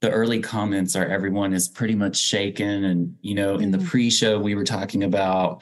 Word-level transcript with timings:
the 0.00 0.10
early 0.10 0.40
comments 0.40 0.94
are 0.94 1.06
everyone 1.06 1.52
is 1.52 1.68
pretty 1.68 1.94
much 1.94 2.16
shaken. 2.16 2.84
And, 2.84 3.16
you 3.20 3.34
know, 3.34 3.56
in 3.56 3.70
the 3.70 3.78
Mhm. 3.78 3.86
pre 3.86 4.10
show, 4.10 4.38
we 4.38 4.54
were 4.54 4.64
talking 4.64 5.02
about 5.04 5.60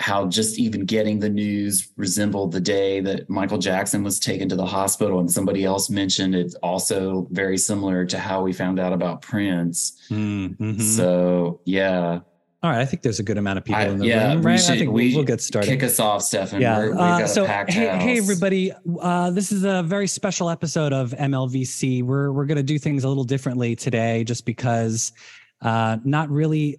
how 0.00 0.26
just 0.26 0.58
even 0.58 0.84
getting 0.84 1.20
the 1.20 1.28
news 1.28 1.92
resembled 1.96 2.50
the 2.52 2.60
day 2.60 3.00
that 3.00 3.30
Michael 3.30 3.58
Jackson 3.58 4.02
was 4.02 4.18
taken 4.18 4.48
to 4.48 4.56
the 4.56 4.66
hospital. 4.66 5.20
And 5.20 5.30
somebody 5.30 5.64
else 5.64 5.88
mentioned 5.88 6.34
it's 6.34 6.54
also 6.56 7.28
very 7.30 7.56
similar 7.58 8.04
to 8.06 8.18
how 8.18 8.42
we 8.42 8.52
found 8.52 8.80
out 8.80 8.92
about 8.92 9.22
Prince. 9.22 10.00
Mm, 10.10 10.56
mhm. 10.58 10.80
So, 10.80 11.60
yeah. 11.64 12.20
All 12.64 12.70
right, 12.70 12.80
I 12.80 12.86
think 12.86 13.02
there's 13.02 13.20
a 13.20 13.22
good 13.22 13.36
amount 13.36 13.58
of 13.58 13.64
people 13.66 13.82
I- 13.82 13.88
in 13.88 13.98
the 13.98 14.06
yeah, 14.06 14.32
room, 14.32 14.42
right? 14.42 14.58
I 14.58 14.78
think 14.78 14.90
we 14.90 15.08
we'll, 15.08 15.16
we'll 15.16 15.24
get 15.26 15.42
started. 15.42 15.68
Kick 15.68 15.82
us 15.82 16.00
off, 16.00 16.22
Stefan. 16.22 16.62
yeah. 16.62 16.78
We're, 16.78 16.90
we've 16.92 16.98
uh, 16.98 17.18
got 17.18 17.28
so 17.28 17.44
hey, 17.44 17.52
house. 17.52 17.74
hey, 17.74 18.16
everybody. 18.16 18.72
Uh, 19.02 19.30
this 19.32 19.52
is 19.52 19.64
a 19.64 19.82
very 19.82 20.06
special 20.06 20.48
episode 20.48 20.94
of 20.94 21.10
MLVC. 21.10 22.02
We're 22.02 22.32
we're 22.32 22.46
going 22.46 22.56
to 22.56 22.62
do 22.62 22.78
things 22.78 23.04
a 23.04 23.08
little 23.08 23.24
differently 23.24 23.76
today, 23.76 24.24
just 24.24 24.46
because 24.46 25.12
uh, 25.60 25.98
not 26.04 26.30
really 26.30 26.78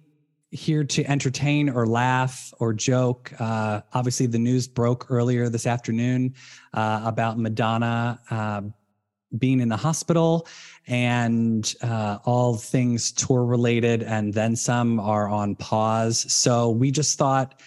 here 0.50 0.82
to 0.82 1.04
entertain 1.08 1.68
or 1.68 1.86
laugh 1.86 2.52
or 2.58 2.72
joke. 2.74 3.32
Uh, 3.38 3.82
obviously, 3.92 4.26
the 4.26 4.40
news 4.40 4.66
broke 4.66 5.06
earlier 5.08 5.48
this 5.48 5.68
afternoon 5.68 6.34
uh, 6.74 7.02
about 7.04 7.38
Madonna. 7.38 8.18
Being 9.38 9.60
in 9.60 9.68
the 9.68 9.76
hospital 9.76 10.46
and 10.86 11.74
uh, 11.82 12.18
all 12.24 12.56
things 12.56 13.12
tour 13.12 13.44
related 13.44 14.02
and 14.02 14.32
then 14.32 14.54
some 14.54 15.00
are 15.00 15.28
on 15.28 15.56
pause 15.56 16.32
so 16.32 16.70
we 16.70 16.92
just 16.92 17.18
thought 17.18 17.60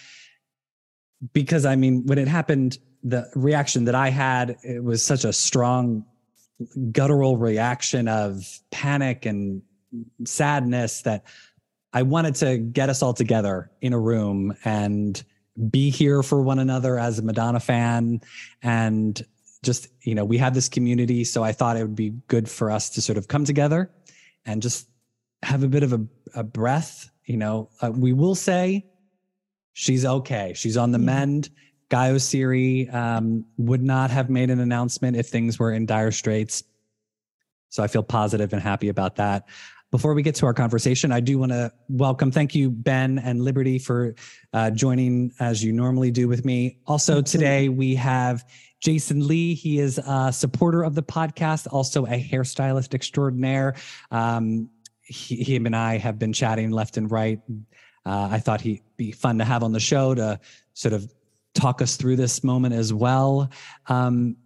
because 1.32 1.64
I 1.66 1.76
mean, 1.76 2.06
when 2.06 2.18
it 2.18 2.28
happened, 2.28 2.78
the 3.02 3.30
reaction 3.34 3.84
that 3.84 3.94
I 3.94 4.10
had, 4.10 4.56
it 4.62 4.82
was 4.82 5.04
such 5.04 5.24
a 5.24 5.32
strong 5.32 6.04
guttural 6.92 7.36
reaction 7.36 8.08
of 8.08 8.46
panic 8.70 9.26
and 9.26 9.62
sadness 10.24 11.02
that 11.02 11.24
I 11.92 12.02
wanted 12.02 12.34
to 12.36 12.58
get 12.58 12.88
us 12.88 13.02
all 13.02 13.14
together 13.14 13.70
in 13.80 13.92
a 13.92 13.98
room 13.98 14.54
and 14.64 15.22
be 15.70 15.90
here 15.90 16.22
for 16.22 16.42
one 16.42 16.58
another 16.58 16.98
as 16.98 17.18
a 17.18 17.22
Madonna 17.22 17.60
fan. 17.60 18.20
And 18.62 19.20
just, 19.62 19.88
you 20.02 20.14
know, 20.14 20.24
we 20.24 20.38
have 20.38 20.54
this 20.54 20.68
community. 20.68 21.24
So 21.24 21.44
I 21.44 21.52
thought 21.52 21.76
it 21.76 21.82
would 21.82 21.96
be 21.96 22.10
good 22.28 22.48
for 22.48 22.70
us 22.70 22.90
to 22.90 23.02
sort 23.02 23.18
of 23.18 23.28
come 23.28 23.44
together 23.44 23.90
and 24.44 24.62
just 24.62 24.88
have 25.42 25.62
a 25.62 25.68
bit 25.68 25.82
of 25.82 25.92
a, 25.92 26.00
a 26.34 26.42
breath. 26.42 27.10
You 27.26 27.36
know, 27.36 27.70
uh, 27.82 27.90
we 27.90 28.12
will 28.12 28.34
say 28.34 28.86
she's 29.72 30.04
okay. 30.04 30.52
She's 30.56 30.76
on 30.76 30.92
the 30.92 30.98
Yeah. 30.98 31.04
mend. 31.06 31.50
Guy 31.90 32.10
Oseary 32.10 32.92
um, 32.94 33.44
would 33.58 33.82
not 33.82 34.10
have 34.10 34.30
made 34.30 34.48
an 34.48 34.60
announcement 34.60 35.16
if 35.16 35.26
things 35.26 35.58
were 35.58 35.72
in 35.72 35.86
dire 35.86 36.12
straits. 36.12 36.62
So 37.68 37.82
I 37.82 37.88
feel 37.88 38.04
positive 38.04 38.52
and 38.52 38.62
happy 38.62 38.88
about 38.88 39.16
that. 39.16 39.46
Before 39.90 40.14
we 40.14 40.22
get 40.22 40.36
to 40.36 40.46
our 40.46 40.54
conversation, 40.54 41.10
I 41.10 41.18
do 41.18 41.36
want 41.38 41.50
to 41.50 41.72
welcome, 41.88 42.30
thank 42.30 42.54
you, 42.54 42.70
Ben 42.70 43.18
and 43.18 43.42
Liberty, 43.42 43.76
for 43.76 44.14
uh, 44.52 44.70
joining 44.70 45.32
as 45.40 45.64
you 45.64 45.72
normally 45.72 46.12
do 46.12 46.28
with 46.28 46.44
me. 46.44 46.78
Also, 46.86 47.20
today 47.20 47.68
we 47.68 47.96
have 47.96 48.44
Jason 48.80 49.26
Lee. 49.26 49.54
He 49.54 49.78
is 49.78 49.98
a 49.98 50.32
supporter 50.32 50.82
of 50.82 50.94
the 50.94 51.02
podcast, 51.02 51.66
also 51.70 52.06
a 52.06 52.22
hairstylist 52.22 52.94
extraordinaire. 52.94 53.74
Um, 54.10 54.70
he, 55.02 55.42
him 55.42 55.66
and 55.66 55.76
I 55.76 55.98
have 55.98 56.18
been 56.18 56.32
chatting 56.32 56.70
left 56.70 56.96
and 56.96 57.10
right. 57.10 57.40
Uh, 58.06 58.28
I 58.30 58.38
thought 58.38 58.60
he'd 58.60 58.82
be 58.96 59.12
fun 59.12 59.38
to 59.38 59.44
have 59.44 59.62
on 59.62 59.72
the 59.72 59.80
show 59.80 60.14
to 60.14 60.40
sort 60.74 60.94
of 60.94 61.12
talk 61.54 61.82
us 61.82 61.96
through 61.96 62.16
this 62.16 62.42
moment 62.42 62.74
as 62.74 62.92
well. 62.92 63.50
Um, 63.86 64.36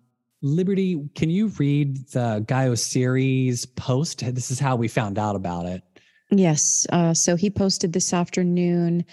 Liberty, 0.42 1.02
can 1.14 1.30
you 1.30 1.48
read 1.58 2.06
the 2.08 2.44
Guy 2.46 2.66
Oseary's 2.66 3.64
post? 3.64 4.20
This 4.34 4.50
is 4.50 4.58
how 4.58 4.76
we 4.76 4.88
found 4.88 5.18
out 5.18 5.36
about 5.36 5.66
it. 5.66 5.82
Yes. 6.30 6.86
Uh, 6.92 7.14
so 7.14 7.36
he 7.36 7.48
posted 7.48 7.92
this 7.92 8.12
afternoon 8.12 9.04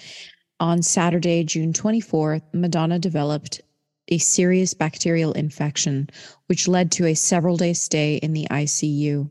on 0.60 0.82
Saturday, 0.82 1.44
June 1.44 1.72
24th. 1.72 2.42
Madonna 2.54 3.00
developed 3.00 3.62
a 4.08 4.18
serious 4.18 4.74
bacterial 4.74 5.32
infection, 5.34 6.10
which 6.48 6.68
led 6.68 6.92
to 6.92 7.06
a 7.06 7.14
several 7.14 7.58
day 7.58 7.74
stay 7.74 8.16
in 8.16 8.34
the 8.34 8.48
ICU. 8.50 9.30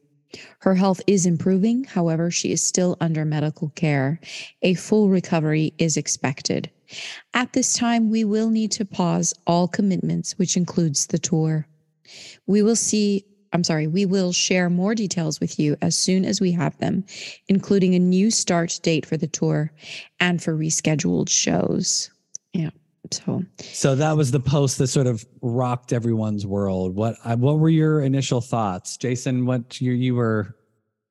Her 0.60 0.75
health 0.75 1.00
is 1.06 1.26
improving. 1.26 1.84
However, 1.84 2.31
she 2.31 2.53
is 2.53 2.64
still 2.64 2.97
under 3.00 3.25
medical 3.25 3.70
care. 3.70 4.20
A 4.62 4.75
full 4.75 5.08
recovery 5.08 5.75
is 5.78 5.97
expected. 5.97 6.70
At 7.34 7.53
this 7.53 7.75
time, 7.75 8.10
we 8.10 8.25
will 8.25 8.50
need 8.50 8.72
to 8.72 8.84
pause 8.84 9.34
all 9.47 9.69
commitments, 9.69 10.38
which 10.38 10.56
includes 10.56 11.06
the 11.06 11.19
tour. 11.19 11.66
We 12.47 12.62
will 12.62 12.76
see, 12.76 13.25
I'm 13.52 13.64
sorry, 13.64 13.87
we 13.87 14.06
will 14.06 14.32
share 14.32 14.70
more 14.70 14.94
details 14.94 15.41
with 15.41 15.58
you 15.58 15.76
as 15.82 15.97
soon 15.97 16.25
as 16.25 16.41
we 16.41 16.52
have 16.52 16.76
them, 16.78 17.04
including 17.48 17.94
a 17.94 18.00
new 18.00 18.31
start 18.31 18.81
date 18.82 19.06
for 19.06 19.16
the 19.16 19.28
tour 19.28 19.72
and 20.19 20.42
for 20.42 20.56
rescheduled 20.56 21.28
shows. 21.28 22.10
Yeah. 22.52 22.70
So 23.10 23.44
So 23.59 23.94
that 23.94 24.16
was 24.16 24.31
the 24.31 24.41
post 24.41 24.78
that 24.78 24.88
sort 24.88 25.06
of 25.06 25.26
rocked 25.43 25.93
everyone's 25.93 26.47
world. 26.47 26.94
What 26.94 27.16
uh, 27.25 27.37
what 27.37 27.59
were 27.59 27.69
your 27.69 28.03
initial 28.03 28.41
thoughts, 28.41 28.97
Jason? 28.97 29.47
What 29.47 29.81
you 29.81 29.93
you 29.93 30.15
were 30.15 30.56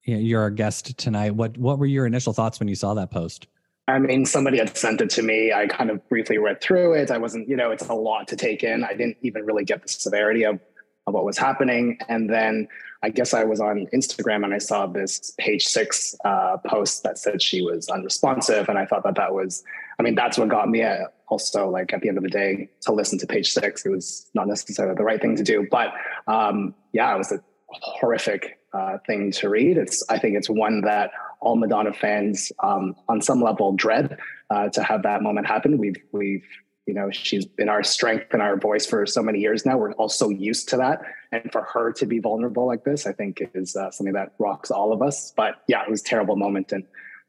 you 0.03 0.15
know, 0.15 0.21
you're 0.21 0.41
our 0.41 0.49
guest 0.49 0.97
tonight. 0.97 1.35
What 1.35 1.57
what 1.57 1.79
were 1.79 1.85
your 1.85 2.05
initial 2.05 2.33
thoughts 2.33 2.59
when 2.59 2.67
you 2.67 2.75
saw 2.75 2.93
that 2.95 3.11
post? 3.11 3.47
I 3.89 3.97
mean, 3.97 4.25
somebody 4.25 4.59
had 4.59 4.77
sent 4.77 5.01
it 5.01 5.09
to 5.11 5.23
me. 5.23 5.51
I 5.51 5.65
kind 5.65 5.89
of 5.89 6.07
briefly 6.09 6.38
read 6.38 6.61
through 6.61 6.93
it. 6.93 7.09
I 7.09 7.17
wasn't, 7.17 7.49
you 7.49 7.55
know, 7.55 7.71
it's 7.71 7.88
a 7.88 7.93
lot 7.93 8.27
to 8.27 8.35
take 8.35 8.63
in. 8.63 8.83
I 8.83 8.93
didn't 8.93 9.17
even 9.23 9.45
really 9.45 9.65
get 9.65 9.81
the 9.81 9.89
severity 9.89 10.43
of, 10.45 10.59
of 11.07 11.15
what 11.15 11.25
was 11.25 11.39
happening. 11.39 11.97
And 12.07 12.29
then 12.29 12.67
I 13.01 13.09
guess 13.09 13.33
I 13.33 13.45
was 13.45 13.59
on 13.59 13.88
Instagram 13.91 14.43
and 14.43 14.53
I 14.53 14.59
saw 14.59 14.85
this 14.85 15.33
page 15.39 15.65
six 15.65 16.13
uh, 16.23 16.57
post 16.57 17.01
that 17.01 17.17
said 17.17 17.41
she 17.41 17.63
was 17.63 17.89
unresponsive. 17.89 18.69
And 18.69 18.77
I 18.77 18.85
thought 18.85 19.03
that 19.05 19.15
that 19.15 19.33
was, 19.33 19.63
I 19.99 20.03
mean, 20.03 20.15
that's 20.15 20.37
what 20.37 20.47
got 20.47 20.69
me 20.69 20.81
uh, 20.81 21.07
also 21.27 21.69
like 21.69 21.93
at 21.93 22.01
the 22.01 22.07
end 22.07 22.17
of 22.17 22.23
the 22.23 22.29
day 22.29 22.69
to 22.83 22.93
listen 22.93 23.19
to 23.19 23.27
page 23.27 23.51
six. 23.51 23.85
It 23.85 23.89
was 23.89 24.29
not 24.33 24.47
necessarily 24.47 24.95
the 24.95 25.03
right 25.03 25.21
thing 25.21 25.35
to 25.35 25.43
do, 25.43 25.67
but 25.69 25.93
um, 26.27 26.73
yeah, 26.93 27.13
it 27.13 27.17
was 27.17 27.31
a 27.33 27.41
horrific 27.69 28.59
uh, 28.73 28.97
thing 29.05 29.31
to 29.33 29.49
read. 29.49 29.77
It's, 29.77 30.03
I 30.09 30.17
think 30.17 30.38
it's 30.38 30.49
one 30.49 30.81
that 30.81 31.11
all 31.41 31.57
Madonna 31.57 31.93
fans 31.93 32.51
um, 32.63 32.95
on 33.09 33.21
some 33.21 33.41
level 33.41 33.73
dread 33.73 34.17
uh, 34.49 34.69
to 34.69 34.83
have 34.83 35.03
that 35.03 35.21
moment 35.21 35.47
happen. 35.47 35.77
We've, 35.77 35.97
we've, 36.11 36.45
you 36.85 36.93
know, 36.93 37.11
she's 37.11 37.45
been 37.45 37.69
our 37.69 37.83
strength 37.83 38.33
and 38.33 38.41
our 38.41 38.57
voice 38.57 38.85
for 38.85 39.05
so 39.05 39.21
many 39.21 39.39
years 39.39 39.65
now. 39.65 39.77
We're 39.77 39.91
all 39.93 40.09
so 40.09 40.29
used 40.29 40.69
to 40.69 40.77
that. 40.77 41.01
And 41.31 41.51
for 41.51 41.61
her 41.61 41.91
to 41.93 42.05
be 42.05 42.19
vulnerable 42.19 42.65
like 42.65 42.83
this, 42.83 43.05
I 43.05 43.11
think 43.11 43.41
is 43.53 43.75
uh, 43.75 43.91
something 43.91 44.13
that 44.13 44.33
rocks 44.39 44.71
all 44.71 44.91
of 44.91 45.01
us. 45.01 45.31
But 45.35 45.61
yeah, 45.67 45.83
it 45.83 45.89
was 45.89 46.01
a 46.01 46.05
terrible 46.05 46.35
moment 46.35 46.71
and 46.71 46.85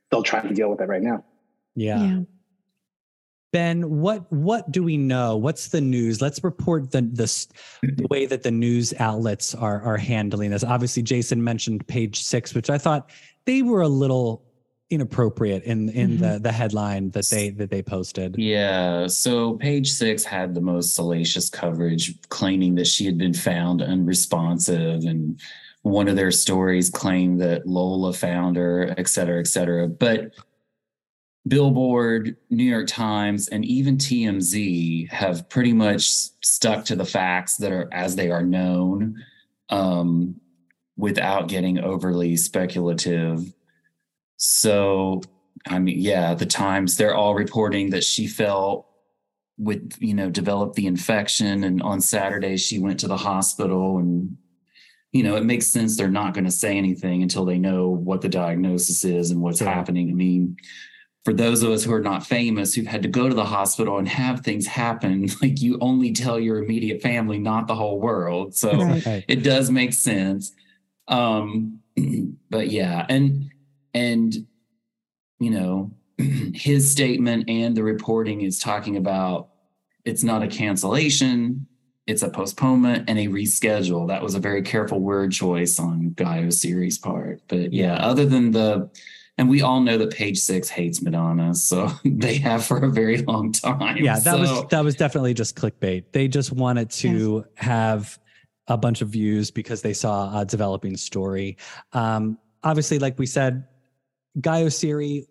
still 0.07 0.23
trying 0.23 0.49
to 0.49 0.55
deal 0.55 0.71
with 0.71 0.81
it 0.81 0.87
right 0.87 1.03
now. 1.03 1.25
Yeah. 1.75 2.21
Ben, 3.53 3.99
what 4.01 4.31
what 4.33 4.71
do 4.71 4.83
we 4.85 4.97
know? 4.97 5.37
What's 5.37 5.69
the 5.69 5.81
news? 5.81 6.23
Let's 6.23 6.43
report 6.45 6.93
the 6.93 7.03
the, 7.03 7.47
the 7.83 8.07
way 8.09 8.27
that 8.27 8.45
the 8.45 8.51
news 8.53 8.95
outlets 9.01 9.55
are 9.57 9.83
are 9.83 9.97
handling 9.97 10.51
this. 10.53 10.63
Obviously, 10.63 11.03
Jason 11.03 11.43
mentioned 11.43 11.87
page 11.89 12.23
six, 12.23 12.55
which 12.55 12.71
I 12.71 12.79
thought 12.79 13.11
they 13.47 13.63
were 13.63 13.83
a 13.83 13.89
little 13.89 14.45
inappropriate 14.91 15.65
in 15.65 15.89
in 15.91 16.11
Mhm. 16.11 16.19
the 16.21 16.39
the 16.39 16.53
headline 16.53 17.11
that 17.11 17.27
they 17.29 17.51
that 17.51 17.71
they 17.71 17.83
posted. 17.83 18.37
Yeah. 18.39 19.09
So 19.09 19.55
page 19.55 19.91
six 19.93 20.23
had 20.23 20.55
the 20.55 20.61
most 20.61 20.95
salacious 20.95 21.51
coverage, 21.51 22.21
claiming 22.29 22.77
that 22.77 22.87
she 22.87 23.05
had 23.05 23.19
been 23.19 23.35
found 23.35 23.83
unresponsive. 23.83 25.05
And 25.05 25.41
one 25.83 26.07
of 26.07 26.15
their 26.15 26.31
stories 26.31 26.89
claimed 26.89 27.41
that 27.41 27.67
Lola 27.67 28.13
found 28.13 28.57
her, 28.57 28.95
et 28.97 29.09
cetera, 29.09 29.41
et 29.41 29.47
cetera. 29.49 29.89
But 29.89 30.35
Billboard, 31.49 32.37
New 32.51 32.65
York 32.65 32.87
Times, 32.87 33.49
and 33.49 33.65
even 33.65 33.97
TMZ 33.97 35.09
have 35.11 35.49
pretty 35.49 35.73
much 35.73 36.11
stuck 36.43 36.85
to 36.87 36.97
the 36.97 37.05
facts 37.05 37.57
that 37.57 37.73
are 37.73 37.89
as 37.93 38.15
they 38.15 38.31
are 38.31 38.43
known 38.43 39.17
um, 39.71 40.39
without 40.97 41.49
getting 41.49 41.79
overly 41.79 42.37
speculative. 42.37 43.53
So, 44.37 45.23
I 45.67 45.79
mean, 45.79 45.99
yeah, 45.99 46.35
the 46.35 46.47
Times, 46.47 46.97
they're 46.97 47.15
all 47.15 47.35
reporting 47.35 47.91
that 47.91 48.05
she 48.05 48.27
fell 48.27 48.89
with, 49.57 49.97
you 49.99 50.15
know, 50.15 50.31
developed 50.31 50.75
the 50.75 50.87
infection. 50.87 51.65
And 51.65 51.83
on 51.83 52.01
Saturday, 52.01 52.57
she 52.59 52.79
went 52.79 53.01
to 53.01 53.09
the 53.09 53.17
hospital. 53.17 53.99
And, 53.99 54.37
you 55.13 55.23
know, 55.23 55.37
it 55.37 55.45
makes 55.45 55.67
sense 55.67 55.97
they're 55.97 56.09
not 56.09 56.35
going 56.35 56.45
to 56.45 56.51
say 56.51 56.77
anything 56.77 57.23
until 57.23 57.45
they 57.45 57.59
know 57.59 57.89
what 57.89 58.21
the 58.21 58.29
diagnosis 58.29 59.05
is 59.05 59.31
and 59.31 59.41
what's 59.41 59.61
happening. 59.61 60.11
I 60.11 60.15
mean, 60.15 60.57
for 61.25 61.33
those 61.35 61.63
of 61.63 61.71
us 61.71 61.85
who 61.85 61.93
are 61.93 62.01
not 62.01 62.27
famous, 62.27 62.75
who've 62.75 62.87
had 62.87 63.03
to 63.03 63.09
go 63.09 63.29
to 63.29 63.35
the 63.35 63.45
hospital 63.45 63.99
and 63.99 64.09
have 64.09 64.41
things 64.41 64.67
happen, 64.67 65.29
like 65.43 65.61
you 65.61 65.79
only 65.81 66.13
tell 66.13 66.41
your 66.41 66.63
immediate 66.63 67.03
family, 67.03 67.39
not 67.39 67.67
the 67.67 67.75
whole 67.75 68.01
world. 68.01 68.55
So, 68.55 68.71
Right. 68.83 69.05
Right. 69.07 69.25
it 69.29 69.43
does 69.43 69.71
make 69.71 69.93
sense 69.93 70.53
um 71.09 71.81
but 72.51 72.69
yeah 72.69 73.05
and 73.09 73.51
and 73.93 74.47
you 75.39 75.51
know 75.51 75.91
his 76.55 76.91
statement 76.91 77.49
and 77.49 77.77
the 77.77 77.83
reporting 77.83 78.41
is 78.43 78.59
talking 78.59 78.97
about 78.97 79.49
it's 80.05 80.23
not 80.23 80.43
a 80.43 80.47
cancellation 80.49 81.67
it's 82.07 82.23
a 82.23 82.29
postponement 82.29 83.09
and 83.09 83.21
a 83.21 83.29
reschedule. 83.29 84.09
That 84.09 84.21
was 84.21 84.35
a 84.35 84.41
very 84.41 84.63
careful 84.63 84.99
word 84.99 85.31
choice 85.31 85.79
on 85.79 86.13
Guy 86.17 86.43
Oseary's 86.43 86.99
part. 86.99 87.41
But 87.47 87.73
yeah, 87.73 87.95
other 87.95 88.27
than 88.27 88.51
the 88.51 88.91
and 89.41 89.49
we 89.49 89.63
all 89.63 89.81
know 89.81 89.97
that 89.97 90.11
page 90.11 90.39
six 90.39 90.69
hates 90.69 91.01
Madonna, 91.01 91.55
so 91.55 91.91
they 92.05 92.37
have 92.37 92.63
for 92.63 92.77
a 92.85 92.91
very 92.91 93.17
long 93.23 93.53
time. 93.53 93.97
Yeah, 93.97 94.19
that 94.19 94.23
so. 94.23 94.39
was 94.39 94.65
that 94.69 94.85
was 94.85 94.95
definitely 94.95 95.33
just 95.33 95.57
clickbait. 95.57 96.05
They 96.13 96.29
just 96.29 96.53
wanted 96.53 96.91
to 96.91 97.47
yes. 97.57 97.67
have 97.67 98.19
a 98.69 98.77
bunch 98.77 99.01
of 99.01 99.09
views 99.09 99.51
because 99.51 99.81
they 99.81 99.95
saw 99.95 100.39
a 100.39 100.45
developing 100.45 100.95
story. 100.95 101.57
Um, 101.95 102.37
obviously, 102.63 102.99
like 102.99 103.19
we 103.19 103.25
said, 103.25 103.67
Guy 104.43 104.65
Oseary, 104.65 105.25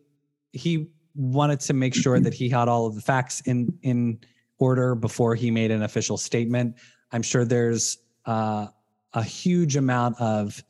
he 0.53 0.87
wanted 1.13 1.59
to 1.59 1.73
make 1.73 1.93
sure 1.93 2.19
that 2.19 2.33
he 2.33 2.49
had 2.49 2.67
all 2.67 2.87
of 2.87 2.95
the 2.95 3.01
facts 3.01 3.41
in 3.41 3.77
in 3.83 4.19
order 4.57 4.95
before 4.95 5.35
he 5.35 5.51
made 5.51 5.69
an 5.69 5.83
official 5.83 6.17
statement. 6.17 6.77
I'm 7.11 7.21
sure 7.21 7.45
there's 7.45 7.99
uh, 8.25 8.65
a 9.13 9.23
huge 9.23 9.75
amount 9.75 10.19
of 10.19 10.63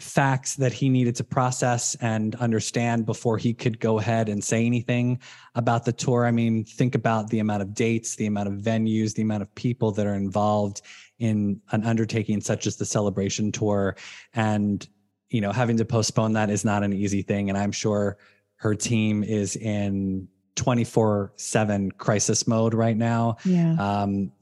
facts 0.00 0.56
that 0.56 0.72
he 0.72 0.88
needed 0.88 1.14
to 1.16 1.24
process 1.24 1.94
and 2.00 2.34
understand 2.36 3.06
before 3.06 3.38
he 3.38 3.54
could 3.54 3.78
go 3.78 3.98
ahead 3.98 4.28
and 4.28 4.42
say 4.42 4.66
anything 4.66 5.20
about 5.54 5.84
the 5.84 5.92
tour. 5.92 6.26
I 6.26 6.30
mean, 6.30 6.64
think 6.64 6.94
about 6.94 7.30
the 7.30 7.38
amount 7.38 7.62
of 7.62 7.74
dates, 7.74 8.16
the 8.16 8.26
amount 8.26 8.48
of 8.48 8.54
venues, 8.54 9.14
the 9.14 9.22
amount 9.22 9.42
of 9.42 9.54
people 9.54 9.92
that 9.92 10.06
are 10.06 10.14
involved 10.14 10.82
in 11.18 11.60
an 11.70 11.84
undertaking 11.84 12.40
such 12.40 12.66
as 12.66 12.76
the 12.76 12.84
celebration 12.84 13.52
tour. 13.52 13.96
And, 14.34 14.86
you 15.30 15.40
know, 15.40 15.52
having 15.52 15.76
to 15.76 15.84
postpone 15.84 16.32
that 16.32 16.50
is 16.50 16.64
not 16.64 16.82
an 16.82 16.92
easy 16.92 17.22
thing. 17.22 17.48
And 17.48 17.56
I'm 17.56 17.72
sure 17.72 18.18
her 18.56 18.74
team 18.74 19.22
is 19.22 19.56
in 19.56 20.28
24 20.56 21.32
7 21.36 21.92
crisis 21.92 22.46
mode 22.46 22.74
right 22.74 22.96
now. 22.96 23.36
Yeah. 23.44 23.74
Um, 23.78 24.32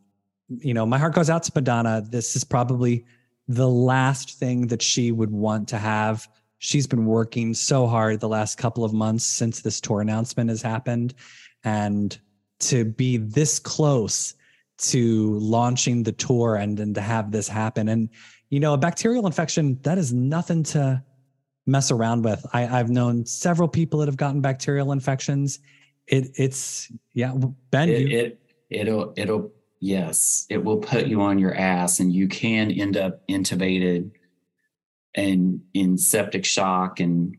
you 0.48 0.74
know, 0.74 0.84
my 0.84 0.98
heart 0.98 1.14
goes 1.14 1.30
out 1.30 1.42
to 1.44 1.52
Madonna. 1.54 2.02
This 2.08 2.34
is 2.34 2.44
probably 2.44 3.04
the 3.50 3.68
last 3.68 4.38
thing 4.38 4.68
that 4.68 4.80
she 4.80 5.10
would 5.10 5.32
want 5.32 5.66
to 5.66 5.76
have. 5.76 6.28
She's 6.58 6.86
been 6.86 7.04
working 7.04 7.52
so 7.52 7.88
hard 7.88 8.20
the 8.20 8.28
last 8.28 8.58
couple 8.58 8.84
of 8.84 8.92
months 8.92 9.26
since 9.26 9.60
this 9.60 9.80
tour 9.80 10.00
announcement 10.00 10.50
has 10.50 10.62
happened. 10.62 11.14
And 11.64 12.16
to 12.60 12.84
be 12.84 13.16
this 13.16 13.58
close 13.58 14.34
to 14.78 15.36
launching 15.40 16.04
the 16.04 16.12
tour 16.12 16.56
and, 16.56 16.78
and 16.78 16.94
to 16.94 17.00
have 17.00 17.32
this 17.32 17.48
happen. 17.48 17.88
And, 17.88 18.08
you 18.50 18.60
know, 18.60 18.72
a 18.72 18.78
bacterial 18.78 19.26
infection, 19.26 19.80
that 19.82 19.98
is 19.98 20.12
nothing 20.12 20.62
to 20.64 21.02
mess 21.66 21.90
around 21.90 22.22
with. 22.22 22.46
I, 22.52 22.68
I've 22.78 22.88
known 22.88 23.26
several 23.26 23.66
people 23.66 23.98
that 23.98 24.06
have 24.06 24.16
gotten 24.16 24.40
bacterial 24.40 24.92
infections. 24.92 25.58
It, 26.06 26.30
it's, 26.36 26.90
yeah, 27.14 27.34
Ben, 27.72 27.88
it, 27.88 28.00
you, 28.00 28.18
it, 28.18 28.40
it'll, 28.70 29.12
it'll 29.16 29.50
yes, 29.80 30.46
it 30.50 30.62
will 30.62 30.78
put 30.78 31.06
you 31.06 31.22
on 31.22 31.38
your 31.38 31.54
ass 31.54 32.00
and 32.00 32.12
you 32.12 32.28
can 32.28 32.70
end 32.70 32.96
up 32.96 33.26
intubated 33.28 34.10
and 35.14 35.60
in 35.74 35.98
septic 35.98 36.44
shock 36.44 37.00
and 37.00 37.36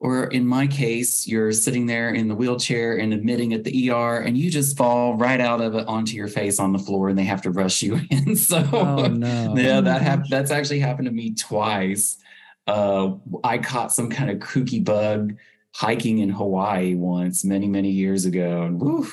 or 0.00 0.26
in 0.26 0.46
my 0.46 0.66
case 0.66 1.26
you're 1.26 1.50
sitting 1.52 1.86
there 1.86 2.10
in 2.10 2.28
the 2.28 2.34
wheelchair 2.34 2.98
and 2.98 3.14
admitting 3.14 3.54
at 3.54 3.64
the 3.64 3.90
ER 3.90 4.18
and 4.18 4.36
you 4.36 4.50
just 4.50 4.76
fall 4.76 5.16
right 5.16 5.40
out 5.40 5.60
of 5.62 5.74
it 5.74 5.88
onto 5.88 6.14
your 6.14 6.28
face 6.28 6.60
on 6.60 6.72
the 6.72 6.78
floor 6.78 7.08
and 7.08 7.18
they 7.18 7.24
have 7.24 7.40
to 7.40 7.50
rush 7.50 7.82
you 7.82 7.98
in. 8.10 8.36
So 8.36 8.68
oh, 8.72 9.06
no. 9.06 9.54
yeah 9.56 9.80
that 9.80 10.02
happened 10.02 10.28
that's 10.28 10.50
actually 10.50 10.80
happened 10.80 11.06
to 11.06 11.14
me 11.14 11.34
twice. 11.34 12.18
Uh, 12.66 13.14
I 13.42 13.56
caught 13.56 13.92
some 13.92 14.10
kind 14.10 14.30
of 14.30 14.38
kooky 14.38 14.84
bug 14.84 15.34
hiking 15.74 16.18
in 16.18 16.28
Hawaii 16.28 16.94
once 16.94 17.44
many 17.44 17.68
many 17.68 17.90
years 17.90 18.26
ago 18.26 18.64
and 18.64 18.78
whew, 18.78 19.08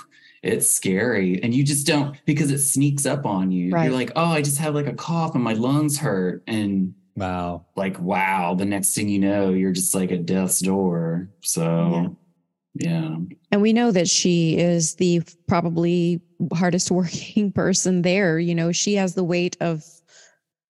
it's 0.46 0.70
scary. 0.70 1.42
And 1.42 1.54
you 1.54 1.64
just 1.64 1.88
don't 1.88 2.18
because 2.26 2.52
it 2.52 2.60
sneaks 2.60 3.06
up 3.06 3.26
on 3.26 3.52
you. 3.52 3.72
Right. 3.72 3.86
you're 3.86 3.94
like 3.94 4.12
oh 4.16 4.26
i 4.26 4.42
just 4.42 4.60
have 4.60 4.76
like 4.76 4.88
a 4.88 4.94
cough 4.94 5.36
and 5.36 5.44
my 5.44 5.54
lungs 5.54 5.98
hurt. 5.98 6.44
And 6.48 6.94
wow. 7.16 7.66
like 7.76 8.00
wow 8.00 8.54
the 8.56 8.66
next 8.66 8.94
thing 8.94 9.10
you 9.10 9.20
know 9.20 9.50
you're 9.52 9.72
just 9.72 9.96
like 9.96 10.12
at 10.12 10.26
death's 10.26 10.60
door. 10.60 11.30
So 11.42 12.16
yeah. 12.76 12.90
yeah. 12.90 13.18
And 13.52 13.62
we 13.62 13.74
know 13.74 13.92
that 13.92 14.08
she 14.08 14.58
is 14.58 14.96
the 14.96 15.22
probably 15.48 16.22
hardest 16.54 16.92
working 17.00 17.52
person 17.52 18.04
there. 18.04 18.40
You 18.40 18.56
know 18.56 18.72
she 18.72 18.94
has 18.96 19.16
the 19.16 19.24
weight 19.24 19.58
of 19.62 19.84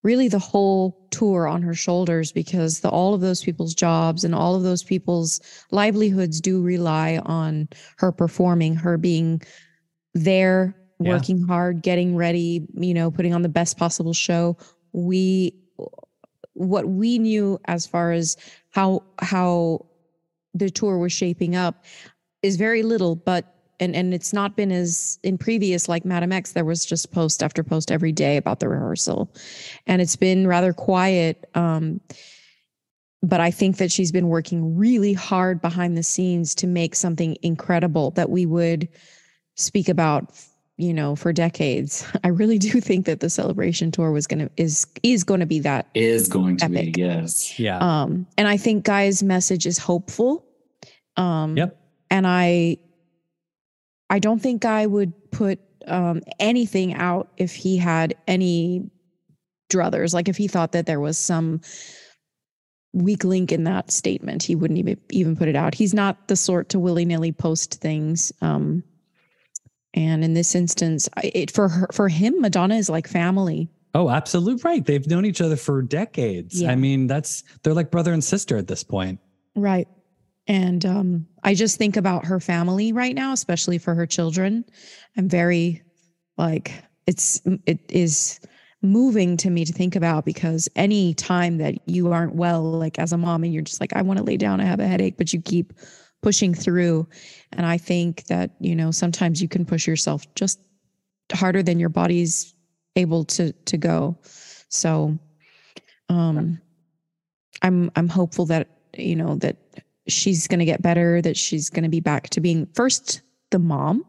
really 0.06 0.28
the 0.28 0.40
whole 0.40 0.96
tour 1.10 1.48
on 1.48 1.64
her 1.64 1.74
shoulders 1.74 2.32
because 2.32 2.82
the 2.82 2.90
all 2.90 3.16
of 3.16 3.22
those 3.22 3.44
people's 3.44 3.74
jobs 3.74 4.24
and 4.24 4.36
all 4.36 4.54
of 4.56 4.62
those 4.62 4.84
people's 4.84 5.42
livelihoods 5.72 6.40
do 6.40 6.62
rely 6.62 7.20
on 7.26 7.68
her 7.98 8.12
performing 8.12 8.76
her 8.76 9.00
being 9.00 9.42
there 10.16 10.76
working 10.98 11.40
yeah. 11.40 11.48
hard, 11.48 11.84
getting 11.84 12.16
ready, 12.16 12.66
you 12.74 12.94
know, 12.94 13.12
putting 13.12 13.34
on 13.34 13.44
the 13.44 13.50
best 13.50 13.78
possible 13.78 14.14
show. 14.14 14.58
We 14.94 15.54
what 16.54 16.88
we 16.88 17.20
knew 17.20 17.60
as 17.66 17.86
far 17.86 18.12
as 18.14 18.38
how 18.72 19.04
how 19.20 19.86
the 20.54 20.70
tour 20.70 20.98
was 20.98 21.12
shaping 21.12 21.56
up 21.56 21.84
is 22.42 22.56
very 22.56 22.82
little, 22.82 23.16
but 23.16 23.54
and 23.80 23.94
and 23.94 24.14
it's 24.14 24.32
not 24.32 24.56
been 24.56 24.72
as 24.72 25.20
in 25.22 25.38
previous 25.38 25.90
like 25.90 26.06
Madame 26.06 26.32
X, 26.32 26.54
there 26.54 26.66
was 26.66 26.86
just 26.86 27.12
post 27.12 27.44
after 27.44 27.62
post 27.62 27.92
every 27.92 28.14
day 28.14 28.38
about 28.38 28.62
the 28.62 28.70
rehearsal. 28.70 29.34
And 29.86 30.02
it's 30.02 30.16
been 30.16 30.48
rather 30.48 30.72
quiet. 30.72 31.50
Um, 31.56 32.00
but 33.22 33.42
I 33.42 33.52
think 33.52 33.78
that 33.78 33.92
she's 33.92 34.12
been 34.12 34.28
working 34.28 34.78
really 34.78 35.14
hard 35.14 35.62
behind 35.62 35.98
the 35.98 36.04
scenes 36.04 36.54
to 36.56 36.68
make 36.68 36.96
something 36.96 37.36
incredible 37.42 38.12
that 38.12 38.30
we 38.30 38.46
would 38.46 38.88
speak 39.56 39.90
about 39.90 40.32
you 40.78 40.94
know 40.94 41.16
for 41.16 41.32
decades 41.32 42.06
i 42.24 42.28
really 42.28 42.60
do 42.60 42.80
think 42.82 43.06
that 43.06 43.20
the 43.20 43.30
celebration 43.30 43.92
tour 43.92 44.12
was 44.12 44.28
going 44.28 44.40
to 44.40 44.50
is 44.58 44.86
is 45.04 45.24
going 45.24 45.40
to 45.40 45.46
be 45.46 45.60
that 45.60 45.88
is 45.94 46.28
going 46.28 46.58
to 46.58 46.66
epic. 46.66 46.94
be 46.96 47.02
yes. 47.02 47.58
Yeah. 47.60 47.78
Um 47.80 48.28
and 48.38 48.48
i 48.48 48.58
think 48.58 48.84
guy's 48.84 49.24
message 49.24 49.66
is 49.66 49.78
hopeful. 49.78 50.46
Um 51.18 51.56
yep. 51.56 51.80
and 52.10 52.28
i 52.28 52.78
i 54.10 54.20
don't 54.20 54.40
think 54.40 54.62
guy 54.62 54.86
would 54.86 55.14
put 55.32 55.60
um 55.88 56.22
anything 56.40 56.94
out 56.94 57.32
if 57.38 57.56
he 57.56 57.78
had 57.78 58.16
any 58.28 58.90
druthers. 59.72 60.14
Like 60.14 60.28
if 60.28 60.38
he 60.38 60.48
thought 60.48 60.74
that 60.74 60.86
there 60.86 61.00
was 61.00 61.18
some 61.18 61.62
weak 62.94 63.24
link 63.24 63.52
in 63.52 63.66
that 63.66 63.92
statement 63.92 64.44
he 64.44 64.56
wouldn't 64.56 64.80
even 64.80 64.98
even 65.10 65.36
put 65.38 65.48
it 65.48 65.56
out. 65.56 65.74
He's 65.74 65.94
not 65.94 66.28
the 66.28 66.36
sort 66.36 66.68
to 66.70 66.80
willy-nilly 66.80 67.32
post 67.32 67.76
things 67.80 68.34
um 68.42 68.84
and 69.96 70.24
in 70.24 70.34
this 70.34 70.54
instance, 70.54 71.10
it 71.24 71.50
for 71.50 71.70
her, 71.70 71.88
for 71.92 72.10
him, 72.10 72.42
Madonna 72.42 72.76
is 72.76 72.90
like 72.90 73.08
family. 73.08 73.70
Oh, 73.96 74.10
absolutely 74.10 74.62
right. 74.62 74.86
They've 74.86 75.08
known 75.08 75.26
each 75.26 75.40
other 75.40 75.56
for 75.56 75.82
decades. 75.82 76.62
Yeah. 76.62 76.72
I 76.72 76.76
mean, 76.76 77.08
that's 77.08 77.44
they're 77.64 77.74
like 77.74 77.92
brother 77.92 78.12
and 78.12 78.24
sister 78.24 78.58
at 78.58 78.68
this 78.68 78.84
point. 78.84 79.20
Right. 79.56 79.88
And 80.48 80.86
um, 80.86 81.28
I 81.44 81.56
just 81.56 81.78
think 81.78 81.96
about 81.96 82.26
her 82.26 82.42
family 82.42 82.92
right 82.92 83.16
now, 83.16 83.32
especially 83.32 83.78
for 83.78 83.96
her 83.96 84.06
children. 84.06 84.66
I'm 85.18 85.30
very 85.30 85.82
like 86.38 86.74
it's 87.08 87.42
it 87.66 87.80
is 87.90 88.42
moving 88.82 89.38
to 89.38 89.50
me 89.50 89.64
to 89.64 89.74
think 89.74 89.96
about 89.96 90.26
because 90.26 90.68
any 90.76 91.14
time 91.14 91.58
that 91.58 91.76
you 91.88 92.12
aren't 92.12 92.36
well, 92.36 92.64
like 92.64 93.00
as 93.00 93.14
a 93.14 93.18
mom, 93.18 93.46
and 93.46 93.54
you're 93.54 93.64
just 93.64 93.80
like, 93.80 93.94
I 93.96 94.02
want 94.02 94.18
to 94.18 94.26
lay 94.26 94.38
down, 94.38 94.60
I 94.60 94.66
have 94.66 94.82
a 94.82 94.88
headache, 94.88 95.18
but 95.18 95.32
you 95.32 95.42
keep 95.42 95.74
pushing 96.26 96.56
through. 96.56 97.08
And 97.54 97.68
I 97.68 97.78
think 97.78 98.24
that, 98.24 98.50
you 98.60 98.76
know, 98.76 98.90
sometimes 98.90 99.44
you 99.44 99.48
can 99.48 99.64
push 99.64 99.86
yourself 99.86 100.26
just 100.34 100.60
harder 101.32 101.62
than 101.62 101.80
your 101.80 101.90
body's 101.90 102.56
able 102.96 103.26
to 103.26 103.54
to 103.54 103.78
go. 103.78 104.18
So 104.70 105.20
um 106.10 106.60
I'm 107.62 107.92
I'm 107.96 108.10
hopeful 108.10 108.48
that, 108.48 108.70
you 108.98 109.16
know, 109.16 109.36
that 109.36 109.58
she's 110.08 110.48
going 110.48 110.58
to 110.58 110.66
get 110.66 110.82
better, 110.82 111.22
that 111.22 111.38
she's 111.38 111.70
going 111.70 111.84
to 111.84 111.90
be 111.90 112.00
back 112.00 112.30
to 112.30 112.42
being 112.42 112.66
first 112.74 113.22
the 113.52 113.60
mom 113.60 114.04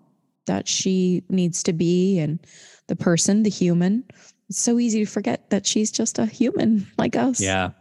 that 0.47 0.67
she 0.67 1.23
needs 1.29 1.63
to 1.65 1.75
be 1.75 2.19
and 2.19 2.39
the 2.87 2.97
person, 2.97 3.43
the 3.43 3.51
human. 3.51 4.05
It's 4.49 4.59
so 4.59 4.79
easy 4.79 5.05
to 5.05 5.11
forget 5.11 5.51
that 5.51 5.67
she's 5.67 5.91
just 5.91 6.19
a 6.19 6.25
human 6.25 6.87
like 6.97 7.15
us. 7.15 7.43
Yeah. 7.43 7.73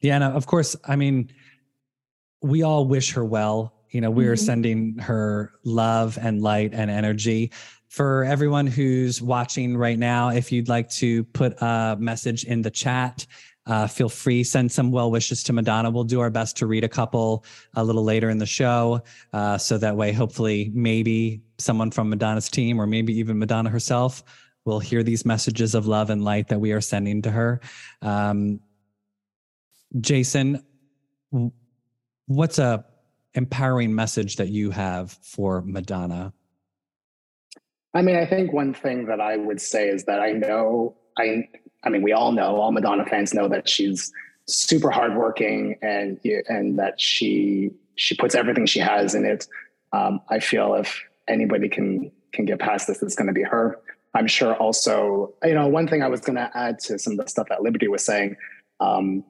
Yeah, 0.00 0.16
and 0.16 0.24
of 0.24 0.46
course, 0.46 0.74
I 0.86 0.96
mean, 0.96 1.30
we 2.42 2.62
all 2.62 2.86
wish 2.86 3.12
her 3.12 3.24
well. 3.24 3.74
You 3.90 4.00
know, 4.00 4.10
we're 4.10 4.34
mm-hmm. 4.34 4.44
sending 4.44 4.98
her 4.98 5.52
love 5.64 6.18
and 6.20 6.42
light 6.42 6.72
and 6.72 6.90
energy. 6.90 7.52
For 7.88 8.24
everyone 8.24 8.68
who's 8.68 9.20
watching 9.20 9.76
right 9.76 9.98
now, 9.98 10.28
if 10.28 10.52
you'd 10.52 10.68
like 10.68 10.88
to 10.90 11.24
put 11.24 11.60
a 11.60 11.96
message 11.98 12.44
in 12.44 12.62
the 12.62 12.70
chat, 12.70 13.26
uh, 13.66 13.86
feel 13.86 14.08
free 14.08 14.42
send 14.42 14.70
some 14.70 14.90
well 14.90 15.10
wishes 15.10 15.42
to 15.44 15.52
Madonna. 15.52 15.90
We'll 15.90 16.04
do 16.04 16.20
our 16.20 16.30
best 16.30 16.56
to 16.58 16.66
read 16.66 16.84
a 16.84 16.88
couple 16.88 17.44
a 17.74 17.84
little 17.84 18.04
later 18.04 18.30
in 18.30 18.38
the 18.38 18.46
show, 18.46 19.02
uh, 19.32 19.58
so 19.58 19.76
that 19.78 19.96
way, 19.96 20.12
hopefully, 20.12 20.70
maybe 20.72 21.42
someone 21.58 21.90
from 21.90 22.08
Madonna's 22.10 22.48
team 22.48 22.80
or 22.80 22.86
maybe 22.86 23.12
even 23.18 23.38
Madonna 23.38 23.70
herself 23.70 24.22
will 24.64 24.80
hear 24.80 25.02
these 25.02 25.24
messages 25.24 25.74
of 25.74 25.86
love 25.86 26.10
and 26.10 26.24
light 26.24 26.48
that 26.48 26.60
we 26.60 26.72
are 26.72 26.80
sending 26.80 27.22
to 27.22 27.30
her. 27.30 27.60
Um, 28.02 28.60
Jason, 30.00 30.64
what's 32.30 32.58
a 32.58 32.84
empowering 33.34 33.94
message 33.94 34.36
that 34.36 34.48
you 34.48 34.70
have 34.70 35.12
for 35.22 35.62
Madonna? 35.62 36.32
I 37.92 38.02
mean, 38.02 38.16
I 38.16 38.24
think 38.24 38.52
one 38.52 38.72
thing 38.72 39.06
that 39.06 39.20
I 39.20 39.36
would 39.36 39.60
say 39.60 39.88
is 39.88 40.04
that 40.04 40.20
I 40.20 40.30
know 40.30 40.96
I 41.18 41.48
I 41.82 41.88
mean, 41.88 42.02
we 42.02 42.12
all 42.12 42.32
know, 42.32 42.56
all 42.56 42.72
Madonna 42.72 43.04
fans 43.04 43.34
know 43.34 43.48
that 43.48 43.68
she's 43.68 44.12
super 44.46 44.90
hardworking 44.90 45.76
and 45.82 46.20
and 46.48 46.78
that 46.78 47.00
she 47.00 47.70
she 47.96 48.14
puts 48.14 48.34
everything 48.34 48.66
she 48.66 48.78
has 48.78 49.14
in 49.14 49.24
it. 49.24 49.46
Um, 49.92 50.20
I 50.28 50.38
feel 50.38 50.74
if 50.74 51.02
anybody 51.26 51.68
can 51.68 52.12
can 52.32 52.44
get 52.44 52.60
past 52.60 52.86
this, 52.86 53.02
it's 53.02 53.16
going 53.16 53.26
to 53.26 53.32
be 53.32 53.42
her. 53.42 53.78
I'm 54.14 54.28
sure. 54.28 54.54
Also, 54.54 55.34
you 55.42 55.54
know, 55.54 55.66
one 55.66 55.88
thing 55.88 56.02
I 56.02 56.08
was 56.08 56.20
going 56.20 56.36
to 56.36 56.50
add 56.54 56.78
to 56.80 56.98
some 56.98 57.14
of 57.14 57.18
the 57.18 57.28
stuff 57.28 57.48
that 57.48 57.62
Liberty 57.62 57.88
was 57.88 58.04
saying. 58.04 58.36
Um, 58.78 59.24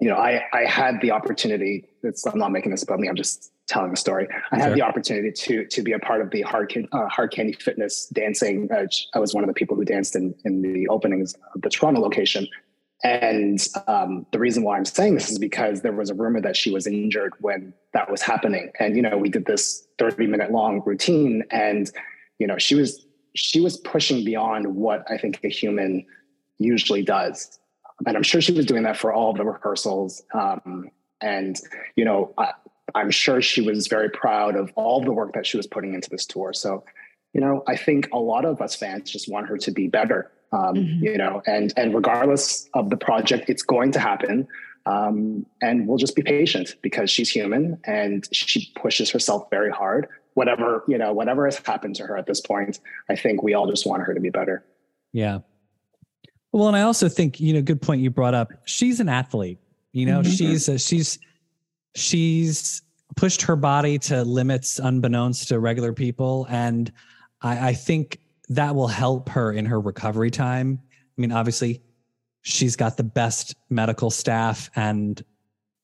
you 0.00 0.08
know, 0.08 0.16
I 0.16 0.42
I 0.52 0.64
had 0.64 1.00
the 1.00 1.12
opportunity. 1.12 1.88
I'm 2.26 2.38
not 2.38 2.52
making 2.52 2.70
this 2.70 2.82
about 2.82 3.00
me. 3.00 3.08
I'm 3.08 3.16
just 3.16 3.52
telling 3.66 3.92
a 3.92 3.96
story. 3.96 4.28
I 4.52 4.58
had 4.58 4.74
the 4.74 4.82
opportunity 4.82 5.32
to 5.32 5.66
to 5.66 5.82
be 5.82 5.92
a 5.92 5.98
part 5.98 6.20
of 6.20 6.30
the 6.30 6.42
hard 6.42 6.72
uh, 6.92 7.08
hard 7.08 7.32
candy 7.32 7.52
fitness 7.52 8.06
dancing. 8.12 8.68
Uh, 8.70 8.86
I 9.14 9.18
was 9.18 9.34
one 9.34 9.44
of 9.44 9.48
the 9.48 9.54
people 9.54 9.76
who 9.76 9.84
danced 9.84 10.16
in 10.16 10.34
in 10.44 10.62
the 10.62 10.88
openings 10.88 11.34
of 11.54 11.62
the 11.62 11.70
Toronto 11.70 12.00
location. 12.00 12.48
And 13.02 13.66
um, 13.86 14.24
the 14.32 14.38
reason 14.38 14.62
why 14.62 14.78
I'm 14.78 14.86
saying 14.86 15.14
this 15.14 15.30
is 15.30 15.38
because 15.38 15.82
there 15.82 15.92
was 15.92 16.08
a 16.08 16.14
rumor 16.14 16.40
that 16.40 16.56
she 16.56 16.70
was 16.70 16.86
injured 16.86 17.34
when 17.40 17.74
that 17.92 18.10
was 18.10 18.22
happening. 18.22 18.70
And 18.80 18.96
you 18.96 19.02
know, 19.02 19.18
we 19.18 19.28
did 19.28 19.44
this 19.44 19.86
30 19.98 20.26
minute 20.26 20.52
long 20.52 20.82
routine, 20.84 21.44
and 21.50 21.90
you 22.38 22.46
know, 22.46 22.56
she 22.58 22.74
was 22.74 23.06
she 23.34 23.60
was 23.60 23.76
pushing 23.78 24.24
beyond 24.24 24.74
what 24.74 25.04
I 25.10 25.18
think 25.18 25.40
a 25.44 25.48
human 25.48 26.06
usually 26.58 27.02
does. 27.02 27.58
And 28.06 28.16
I'm 28.16 28.22
sure 28.22 28.40
she 28.40 28.52
was 28.52 28.66
doing 28.66 28.84
that 28.84 28.96
for 28.96 29.12
all 29.12 29.30
of 29.30 29.36
the 29.36 29.44
rehearsals. 29.44 30.22
Um, 30.32 30.90
and 31.24 31.58
you 31.96 32.04
know, 32.04 32.32
I, 32.38 32.52
I'm 32.94 33.10
sure 33.10 33.40
she 33.40 33.62
was 33.62 33.88
very 33.88 34.10
proud 34.10 34.56
of 34.56 34.72
all 34.76 35.02
the 35.02 35.12
work 35.12 35.32
that 35.34 35.46
she 35.46 35.56
was 35.56 35.66
putting 35.66 35.94
into 35.94 36.10
this 36.10 36.26
tour. 36.26 36.52
So, 36.52 36.84
you 37.32 37.40
know, 37.40 37.64
I 37.66 37.76
think 37.76 38.08
a 38.12 38.18
lot 38.18 38.44
of 38.44 38.60
us 38.60 38.76
fans 38.76 39.10
just 39.10 39.28
want 39.28 39.48
her 39.48 39.56
to 39.58 39.70
be 39.70 39.88
better. 39.88 40.30
Um, 40.52 40.74
mm-hmm. 40.74 41.04
You 41.04 41.18
know, 41.18 41.42
and 41.46 41.72
and 41.76 41.94
regardless 41.94 42.68
of 42.74 42.90
the 42.90 42.96
project, 42.96 43.50
it's 43.50 43.62
going 43.62 43.92
to 43.92 43.98
happen. 43.98 44.46
Um, 44.86 45.46
and 45.62 45.88
we'll 45.88 45.96
just 45.96 46.14
be 46.14 46.22
patient 46.22 46.76
because 46.82 47.10
she's 47.10 47.30
human 47.30 47.80
and 47.84 48.28
she 48.32 48.70
pushes 48.76 49.10
herself 49.10 49.48
very 49.50 49.70
hard. 49.70 50.06
Whatever 50.34 50.84
you 50.86 50.98
know, 50.98 51.12
whatever 51.12 51.46
has 51.46 51.58
happened 51.58 51.96
to 51.96 52.06
her 52.06 52.16
at 52.16 52.26
this 52.26 52.40
point, 52.40 52.78
I 53.08 53.16
think 53.16 53.42
we 53.42 53.54
all 53.54 53.68
just 53.68 53.86
want 53.86 54.02
her 54.02 54.14
to 54.14 54.20
be 54.20 54.30
better. 54.30 54.64
Yeah. 55.12 55.38
Well, 56.52 56.68
and 56.68 56.76
I 56.76 56.82
also 56.82 57.08
think 57.08 57.40
you 57.40 57.54
know, 57.54 57.62
good 57.62 57.82
point 57.82 58.02
you 58.02 58.10
brought 58.10 58.34
up. 58.34 58.52
She's 58.64 59.00
an 59.00 59.08
athlete. 59.08 59.58
You 59.94 60.06
know, 60.06 60.20
mm-hmm. 60.20 60.30
she's 60.30 60.68
she's 60.84 61.18
she's 61.94 62.82
pushed 63.16 63.42
her 63.42 63.54
body 63.54 63.96
to 64.00 64.24
limits 64.24 64.80
unbeknownst 64.80 65.48
to 65.48 65.60
regular 65.60 65.92
people. 65.92 66.46
And 66.50 66.92
I, 67.42 67.68
I 67.68 67.72
think 67.74 68.18
that 68.48 68.74
will 68.74 68.88
help 68.88 69.28
her 69.28 69.52
in 69.52 69.64
her 69.66 69.80
recovery 69.80 70.32
time. 70.32 70.80
I 70.82 71.20
mean, 71.20 71.30
obviously, 71.30 71.80
she's 72.42 72.74
got 72.74 72.96
the 72.96 73.04
best 73.04 73.54
medical 73.70 74.10
staff 74.10 74.68
and 74.74 75.22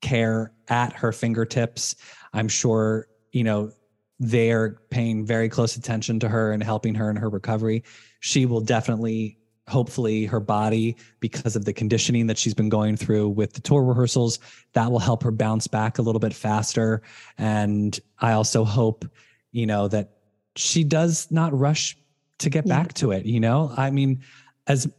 care 0.03 0.53
at 0.69 0.93
her 0.93 1.13
fingertips. 1.13 1.95
I'm 2.33 2.49
sure, 2.49 3.07
you 3.31 3.45
know, 3.45 3.71
they're 4.19 4.81
paying 4.91 5.25
very 5.25 5.49
close 5.49 5.77
attention 5.77 6.19
to 6.21 6.29
her 6.29 6.51
and 6.51 6.65
helping 6.65 6.97
her 6.97 7.11
in 7.11 7.17
her 7.17 7.31
recovery. 7.31 7.85
She 8.19 8.45
will 8.45 8.61
definitely 8.61 9.39
hopefully 9.71 10.27
her 10.27 10.41
body 10.41 10.97
because 11.21 11.57
of 11.57 11.65
the 11.65 11.73
conditioning 11.73 12.27
that 12.27 12.37
she's 12.37 12.55
been 12.55 12.69
going 12.69 12.97
through 12.97 13.29
with 13.29 13.53
the 13.53 13.61
tour 13.61 13.85
rehearsals 13.85 14.39
that 14.73 14.91
will 14.91 14.99
help 14.99 15.23
her 15.23 15.31
bounce 15.31 15.67
back 15.67 15.99
a 15.99 16.03
little 16.03 16.19
bit 16.19 16.35
faster. 16.35 17.03
And 17.39 17.99
i 18.19 18.33
also 18.33 18.65
hope 18.65 19.05
you 19.53 19.67
know 19.67 19.89
that 19.89 20.11
she 20.57 20.85
does 20.85 21.31
not 21.31 21.57
rush 21.57 21.97
to 22.39 22.51
get 22.51 22.67
yeah. 22.67 22.77
back 22.77 22.95
to 22.95 23.13
it 23.13 23.25
you 23.25 23.41
know? 23.41 23.73
I 23.77 23.91
mean 23.91 24.23
as 24.67 24.93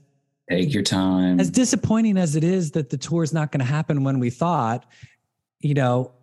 take 0.50 0.74
your 0.74 0.84
time. 0.84 1.40
as 1.40 1.50
disappointing 1.50 2.18
as 2.18 2.36
it 2.36 2.44
is 2.44 2.72
that 2.72 2.90
the 2.90 2.98
tour 2.98 3.24
is 3.24 3.34
not 3.34 3.52
going 3.52 3.60
to 3.60 3.72
happen 3.72 4.04
when 4.04 4.20
we 4.20 4.30
thought 4.30 4.86
you 5.60 5.74
know 5.74 6.14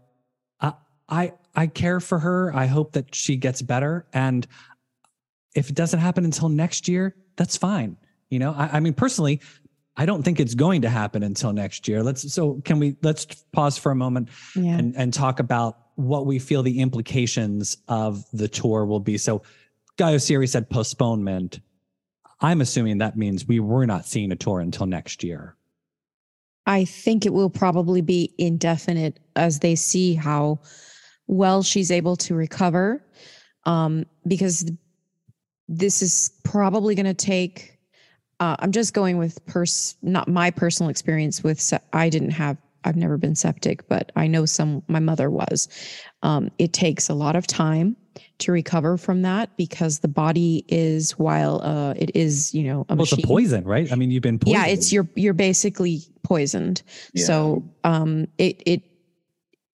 I, 0.60 0.72
I 1.08 1.32
i 1.54 1.66
care 1.66 2.00
for 2.00 2.18
her. 2.18 2.54
I 2.54 2.66
hope 2.66 2.92
that 2.92 3.14
she 3.14 3.36
gets 3.36 3.62
better. 3.62 4.06
And 4.12 4.46
if 5.54 5.70
it 5.70 5.74
doesn't 5.74 6.00
happen 6.00 6.24
until 6.24 6.48
next 6.48 6.88
year 6.88 7.14
that's 7.36 7.56
fine 7.56 7.96
you 8.30 8.38
know, 8.38 8.52
I, 8.52 8.68
I 8.74 8.80
mean, 8.80 8.94
personally, 8.94 9.40
I 9.96 10.06
don't 10.06 10.22
think 10.22 10.38
it's 10.38 10.54
going 10.54 10.82
to 10.82 10.88
happen 10.88 11.22
until 11.22 11.52
next 11.52 11.88
year. 11.88 12.02
Let's 12.02 12.32
so 12.32 12.60
can 12.64 12.78
we 12.78 12.96
let's 13.02 13.26
pause 13.52 13.76
for 13.76 13.90
a 13.90 13.96
moment 13.96 14.28
yeah. 14.54 14.78
and, 14.78 14.96
and 14.96 15.12
talk 15.12 15.40
about 15.40 15.78
what 15.96 16.26
we 16.26 16.38
feel 16.38 16.62
the 16.62 16.80
implications 16.80 17.76
of 17.88 18.24
the 18.32 18.46
tour 18.46 18.86
will 18.86 19.00
be. 19.00 19.18
So 19.18 19.42
Guy 19.96 20.14
Oseary 20.14 20.48
said 20.48 20.70
postponement. 20.70 21.60
I'm 22.40 22.60
assuming 22.60 22.98
that 22.98 23.16
means 23.16 23.48
we 23.48 23.58
were 23.58 23.84
not 23.84 24.06
seeing 24.06 24.30
a 24.30 24.36
tour 24.36 24.60
until 24.60 24.86
next 24.86 25.24
year. 25.24 25.56
I 26.66 26.84
think 26.84 27.26
it 27.26 27.32
will 27.32 27.50
probably 27.50 28.00
be 28.00 28.32
indefinite 28.38 29.18
as 29.34 29.58
they 29.58 29.74
see 29.74 30.14
how 30.14 30.60
well 31.26 31.64
she's 31.64 31.90
able 31.90 32.14
to 32.16 32.34
recover. 32.36 33.04
Um, 33.64 34.06
because 34.26 34.70
this 35.66 36.00
is 36.00 36.30
probably 36.44 36.94
going 36.94 37.06
to 37.06 37.14
take 37.14 37.77
uh, 38.40 38.56
I'm 38.58 38.72
just 38.72 38.94
going 38.94 39.18
with 39.18 39.44
pers 39.46 39.96
not 40.02 40.28
my 40.28 40.50
personal 40.50 40.90
experience 40.90 41.42
with 41.42 41.60
se- 41.60 41.80
I 41.92 42.08
didn't 42.08 42.30
have 42.30 42.56
I've 42.84 42.96
never 42.96 43.18
been 43.18 43.34
septic, 43.34 43.88
but 43.88 44.12
I 44.16 44.26
know 44.26 44.46
some 44.46 44.82
my 44.88 45.00
mother 45.00 45.30
was. 45.30 45.68
Um, 46.22 46.50
it 46.58 46.72
takes 46.72 47.08
a 47.08 47.14
lot 47.14 47.36
of 47.36 47.46
time 47.46 47.96
to 48.38 48.52
recover 48.52 48.96
from 48.96 49.22
that 49.22 49.56
because 49.56 49.98
the 49.98 50.08
body 50.08 50.64
is 50.68 51.12
while 51.18 51.60
uh, 51.62 51.94
it 51.96 52.14
is 52.14 52.54
you 52.54 52.62
know 52.64 52.86
a 52.88 52.94
well, 52.94 52.98
machine. 52.98 53.18
it's 53.18 53.24
a 53.24 53.28
poison, 53.28 53.64
right? 53.64 53.90
I 53.92 53.96
mean, 53.96 54.10
you've 54.10 54.22
been 54.22 54.38
poisoned. 54.38 54.66
Yeah, 54.66 54.72
it's 54.72 54.92
you're 54.92 55.08
you're 55.16 55.34
basically 55.34 56.02
poisoned. 56.22 56.82
Yeah. 57.12 57.24
So 57.24 57.64
um, 57.84 58.28
it 58.38 58.62
it 58.64 58.82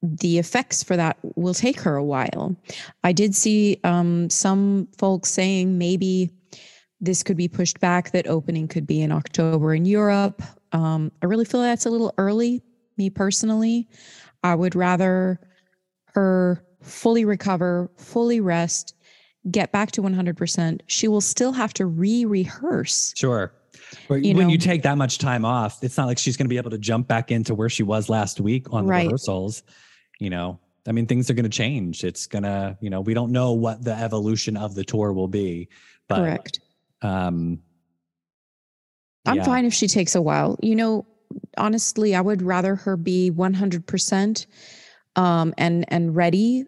the 0.02 0.38
effects 0.38 0.83
for 0.83 0.97
that 0.97 1.16
will 1.37 1.54
take 1.54 1.80
her 1.80 1.97
a 1.97 2.04
while. 2.04 2.56
I 3.04 3.12
did 3.12 3.35
see 3.35 3.80
um, 3.85 4.28
some 4.28 4.88
folks 4.99 5.30
saying 5.30 5.78
maybe 5.78 6.30
this 7.04 7.23
could 7.23 7.37
be 7.37 7.49
pushed 7.49 7.80
back, 7.80 8.12
that 8.12 8.26
opening 8.26 8.68
could 8.68 8.87
be 8.87 9.00
in 9.00 9.12
October 9.12 9.75
in 9.75 9.84
Europe. 9.84 10.42
Um, 10.73 11.12
I 11.23 11.26
really 11.26 11.44
feel 11.44 11.61
that's 11.61 11.87
a 11.87 11.90
little 11.90 12.12
early, 12.18 12.62
me 12.96 13.11
personally. 13.11 13.88
I 14.42 14.54
would 14.54 14.75
rather 14.75 15.40
her 16.14 16.64
fully 16.82 17.25
recover, 17.25 17.90
fully 17.96 18.40
rest, 18.40 18.94
get 19.50 19.73
back 19.73 19.92
to 19.92 20.02
100%. 20.02 20.80
She 20.87 21.08
will 21.08 21.20
still 21.20 21.52
have 21.52 21.75
to 21.75 21.87
re 21.87 22.25
rehearse. 22.25 23.12
Sure. 23.16 23.52
But 24.08 24.25
you 24.25 24.34
when 24.34 24.46
know, 24.46 24.52
you 24.52 24.58
take 24.58 24.82
that 24.82 24.96
much 24.96 25.18
time 25.18 25.44
off, 25.44 25.82
it's 25.82 25.96
not 25.96 26.06
like 26.06 26.18
she's 26.18 26.37
going 26.37 26.46
to 26.46 26.50
be 26.50 26.56
able 26.56 26.70
to 26.70 26.78
jump 26.78 27.08
back 27.08 27.30
into 27.30 27.54
where 27.54 27.68
she 27.68 27.82
was 27.82 28.08
last 28.08 28.40
week 28.40 28.73
on 28.73 28.87
right. 28.87 29.00
the 29.00 29.06
rehearsals. 29.06 29.62
You 30.20 30.30
know, 30.30 30.61
I 30.87 30.92
mean, 30.92 31.06
things 31.06 31.30
are 31.30 31.34
going 31.34 31.44
to 31.44 31.50
change. 31.50 32.04
It's 32.04 32.26
going 32.26 32.44
to, 32.44 32.76
you 32.80 32.90
know, 32.90 33.00
we 33.00 33.14
don't 33.14 33.32
know 33.32 33.52
what 33.52 33.84
the 33.84 33.94
evolution 33.94 34.56
of 34.56 34.75
the 34.75 34.84
tour 34.84 35.12
will 35.12 35.28
be. 35.28 35.68
But 36.08 36.16
Correct. 36.16 36.61
Um, 37.04 37.61
I'm 39.26 39.37
yeah. 39.37 39.44
fine 39.44 39.64
if 39.64 39.75
she 39.75 39.87
takes 39.88 40.14
a 40.14 40.23
while. 40.23 40.58
You 40.62 40.75
know, 40.75 41.06
honestly, 41.56 42.14
I 42.14 42.20
would 42.20 42.42
rather 42.42 42.75
her 42.76 42.96
be 42.96 43.30
100% 43.30 44.46
um, 45.16 45.54
and 45.56 45.84
and 45.88 46.16
ready 46.16 46.64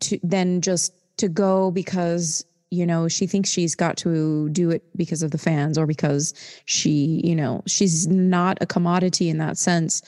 to 0.00 0.18
than 0.22 0.60
just 0.60 0.92
to 1.18 1.28
go 1.28 1.70
because 1.70 2.44
you 2.70 2.86
know 2.86 3.08
she 3.08 3.26
thinks 3.26 3.50
she's 3.50 3.74
got 3.74 3.96
to 3.98 4.48
do 4.50 4.70
it 4.70 4.82
because 4.96 5.22
of 5.22 5.30
the 5.30 5.38
fans 5.38 5.76
or 5.76 5.86
because 5.86 6.32
she 6.64 7.20
you 7.22 7.36
know 7.36 7.62
she's 7.66 8.06
not 8.06 8.58
a 8.60 8.66
commodity 8.66 9.28
in 9.28 9.38
that 9.38 9.58
sense 9.58 10.02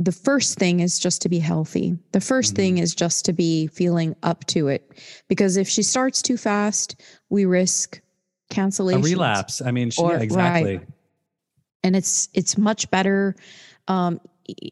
the 0.00 0.12
first 0.12 0.58
thing 0.58 0.80
is 0.80 0.98
just 0.98 1.20
to 1.22 1.28
be 1.28 1.38
healthy. 1.38 1.96
The 2.12 2.20
1st 2.20 2.46
mm-hmm. 2.46 2.56
thing 2.56 2.78
is 2.78 2.94
just 2.94 3.26
to 3.26 3.34
be 3.34 3.66
feeling 3.66 4.16
up 4.22 4.46
to 4.46 4.68
it. 4.68 4.98
Because 5.28 5.58
if 5.58 5.68
she 5.68 5.82
starts 5.82 6.22
too 6.22 6.38
fast, 6.38 7.02
we 7.28 7.44
risk 7.44 8.00
cancellation. 8.48 9.02
A 9.02 9.04
relapse. 9.04 9.60
I 9.60 9.70
mean, 9.70 9.90
she, 9.90 10.02
or, 10.02 10.16
exactly. 10.16 10.78
Right. 10.78 10.88
And 11.84 11.94
it's 11.94 12.28
it's 12.32 12.56
much 12.56 12.90
better. 12.90 13.36
Um, 13.88 14.20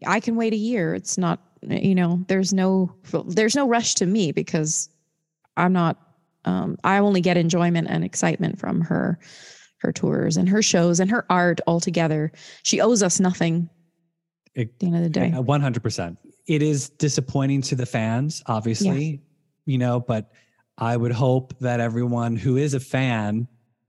I 0.07 0.21
can 0.21 0.35
wait 0.35 0.55
a 0.55 0.57
year. 0.57 0.95
It's 0.95 1.19
not, 1.19 1.41
you 1.63 1.95
know, 1.95 2.25
there's 2.29 2.53
no 2.53 2.95
there's 3.27 3.55
no 3.55 3.69
rush 3.69 3.95
to 3.97 4.07
me 4.07 4.33
because 4.33 4.89
I'm 5.57 5.73
not 5.75 5.99
um, 6.47 6.79
I 6.85 6.99
only 6.99 7.21
get 7.21 7.37
enjoyment 7.37 7.89
and 7.91 8.03
excitement 8.03 8.59
from 8.59 8.81
her 8.81 9.19
her 9.79 9.93
tours 9.93 10.37
and 10.37 10.49
her 10.49 10.63
shows 10.63 11.01
and 11.01 11.11
her 11.11 11.27
art 11.31 11.61
altogether. 11.67 12.33
She 12.63 12.81
owes 12.81 13.03
us 13.03 13.21
nothing 13.21 13.69
at 14.59 14.79
the 14.79 14.87
end 14.87 14.97
of 14.97 15.03
the 15.03 15.09
day. 15.09 15.33
100%. 15.35 16.17
It 16.47 16.63
is 16.63 16.89
disappointing 16.91 17.63
to 17.63 17.75
the 17.75 17.87
fans, 17.87 18.43
obviously, 18.47 19.05
yes. 19.05 19.21
you 19.67 19.79
know, 19.79 20.01
but 20.01 20.33
I 20.77 20.97
would 20.97 21.13
hope 21.13 21.59
that 21.61 21.81
everyone 21.81 22.37
who 22.37 22.57
is 22.57 22.75
a 22.75 22.81
fan 22.81 23.49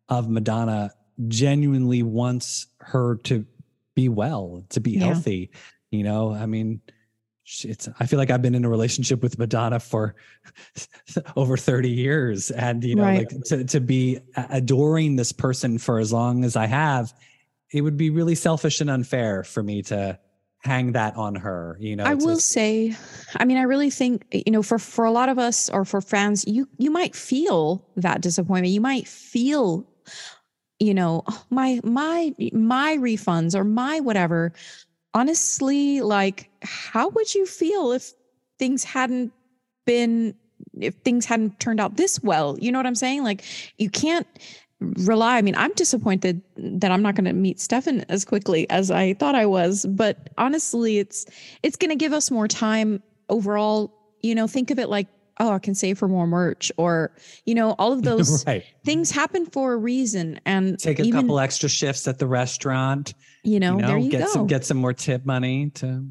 of 0.10 0.30
Madonna 0.30 0.92
genuinely 1.28 2.04
wants 2.04 2.68
her 2.80 3.16
to 3.24 3.46
be 3.96 4.10
well, 4.10 4.64
to 4.70 4.80
be 4.80 4.92
yeah. 4.92 5.06
healthy. 5.06 5.52
You 5.92 6.04
know, 6.04 6.34
I 6.34 6.46
mean, 6.46 6.82
it's 7.64 7.90
i 8.00 8.06
feel 8.06 8.20
like 8.20 8.30
i've 8.30 8.44
been 8.44 8.54
in 8.54 8.64
a 8.64 8.70
relationship 8.70 9.24
with 9.24 9.40
madonna 9.40 9.80
for 9.80 10.16
over 11.36 11.58
30 11.58 11.90
years 11.90 12.52
and 12.52 12.84
you 12.84 12.96
know 12.96 13.04
right. 13.04 13.32
like 13.32 13.44
to, 13.46 13.64
to 13.64 13.80
be 13.82 14.20
adoring 14.36 15.16
this 15.16 15.32
person 15.32 15.80
for 15.80 15.98
as 15.98 16.14
long 16.14 16.44
as 16.44 16.56
i 16.56 16.68
have 16.68 17.12
it 17.74 17.82
would 17.82 17.98
be 17.98 18.12
really 18.12 18.36
selfish 18.36 18.82
and 18.82 18.90
unfair 18.90 19.44
for 19.44 19.64
me 19.64 19.82
to 19.82 20.20
hang 20.62 20.92
that 20.92 21.16
on 21.16 21.36
her 21.36 21.78
you 21.80 21.96
know 21.96 22.04
i 22.04 22.14
will 22.14 22.32
a, 22.32 22.40
say 22.42 22.94
i 23.38 23.46
mean 23.46 23.58
i 23.58 23.62
really 23.62 23.90
think 23.90 24.26
you 24.32 24.52
know 24.52 24.62
for 24.62 24.78
for 24.78 25.06
a 25.06 25.12
lot 25.12 25.30
of 25.30 25.40
us 25.40 25.70
or 25.70 25.86
for 25.86 26.02
fans 26.02 26.46
you 26.46 26.68
you 26.78 26.92
might 26.92 27.16
feel 27.16 27.86
that 27.96 28.22
disappointment. 28.22 28.74
You 28.74 28.82
might 28.82 29.08
feel 29.08 29.86
you 30.80 30.94
know 30.94 31.24
oh, 31.28 31.46
my 31.50 31.80
my 31.84 32.34
my 32.52 32.98
refunds 32.98 33.56
or 33.56 33.64
my 33.64 34.00
whatever. 34.00 34.54
Honestly 35.14 36.02
like 36.02 36.50
how 36.62 37.10
would 37.10 37.34
you 37.34 37.46
feel 37.46 37.92
if 37.92 38.14
things 38.58 38.84
hadn't 38.84 39.32
been 39.86 40.36
if 40.80 40.94
things 40.96 41.26
hadn't 41.26 41.60
turned 41.60 41.80
out 41.80 41.98
this 41.98 42.22
well? 42.22 42.58
You 42.60 42.72
know 42.72 42.80
what 42.80 42.88
i'm 42.88 42.96
saying? 42.96 43.24
Like 43.24 43.44
you 43.78 43.90
can't 43.90 44.28
rely. 44.80 45.38
I 45.38 45.42
mean, 45.42 45.56
I'm 45.56 45.74
disappointed 45.74 46.42
that 46.58 46.92
I'm 46.92 47.02
not 47.02 47.16
going 47.16 47.26
to 47.26 47.34
meet 47.34 47.60
Stefan 47.60 48.02
as 48.10 48.26
quickly 48.26 48.70
as 48.70 48.92
I 48.92 49.14
thought 49.16 49.36
I 49.36 49.46
was, 49.46 49.86
but 49.86 50.30
honestly, 50.38 51.00
it's 51.00 51.26
it's 51.64 51.76
going 51.76 51.90
to 51.90 51.96
give 51.96 52.14
us 52.14 52.32
more 52.32 52.48
time 52.48 53.04
overall. 53.30 53.94
You 54.22 54.36
know, 54.36 54.48
think 54.48 54.72
of 54.72 54.80
it 54.80 54.90
like, 54.90 55.08
oh, 55.40 55.52
I 55.52 55.60
can 55.60 55.76
save 55.76 55.98
for 55.98 56.08
more 56.08 56.28
merch, 56.28 56.72
or 56.78 57.12
you 57.46 57.56
know, 57.56 57.76
all 57.78 57.92
of 57.92 58.04
those 58.04 58.46
right. 58.46 58.64
things 58.86 59.12
happen 59.12 59.46
for 59.46 59.74
a 59.74 59.78
reason. 59.78 60.40
And 60.46 60.80
take 60.80 61.00
a 61.00 61.04
even, 61.04 61.22
couple 61.22 61.40
extra 61.40 61.70
shifts 61.70 62.08
at 62.08 62.20
the 62.20 62.28
restaurant. 62.28 63.14
You 63.44 63.60
know, 63.60 63.76
you 63.76 63.82
know 63.82 63.88
there 63.88 63.98
you 63.98 64.12
get 64.12 64.22
go. 64.22 64.28
some 64.28 64.48
get 64.48 64.66
some 64.66 64.78
more 64.78 64.94
tip 64.94 65.26
money 65.26 65.72
to. 65.76 66.06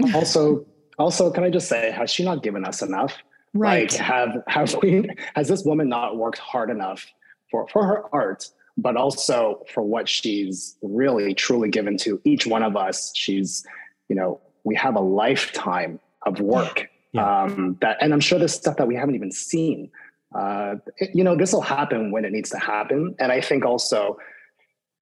Also, 0.14 0.64
also, 1.00 1.28
can 1.28 1.42
I 1.42 1.50
just 1.50 1.68
say, 1.68 1.90
has 1.90 2.08
she 2.08 2.24
not 2.24 2.44
given 2.44 2.64
us 2.64 2.82
enough? 2.82 3.14
Right. 3.52 3.90
Like, 3.90 4.00
have 4.00 4.36
have 4.46 4.76
we? 4.80 5.08
Has 5.34 5.48
this 5.48 5.64
woman 5.64 5.88
not 5.88 6.16
worked 6.16 6.38
hard 6.38 6.70
enough 6.70 7.04
for, 7.50 7.66
for 7.68 7.84
her 7.84 8.04
art, 8.12 8.48
but 8.76 8.96
also 8.96 9.64
for 9.72 9.82
what 9.82 10.08
she's 10.08 10.76
really 10.82 11.34
truly 11.34 11.68
given 11.68 11.96
to 11.98 12.20
each 12.24 12.46
one 12.46 12.62
of 12.62 12.76
us. 12.76 13.12
She's, 13.14 13.66
you 14.08 14.16
know, 14.16 14.40
we 14.64 14.74
have 14.76 14.96
a 14.96 15.00
lifetime 15.00 16.00
of 16.26 16.40
work. 16.40 16.88
Yeah. 17.12 17.42
Um, 17.42 17.78
that, 17.80 17.98
and 18.00 18.12
I'm 18.12 18.20
sure 18.20 18.38
there's 18.38 18.54
stuff 18.54 18.76
that 18.76 18.86
we 18.86 18.94
haven't 18.94 19.14
even 19.14 19.32
seen. 19.32 19.90
Uh, 20.34 20.74
it, 20.98 21.10
you 21.14 21.24
know, 21.24 21.36
this 21.36 21.52
will 21.52 21.62
happen 21.62 22.10
when 22.12 22.24
it 22.24 22.32
needs 22.32 22.50
to 22.50 22.58
happen. 22.58 23.14
And 23.18 23.32
I 23.32 23.40
think 23.40 23.64
also, 23.64 24.18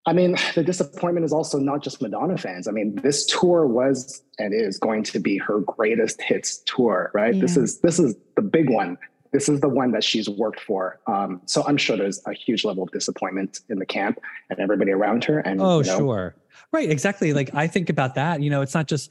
I 0.06 0.12
mean, 0.12 0.36
the 0.54 0.62
disappointment 0.62 1.24
is 1.24 1.32
also 1.32 1.58
not 1.58 1.82
just 1.82 2.00
Madonna 2.00 2.38
fans. 2.38 2.68
I 2.68 2.70
mean, 2.70 2.94
this 3.02 3.26
tour 3.26 3.66
was 3.66 4.22
and 4.38 4.54
is 4.54 4.78
going 4.78 5.02
to 5.04 5.18
be 5.18 5.36
her 5.38 5.60
greatest 5.60 6.22
hits 6.22 6.58
tour, 6.58 7.10
right? 7.12 7.34
Yeah. 7.34 7.40
This 7.40 7.56
is 7.56 7.80
this 7.80 7.98
is 7.98 8.14
the 8.36 8.42
big 8.42 8.70
one 8.70 8.98
this 9.36 9.50
is 9.50 9.60
the 9.60 9.68
one 9.68 9.90
that 9.90 10.02
she's 10.02 10.30
worked 10.30 10.60
for. 10.60 10.98
Um, 11.06 11.42
so 11.44 11.62
I'm 11.68 11.76
sure 11.76 11.94
there's 11.94 12.22
a 12.24 12.32
huge 12.32 12.64
level 12.64 12.82
of 12.82 12.90
disappointment 12.90 13.60
in 13.68 13.78
the 13.78 13.84
camp 13.84 14.18
and 14.48 14.58
everybody 14.58 14.92
around 14.92 15.24
her. 15.24 15.40
And 15.40 15.60
oh, 15.60 15.80
you 15.80 15.86
know, 15.88 15.98
sure, 15.98 16.36
right, 16.72 16.90
exactly. 16.90 17.34
Like 17.34 17.54
I 17.54 17.66
think 17.66 17.90
about 17.90 18.14
that. 18.14 18.40
You 18.40 18.48
know, 18.48 18.62
it's 18.62 18.72
not 18.72 18.86
just 18.86 19.10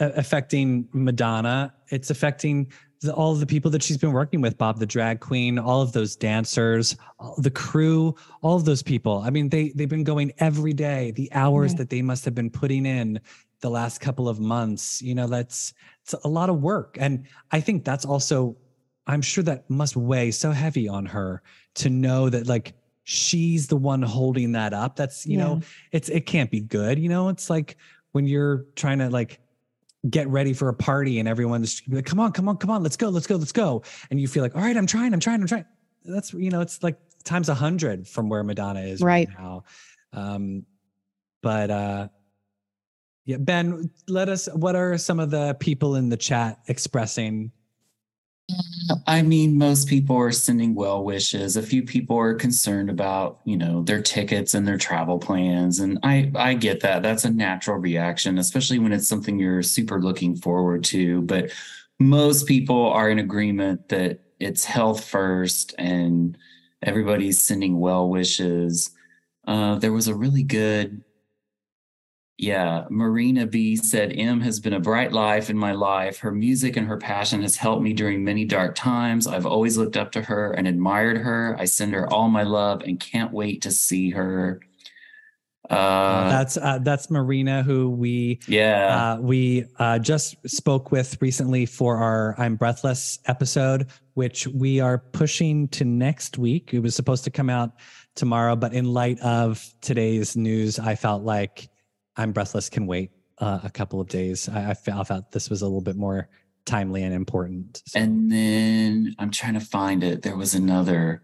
uh, 0.00 0.10
affecting 0.16 0.88
Madonna; 0.92 1.72
it's 1.90 2.10
affecting 2.10 2.72
the, 3.02 3.14
all 3.14 3.32
of 3.32 3.38
the 3.38 3.46
people 3.46 3.70
that 3.70 3.80
she's 3.80 3.96
been 3.96 4.10
working 4.10 4.40
with. 4.40 4.58
Bob 4.58 4.80
the 4.80 4.86
drag 4.86 5.20
queen, 5.20 5.56
all 5.56 5.82
of 5.82 5.92
those 5.92 6.16
dancers, 6.16 6.96
the 7.38 7.50
crew, 7.50 8.16
all 8.42 8.56
of 8.56 8.64
those 8.64 8.82
people. 8.82 9.22
I 9.24 9.30
mean, 9.30 9.50
they 9.50 9.68
they've 9.76 9.88
been 9.88 10.02
going 10.02 10.32
every 10.38 10.72
day. 10.72 11.12
The 11.12 11.30
hours 11.30 11.76
that 11.76 11.90
they 11.90 12.02
must 12.02 12.24
have 12.24 12.34
been 12.34 12.50
putting 12.50 12.86
in 12.86 13.20
the 13.60 13.70
last 13.70 14.00
couple 14.00 14.28
of 14.28 14.40
months. 14.40 15.00
You 15.00 15.14
know, 15.14 15.28
that's 15.28 15.74
it's 16.02 16.14
a 16.24 16.28
lot 16.28 16.50
of 16.50 16.60
work, 16.60 16.96
and 16.98 17.28
I 17.52 17.60
think 17.60 17.84
that's 17.84 18.04
also 18.04 18.56
I'm 19.06 19.22
sure 19.22 19.42
that 19.44 19.68
must 19.68 19.96
weigh 19.96 20.30
so 20.30 20.52
heavy 20.52 20.88
on 20.88 21.06
her 21.06 21.42
to 21.76 21.90
know 21.90 22.28
that 22.28 22.46
like 22.46 22.74
she's 23.04 23.66
the 23.66 23.76
one 23.76 24.02
holding 24.02 24.52
that 24.52 24.72
up. 24.72 24.96
That's, 24.96 25.26
you 25.26 25.38
yeah. 25.38 25.44
know, 25.44 25.60
it's 25.92 26.08
it 26.08 26.26
can't 26.26 26.50
be 26.50 26.60
good. 26.60 26.98
You 26.98 27.08
know, 27.08 27.28
it's 27.28 27.50
like 27.50 27.76
when 28.12 28.26
you're 28.26 28.66
trying 28.76 28.98
to 28.98 29.10
like 29.10 29.40
get 30.08 30.28
ready 30.28 30.52
for 30.52 30.68
a 30.68 30.74
party 30.74 31.18
and 31.18 31.28
everyone's 31.28 31.82
like, 31.88 32.06
come 32.06 32.20
on, 32.20 32.32
come 32.32 32.48
on, 32.48 32.56
come 32.56 32.70
on, 32.70 32.82
let's 32.82 32.96
go, 32.96 33.08
let's 33.08 33.26
go, 33.26 33.36
let's 33.36 33.52
go. 33.52 33.82
And 34.10 34.20
you 34.20 34.28
feel 34.28 34.42
like, 34.42 34.54
all 34.54 34.62
right, 34.62 34.76
I'm 34.76 34.86
trying, 34.86 35.12
I'm 35.12 35.20
trying, 35.20 35.40
I'm 35.40 35.46
trying. 35.46 35.66
That's 36.04 36.32
you 36.32 36.50
know, 36.50 36.60
it's 36.60 36.82
like 36.82 36.98
times 37.24 37.48
a 37.48 37.54
hundred 37.54 38.08
from 38.08 38.28
where 38.28 38.42
Madonna 38.42 38.80
is 38.80 39.02
right, 39.02 39.28
right 39.28 39.38
now. 39.38 39.64
Um, 40.12 40.64
but 41.42 41.70
uh 41.70 42.08
yeah, 43.26 43.36
Ben, 43.36 43.90
let 44.08 44.28
us 44.28 44.48
what 44.54 44.74
are 44.74 44.96
some 44.98 45.20
of 45.20 45.30
the 45.30 45.54
people 45.60 45.96
in 45.96 46.08
the 46.08 46.16
chat 46.16 46.58
expressing 46.68 47.52
I 49.06 49.22
mean, 49.22 49.56
most 49.56 49.88
people 49.88 50.16
are 50.16 50.32
sending 50.32 50.74
well 50.74 51.04
wishes. 51.04 51.56
A 51.56 51.62
few 51.62 51.82
people 51.82 52.16
are 52.18 52.34
concerned 52.34 52.90
about, 52.90 53.40
you 53.44 53.56
know, 53.56 53.82
their 53.82 54.02
tickets 54.02 54.54
and 54.54 54.66
their 54.66 54.78
travel 54.78 55.18
plans. 55.18 55.80
And 55.80 55.98
I, 56.02 56.30
I 56.34 56.54
get 56.54 56.80
that. 56.80 57.02
That's 57.02 57.24
a 57.24 57.30
natural 57.30 57.78
reaction, 57.78 58.38
especially 58.38 58.78
when 58.78 58.92
it's 58.92 59.08
something 59.08 59.38
you're 59.38 59.62
super 59.62 60.00
looking 60.00 60.36
forward 60.36 60.84
to. 60.84 61.22
But 61.22 61.50
most 61.98 62.46
people 62.46 62.90
are 62.92 63.10
in 63.10 63.18
agreement 63.18 63.88
that 63.90 64.20
it's 64.38 64.64
health 64.64 65.04
first 65.04 65.74
and 65.78 66.36
everybody's 66.82 67.40
sending 67.40 67.78
well 67.78 68.08
wishes. 68.08 68.90
Uh, 69.46 69.76
there 69.76 69.92
was 69.92 70.08
a 70.08 70.14
really 70.14 70.42
good 70.42 71.02
yeah, 72.40 72.86
Marina 72.88 73.46
B 73.46 73.76
said, 73.76 74.14
M 74.16 74.40
has 74.40 74.60
been 74.60 74.72
a 74.72 74.80
bright 74.80 75.12
life 75.12 75.50
in 75.50 75.58
my 75.58 75.72
life. 75.72 76.20
Her 76.20 76.32
music 76.32 76.78
and 76.78 76.86
her 76.86 76.96
passion 76.96 77.42
has 77.42 77.54
helped 77.54 77.82
me 77.82 77.92
during 77.92 78.24
many 78.24 78.46
dark 78.46 78.74
times. 78.74 79.26
I've 79.26 79.44
always 79.44 79.76
looked 79.76 79.98
up 79.98 80.10
to 80.12 80.22
her 80.22 80.52
and 80.52 80.66
admired 80.66 81.18
her. 81.18 81.54
I 81.58 81.66
send 81.66 81.92
her 81.92 82.10
all 82.10 82.30
my 82.30 82.42
love 82.42 82.80
and 82.80 82.98
can't 82.98 83.30
wait 83.30 83.60
to 83.62 83.70
see 83.70 84.08
her. 84.10 84.62
Uh, 85.68 86.30
that's 86.30 86.56
uh, 86.56 86.78
that's 86.82 87.10
Marina, 87.10 87.62
who 87.62 87.90
we 87.90 88.40
yeah 88.48 89.12
uh, 89.12 89.20
we 89.20 89.66
uh, 89.78 89.98
just 89.98 90.36
spoke 90.48 90.90
with 90.90 91.20
recently 91.20 91.66
for 91.66 91.98
our 91.98 92.34
"I'm 92.38 92.56
Breathless" 92.56 93.18
episode, 93.26 93.88
which 94.14 94.48
we 94.48 94.80
are 94.80 94.98
pushing 94.98 95.68
to 95.68 95.84
next 95.84 96.38
week. 96.38 96.72
It 96.72 96.80
was 96.80 96.96
supposed 96.96 97.22
to 97.24 97.30
come 97.30 97.50
out 97.50 97.72
tomorrow, 98.16 98.56
but 98.56 98.72
in 98.72 98.86
light 98.86 99.20
of 99.20 99.62
today's 99.82 100.36
news, 100.36 100.78
I 100.78 100.96
felt 100.96 101.22
like 101.22 101.68
I'm 102.16 102.32
Breathless 102.32 102.68
can 102.68 102.86
wait 102.86 103.10
uh, 103.38 103.60
a 103.64 103.70
couple 103.70 104.00
of 104.00 104.08
days. 104.08 104.48
I, 104.48 104.70
I, 104.70 104.74
felt 104.74 105.32
this 105.32 105.48
was 105.48 105.62
a 105.62 105.64
little 105.64 105.80
bit 105.80 105.96
more 105.96 106.28
timely 106.66 107.02
and 107.02 107.14
important. 107.14 107.82
So. 107.86 107.98
And 107.98 108.30
then 108.30 109.14
I'm 109.18 109.30
trying 109.30 109.54
to 109.54 109.60
find 109.60 110.04
it. 110.04 110.22
There 110.22 110.36
was 110.36 110.54
another. 110.54 111.22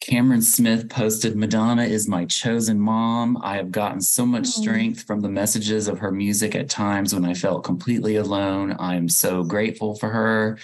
Cameron 0.00 0.42
Smith 0.42 0.88
posted, 0.88 1.36
Madonna 1.36 1.82
is 1.82 2.08
my 2.08 2.26
chosen 2.26 2.78
mom. 2.78 3.38
I 3.42 3.56
have 3.56 3.72
gotten 3.72 4.00
so 4.00 4.24
much 4.24 4.46
oh. 4.46 4.60
strength 4.62 5.02
from 5.02 5.20
the 5.20 5.28
messages 5.28 5.88
of 5.88 5.98
her 5.98 6.12
music 6.12 6.54
at 6.54 6.68
times 6.68 7.12
when 7.12 7.24
I 7.24 7.34
felt 7.34 7.64
completely 7.64 8.16
alone. 8.16 8.76
I 8.78 8.94
am 8.94 9.08
so 9.08 9.42
grateful 9.42 9.96
for 9.96 10.08
her 10.10 10.58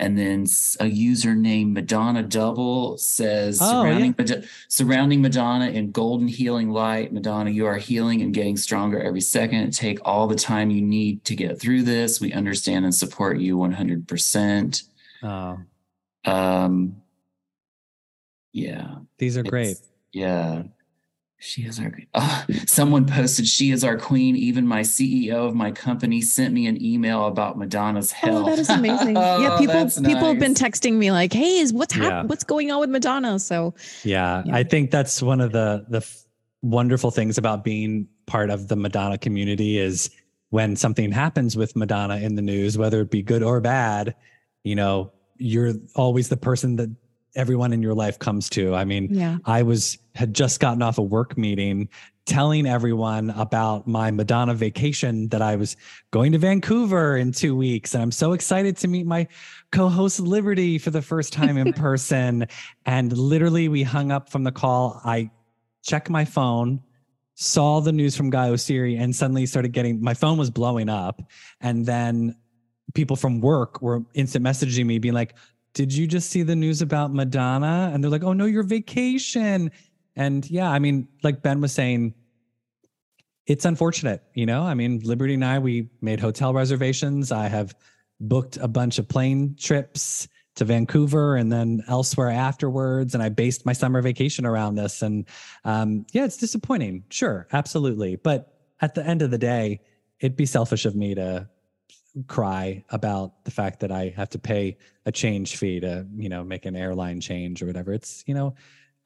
and 0.00 0.16
then 0.16 0.46
a 0.80 0.86
user 0.86 1.34
named 1.34 1.74
Madonna 1.74 2.22
Double 2.22 2.96
says 2.96 3.58
oh, 3.60 3.82
surrounding, 3.82 4.06
yeah. 4.06 4.14
Madonna, 4.16 4.42
surrounding 4.68 5.20
Madonna 5.20 5.66
in 5.66 5.92
golden 5.92 6.26
healing 6.26 6.70
light. 6.70 7.12
Madonna, 7.12 7.50
you 7.50 7.66
are 7.66 7.76
healing 7.76 8.22
and 8.22 8.32
getting 8.32 8.56
stronger 8.56 8.98
every 8.98 9.20
second. 9.20 9.72
Take 9.72 9.98
all 10.02 10.26
the 10.26 10.36
time 10.36 10.70
you 10.70 10.80
need 10.80 11.22
to 11.26 11.36
get 11.36 11.60
through 11.60 11.82
this. 11.82 12.18
We 12.18 12.32
understand 12.32 12.86
and 12.86 12.94
support 12.94 13.40
you 13.40 13.58
100%. 13.58 14.82
Oh. 15.22 15.58
Um, 16.24 17.02
yeah. 18.52 18.96
These 19.18 19.36
are 19.36 19.42
great. 19.42 19.76
Yeah. 20.12 20.62
She 21.42 21.62
is 21.62 21.80
our 21.80 21.90
oh, 22.12 22.44
someone 22.66 23.06
posted 23.06 23.46
she 23.46 23.70
is 23.70 23.82
our 23.82 23.96
queen. 23.96 24.36
Even 24.36 24.66
my 24.66 24.82
CEO 24.82 25.48
of 25.48 25.54
my 25.54 25.70
company 25.70 26.20
sent 26.20 26.52
me 26.52 26.66
an 26.66 26.80
email 26.84 27.24
about 27.24 27.56
Madonna's 27.56 28.12
health. 28.12 28.46
Oh, 28.46 28.50
that 28.50 28.58
is 28.58 28.68
amazing. 28.68 29.16
oh, 29.16 29.40
yeah, 29.40 29.56
people 29.56 29.88
people 29.88 30.02
nice. 30.02 30.22
have 30.22 30.38
been 30.38 30.52
texting 30.52 30.94
me 30.96 31.10
like, 31.10 31.32
"Hey, 31.32 31.56
is 31.56 31.72
what's 31.72 31.94
hap- 31.94 32.10
yeah. 32.10 32.22
what's 32.24 32.44
going 32.44 32.70
on 32.70 32.80
with 32.80 32.90
Madonna?" 32.90 33.38
So 33.38 33.74
yeah, 34.04 34.42
yeah, 34.44 34.54
I 34.54 34.64
think 34.64 34.90
that's 34.90 35.22
one 35.22 35.40
of 35.40 35.52
the 35.52 35.86
the 35.88 35.98
f- 35.98 36.24
wonderful 36.60 37.10
things 37.10 37.38
about 37.38 37.64
being 37.64 38.06
part 38.26 38.50
of 38.50 38.68
the 38.68 38.76
Madonna 38.76 39.16
community 39.16 39.78
is 39.78 40.10
when 40.50 40.76
something 40.76 41.10
happens 41.10 41.56
with 41.56 41.74
Madonna 41.74 42.16
in 42.18 42.34
the 42.34 42.42
news, 42.42 42.76
whether 42.76 43.00
it 43.00 43.10
be 43.10 43.22
good 43.22 43.42
or 43.42 43.62
bad, 43.62 44.14
you 44.62 44.74
know, 44.74 45.10
you're 45.38 45.72
always 45.96 46.28
the 46.28 46.36
person 46.36 46.76
that 46.76 46.94
everyone 47.34 47.72
in 47.72 47.82
your 47.82 47.94
life 47.94 48.18
comes 48.18 48.48
to. 48.50 48.74
I 48.74 48.84
mean, 48.84 49.08
yeah. 49.10 49.38
I 49.44 49.62
was 49.62 49.98
had 50.14 50.34
just 50.34 50.60
gotten 50.60 50.82
off 50.82 50.98
a 50.98 51.02
work 51.02 51.38
meeting 51.38 51.88
telling 52.26 52.66
everyone 52.66 53.30
about 53.30 53.86
my 53.86 54.10
Madonna 54.10 54.54
vacation 54.54 55.28
that 55.28 55.42
I 55.42 55.56
was 55.56 55.76
going 56.10 56.32
to 56.32 56.38
Vancouver 56.38 57.16
in 57.16 57.32
2 57.32 57.56
weeks 57.56 57.94
and 57.94 58.02
I'm 58.02 58.12
so 58.12 58.32
excited 58.32 58.76
to 58.78 58.88
meet 58.88 59.06
my 59.06 59.26
co-host 59.72 60.20
Liberty 60.20 60.78
for 60.78 60.90
the 60.90 61.02
first 61.02 61.32
time 61.32 61.56
in 61.56 61.72
person 61.74 62.46
and 62.86 63.16
literally 63.16 63.68
we 63.68 63.82
hung 63.82 64.12
up 64.12 64.30
from 64.30 64.44
the 64.44 64.52
call. 64.52 65.00
I 65.04 65.30
check 65.82 66.10
my 66.10 66.24
phone 66.24 66.80
saw 67.40 67.80
the 67.80 67.90
news 67.90 68.14
from 68.14 68.28
Guy 68.28 68.50
Oseary 68.50 69.00
and 69.00 69.16
suddenly 69.16 69.46
started 69.46 69.72
getting 69.72 70.02
my 70.02 70.12
phone 70.12 70.36
was 70.36 70.50
blowing 70.50 70.90
up. 70.90 71.22
And 71.62 71.86
then 71.86 72.36
people 72.92 73.16
from 73.16 73.40
work 73.40 73.80
were 73.80 74.04
instant 74.12 74.44
messaging 74.44 74.84
me, 74.84 74.98
being 74.98 75.14
like, 75.14 75.34
Did 75.74 75.92
you 75.92 76.06
just 76.06 76.30
see 76.30 76.42
the 76.42 76.56
news 76.56 76.82
about 76.82 77.12
Madonna? 77.12 77.90
And 77.92 78.02
they're 78.02 78.10
like, 78.10 78.24
Oh 78.24 78.32
no, 78.32 78.44
your 78.44 78.62
vacation. 78.62 79.70
And 80.16 80.48
yeah, 80.50 80.70
I 80.70 80.78
mean, 80.78 81.08
like 81.22 81.42
Ben 81.42 81.60
was 81.60 81.72
saying, 81.72 82.14
it's 83.46 83.64
unfortunate, 83.64 84.22
you 84.34 84.46
know. 84.46 84.62
I 84.62 84.74
mean, 84.74 85.00
Liberty 85.02 85.34
and 85.34 85.44
I, 85.44 85.58
we 85.58 85.88
made 86.00 86.20
hotel 86.20 86.52
reservations. 86.52 87.32
I 87.32 87.48
have 87.48 87.74
booked 88.20 88.56
a 88.58 88.68
bunch 88.68 88.98
of 88.98 89.08
plane 89.08 89.56
trips 89.58 90.28
to 90.56 90.64
Vancouver 90.64 91.36
and 91.36 91.50
then 91.50 91.82
elsewhere 91.88 92.30
afterwards. 92.30 93.14
And 93.14 93.22
I 93.22 93.28
based 93.28 93.64
my 93.64 93.72
summer 93.72 94.02
vacation 94.02 94.44
around 94.44 94.74
this. 94.74 95.02
And 95.02 95.26
um, 95.64 96.06
yeah, 96.12 96.24
it's 96.24 96.36
disappointing. 96.36 97.04
Sure, 97.10 97.46
absolutely. 97.52 98.16
But 98.16 98.54
at 98.80 98.94
the 98.94 99.06
end 99.06 99.22
of 99.22 99.30
the 99.30 99.38
day, 99.38 99.80
it'd 100.20 100.36
be 100.36 100.46
selfish 100.46 100.84
of 100.84 100.94
me 100.94 101.14
to 101.14 101.48
cry 102.26 102.84
about 102.90 103.44
the 103.44 103.50
fact 103.50 103.80
that 103.80 103.92
I 103.92 104.12
have 104.16 104.30
to 104.30 104.38
pay 104.38 104.76
a 105.06 105.12
change 105.12 105.56
fee 105.56 105.80
to, 105.80 106.06
you 106.16 106.28
know, 106.28 106.44
make 106.44 106.66
an 106.66 106.76
airline 106.76 107.20
change 107.20 107.62
or 107.62 107.66
whatever. 107.66 107.92
It's, 107.92 108.24
you 108.26 108.34
know, 108.34 108.54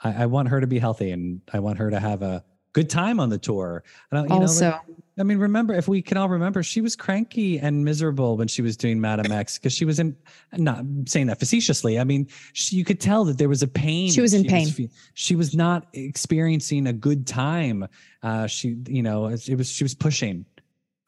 I, 0.01 0.25
I 0.25 0.27
want 0.27 0.49
her 0.49 0.61
to 0.61 0.67
be 0.67 0.79
healthy 0.79 1.11
and 1.11 1.40
I 1.53 1.59
want 1.61 1.79
her 1.79 1.90
to 1.90 2.01
have 2.01 2.23
a 2.23 2.45
good 2.73 2.90
time 2.90 3.21
on 3.21 3.29
the 3.29 3.38
tour. 3.38 3.85
I 4.11 4.17
don't, 4.17 4.29
you 4.29 4.35
also, 4.35 4.71
know, 4.71 4.77
like, 4.88 4.99
I 5.19 5.23
mean, 5.23 5.38
remember 5.38 5.75
if 5.75 5.87
we 5.87 6.03
can 6.03 6.17
all 6.17 6.29
remember, 6.29 6.62
she 6.62 6.81
was 6.81 6.97
cranky 6.97 7.59
and 7.59 7.85
miserable 7.85 8.37
when 8.37 8.49
she 8.49 8.62
was 8.62 8.77
doing 8.77 9.01
Madame 9.01 9.31
X 9.31 9.59
because 9.59 9.73
she 9.73 9.85
was 9.85 10.01
in. 10.01 10.17
Not 10.53 10.85
saying 11.07 11.29
that 11.29 11.38
facetiously. 11.38 12.01
I 12.01 12.05
mean, 12.05 12.27
she, 12.53 12.77
you 12.77 12.85
could 12.85 13.01
tell 13.01 13.25
that 13.27 13.38
there 13.38 13.49
was 13.49 13.62
a 13.62 13.69
pain. 13.69 14.11
She 14.11 14.21
was 14.21 14.35
in 14.35 14.43
she 14.43 14.49
pain. 14.49 14.67
Was, 14.67 14.90
she 15.14 15.37
was 15.37 15.55
not 15.55 15.87
experiencing 15.93 16.88
a 16.88 16.93
good 16.93 17.27
time. 17.29 17.87
Uh, 18.23 18.49
she, 18.49 18.77
you 18.88 19.03
know, 19.03 19.27
it 19.27 19.57
was 19.57 19.71
she 19.71 19.85
was 19.85 19.95
pushing 19.95 20.45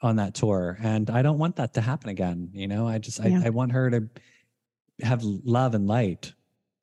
on 0.03 0.17
that 0.17 0.35
tour, 0.35 0.79
and 0.83 1.11
I 1.11 1.23
don't 1.23 1.39
want 1.39 1.57
that 1.57 1.75
to 1.75 1.81
happen 1.81 2.11
again. 2.11 2.51
You 2.53 2.69
know, 2.69 2.87
I 2.87 2.99
just 2.99 3.23
yeah. 3.23 3.41
I, 3.43 3.47
I 3.47 3.51
want 3.51 3.73
her 3.73 3.91
to 3.91 4.09
have 5.03 5.23
love 5.23 5.75
and 5.75 5.87
light. 5.87 6.33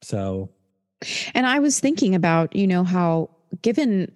So, 0.01 0.49
and 1.33 1.45
I 1.45 1.59
was 1.59 1.79
thinking 1.79 2.15
about 2.15 2.55
you 2.55 2.67
know 2.67 2.83
how 2.83 3.29
given 3.61 4.11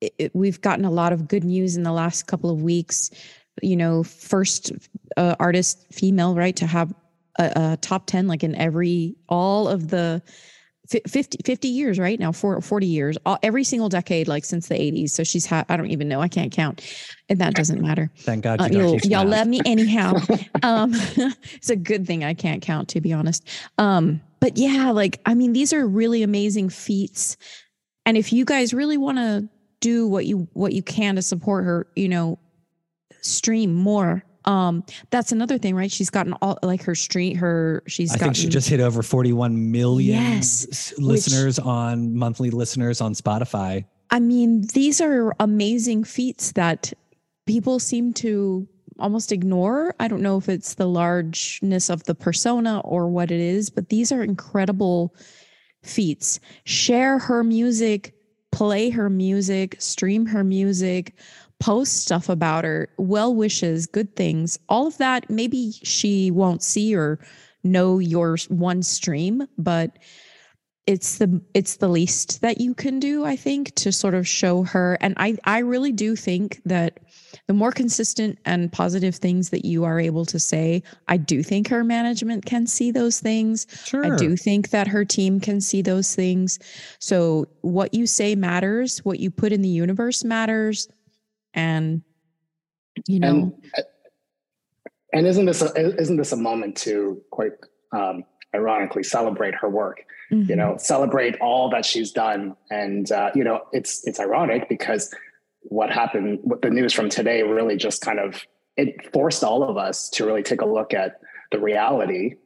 it, 0.00 0.34
we've 0.34 0.60
gotten 0.60 0.84
a 0.84 0.90
lot 0.90 1.12
of 1.12 1.28
good 1.28 1.44
news 1.44 1.76
in 1.76 1.82
the 1.82 1.92
last 1.92 2.26
couple 2.26 2.50
of 2.50 2.62
weeks. 2.62 3.10
You 3.62 3.76
know, 3.76 4.02
first 4.02 4.72
uh, 5.16 5.36
artist 5.38 5.86
female, 5.92 6.34
right, 6.34 6.56
to 6.56 6.66
have 6.66 6.92
a, 7.38 7.52
a, 7.54 7.76
top 7.80 8.06
10 8.06 8.26
like 8.26 8.44
in 8.44 8.54
every 8.54 9.16
all 9.28 9.68
of 9.68 9.88
the 9.88 10.22
50, 11.06 11.38
50 11.44 11.68
years 11.68 11.98
right? 11.98 12.18
Now 12.18 12.32
for 12.32 12.60
40 12.60 12.86
years 12.86 13.18
all, 13.24 13.38
every 13.42 13.64
single 13.64 13.88
decade 13.88 14.28
like 14.28 14.44
since 14.44 14.68
the 14.68 14.74
80s 14.74 15.10
so 15.10 15.24
she's 15.24 15.46
had 15.46 15.66
i 15.68 15.76
don't 15.76 15.90
even 15.90 16.08
know. 16.08 16.20
I 16.20 16.28
can't 16.28 16.52
count. 16.52 16.82
And 17.28 17.38
that 17.40 17.54
doesn't 17.54 17.80
matter. 17.80 18.10
Thank 18.18 18.44
god 18.44 18.60
uh, 18.60 18.68
you'll, 18.70 18.98
y'all 18.98 19.26
love 19.26 19.46
me 19.46 19.60
anyhow. 19.64 20.14
Um 20.62 20.92
it's 21.54 21.70
a 21.70 21.76
good 21.76 22.06
thing 22.06 22.22
i 22.22 22.34
can't 22.34 22.62
count 22.62 22.88
to 22.90 23.00
be 23.00 23.12
honest. 23.12 23.48
Um 23.78 24.20
but 24.40 24.56
yeah 24.56 24.90
like 24.90 25.20
i 25.26 25.34
mean 25.34 25.52
these 25.52 25.72
are 25.72 25.86
really 25.86 26.22
amazing 26.22 26.68
feats. 26.68 27.36
And 28.04 28.16
if 28.16 28.32
you 28.32 28.44
guys 28.44 28.74
really 28.74 28.96
want 28.96 29.18
to 29.18 29.48
do 29.80 30.06
what 30.06 30.26
you 30.26 30.48
what 30.52 30.72
you 30.72 30.82
can 30.82 31.16
to 31.16 31.22
support 31.22 31.64
her 31.64 31.86
you 31.96 32.08
know 32.08 32.38
stream 33.20 33.74
more 33.74 34.24
um 34.44 34.84
that's 35.10 35.32
another 35.32 35.58
thing 35.58 35.74
right? 35.74 35.90
She's 35.90 36.10
gotten 36.10 36.34
all 36.34 36.58
like 36.62 36.82
her 36.82 36.94
street 36.94 37.34
her 37.36 37.82
she's 37.86 38.12
i 38.12 38.14
gotten, 38.14 38.34
think 38.34 38.36
she 38.36 38.48
just 38.48 38.68
hit 38.68 38.80
over 38.80 39.02
41 39.02 39.70
million 39.70 40.36
yes, 40.36 40.92
listeners 40.98 41.58
which, 41.58 41.66
on 41.66 42.16
monthly 42.16 42.50
listeners 42.50 43.00
on 43.00 43.14
spotify. 43.14 43.84
I 44.10 44.20
mean 44.20 44.66
these 44.74 45.00
are 45.00 45.34
amazing 45.40 46.04
feats 46.04 46.52
that 46.52 46.92
people 47.46 47.78
seem 47.78 48.12
to 48.14 48.68
almost 48.98 49.32
ignore. 49.32 49.94
I 49.98 50.06
don't 50.06 50.22
know 50.22 50.36
if 50.36 50.48
it's 50.48 50.74
the 50.74 50.86
largeness 50.86 51.90
of 51.90 52.04
the 52.04 52.14
persona 52.14 52.80
or 52.80 53.08
what 53.08 53.30
it 53.30 53.40
is 53.40 53.70
but 53.70 53.88
these 53.88 54.12
are 54.12 54.22
incredible 54.22 55.14
feats. 55.82 56.40
Share 56.64 57.18
her 57.18 57.42
music 57.42 58.14
play 58.52 58.90
her 58.90 59.10
music, 59.10 59.76
stream 59.80 60.26
her 60.26 60.44
music, 60.44 61.14
post 61.62 62.02
stuff 62.02 62.28
about 62.28 62.64
her, 62.64 62.88
well 62.98 63.32
wishes, 63.32 63.86
good 63.86 64.16
things, 64.16 64.58
all 64.68 64.88
of 64.88 64.98
that. 64.98 65.30
Maybe 65.30 65.70
she 65.70 66.30
won't 66.32 66.60
see 66.60 66.94
or 66.94 67.20
know 67.62 68.00
your 68.00 68.36
one 68.48 68.82
stream, 68.82 69.46
but 69.56 69.96
it's 70.88 71.18
the 71.18 71.40
it's 71.54 71.76
the 71.76 71.88
least 71.88 72.40
that 72.40 72.60
you 72.60 72.74
can 72.74 72.98
do 72.98 73.24
i 73.24 73.36
think 73.36 73.72
to 73.76 73.92
sort 73.92 74.14
of 74.14 74.26
show 74.26 74.64
her 74.64 74.98
and 75.00 75.14
i 75.16 75.36
i 75.44 75.58
really 75.58 75.92
do 75.92 76.16
think 76.16 76.60
that 76.64 76.98
the 77.46 77.54
more 77.54 77.70
consistent 77.70 78.36
and 78.44 78.72
positive 78.72 79.14
things 79.14 79.50
that 79.50 79.64
you 79.64 79.84
are 79.84 80.00
able 80.00 80.24
to 80.24 80.40
say 80.40 80.82
i 81.06 81.16
do 81.16 81.40
think 81.40 81.68
her 81.68 81.84
management 81.84 82.44
can 82.44 82.66
see 82.66 82.90
those 82.90 83.20
things 83.20 83.64
sure. 83.84 84.04
i 84.04 84.16
do 84.16 84.36
think 84.36 84.70
that 84.70 84.88
her 84.88 85.04
team 85.04 85.38
can 85.38 85.60
see 85.60 85.82
those 85.82 86.16
things 86.16 86.58
so 86.98 87.46
what 87.60 87.94
you 87.94 88.04
say 88.04 88.34
matters 88.34 88.98
what 89.04 89.20
you 89.20 89.30
put 89.30 89.52
in 89.52 89.62
the 89.62 89.68
universe 89.68 90.24
matters 90.24 90.88
and 91.54 92.02
you 93.06 93.20
know 93.20 93.28
and, 93.28 93.52
and 95.12 95.26
isn't 95.26 95.46
this 95.46 95.62
a, 95.62 95.74
isn't 95.98 96.16
this 96.16 96.32
a 96.32 96.36
moment 96.36 96.76
to 96.78 97.22
quite 97.30 97.52
um, 97.92 98.24
ironically 98.54 99.02
celebrate 99.02 99.54
her 99.54 99.68
work? 99.68 100.04
Mm-hmm. 100.32 100.48
you 100.48 100.56
know 100.56 100.76
celebrate 100.78 101.36
all 101.40 101.68
that 101.70 101.84
she's 101.84 102.10
done. 102.10 102.56
And 102.70 103.10
uh, 103.12 103.30
you 103.34 103.44
know 103.44 103.62
it's 103.72 104.06
it's 104.06 104.18
ironic 104.18 104.68
because 104.68 105.14
what 105.62 105.90
happened 105.90 106.40
what 106.42 106.62
the 106.62 106.70
news 106.70 106.92
from 106.92 107.08
today 107.10 107.42
really 107.42 107.76
just 107.76 108.00
kind 108.00 108.18
of 108.18 108.42
it 108.76 109.12
forced 109.12 109.44
all 109.44 109.62
of 109.62 109.76
us 109.76 110.08
to 110.10 110.24
really 110.24 110.42
take 110.42 110.62
a 110.62 110.66
look 110.66 110.94
at 110.94 111.20
the 111.50 111.60
reality 111.60 112.36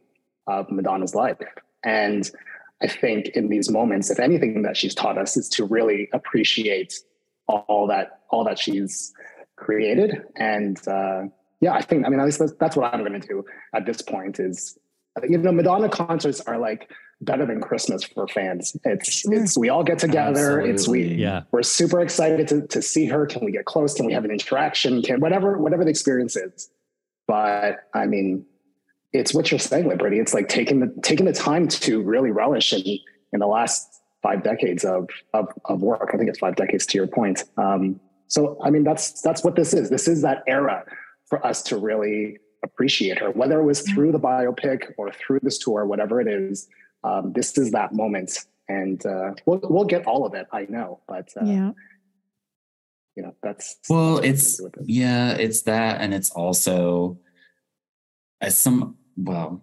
of 0.48 0.70
madonna's 0.70 1.14
life. 1.14 1.36
And 1.84 2.28
i 2.82 2.88
think 2.88 3.28
in 3.28 3.48
these 3.48 3.70
moments 3.70 4.10
if 4.10 4.18
anything 4.18 4.62
that 4.62 4.76
she's 4.76 4.94
taught 4.94 5.16
us 5.16 5.36
is 5.36 5.48
to 5.50 5.64
really 5.64 6.08
appreciate 6.12 6.94
all 7.48 7.86
that 7.86 8.20
all 8.30 8.44
that 8.44 8.58
she's 8.58 9.12
created 9.56 10.22
and 10.36 10.86
uh, 10.88 11.22
yeah 11.60 11.72
i 11.72 11.80
think 11.80 12.04
i 12.04 12.08
mean 12.08 12.20
at 12.20 12.26
least 12.26 12.38
that's, 12.38 12.52
that's 12.60 12.76
what 12.76 12.92
i'm 12.92 13.04
going 13.04 13.18
to 13.20 13.26
do 13.26 13.44
at 13.74 13.86
this 13.86 14.02
point 14.02 14.38
is 14.38 14.78
you 15.24 15.38
know, 15.38 15.52
Madonna 15.52 15.88
concerts 15.88 16.40
are 16.40 16.58
like 16.58 16.90
better 17.20 17.46
than 17.46 17.60
Christmas 17.60 18.04
for 18.04 18.28
fans. 18.28 18.76
It's 18.84 19.26
it's 19.26 19.56
we 19.56 19.68
all 19.68 19.84
get 19.84 19.98
together. 19.98 20.60
Absolutely. 20.60 20.70
It's 20.70 20.88
we 20.88 21.04
yeah. 21.14 21.42
we're 21.50 21.62
super 21.62 22.00
excited 22.00 22.48
to 22.48 22.66
to 22.66 22.82
see 22.82 23.06
her. 23.06 23.26
Can 23.26 23.44
we 23.44 23.52
get 23.52 23.64
close? 23.64 23.94
Can 23.94 24.06
we 24.06 24.12
have 24.12 24.24
an 24.24 24.30
interaction? 24.30 25.02
Can 25.02 25.20
whatever 25.20 25.58
whatever 25.58 25.84
the 25.84 25.90
experience 25.90 26.36
is. 26.36 26.70
But 27.26 27.88
I 27.94 28.06
mean, 28.06 28.44
it's 29.12 29.34
what 29.34 29.50
you're 29.50 29.58
saying, 29.58 29.88
Liberty. 29.88 30.18
It's 30.18 30.34
like 30.34 30.48
taking 30.48 30.80
the 30.80 30.94
taking 31.02 31.26
the 31.26 31.32
time 31.32 31.68
to 31.68 32.02
really 32.02 32.30
relish 32.30 32.72
in 32.72 32.82
in 33.32 33.40
the 33.40 33.46
last 33.46 34.02
five 34.22 34.42
decades 34.42 34.84
of 34.84 35.08
of 35.34 35.48
of 35.66 35.82
work. 35.82 36.10
I 36.12 36.16
think 36.16 36.28
it's 36.28 36.38
five 36.38 36.56
decades 36.56 36.86
to 36.86 36.98
your 36.98 37.06
point. 37.06 37.44
Um, 37.56 38.00
so 38.28 38.58
I 38.62 38.70
mean, 38.70 38.84
that's 38.84 39.20
that's 39.22 39.44
what 39.44 39.56
this 39.56 39.72
is. 39.72 39.90
This 39.90 40.08
is 40.08 40.22
that 40.22 40.42
era 40.46 40.84
for 41.26 41.44
us 41.46 41.62
to 41.64 41.76
really 41.76 42.38
appreciate 42.64 43.18
her, 43.18 43.30
whether 43.30 43.60
it 43.60 43.64
was 43.64 43.82
through 43.82 44.12
the 44.12 44.20
biopic 44.20 44.92
or 44.98 45.12
through 45.12 45.40
this 45.42 45.58
tour, 45.58 45.84
whatever 45.86 46.20
it 46.20 46.28
is. 46.28 46.68
Um, 47.04 47.32
this 47.32 47.56
is 47.58 47.70
that 47.72 47.92
moment, 47.92 48.46
and 48.68 49.04
uh, 49.06 49.32
we'll 49.44 49.60
we'll 49.64 49.84
get 49.84 50.06
all 50.06 50.26
of 50.26 50.34
it. 50.34 50.46
I 50.52 50.66
know, 50.68 51.00
but 51.06 51.28
uh, 51.40 51.44
yeah, 51.44 51.70
you 53.14 53.22
know 53.22 53.34
that's 53.42 53.76
well, 53.88 54.16
that's 54.16 54.60
it's 54.60 54.60
yeah, 54.84 55.32
it's 55.34 55.62
that, 55.62 56.00
and 56.00 56.12
it's 56.12 56.30
also 56.30 57.18
as 58.40 58.58
some 58.58 58.96
well. 59.16 59.62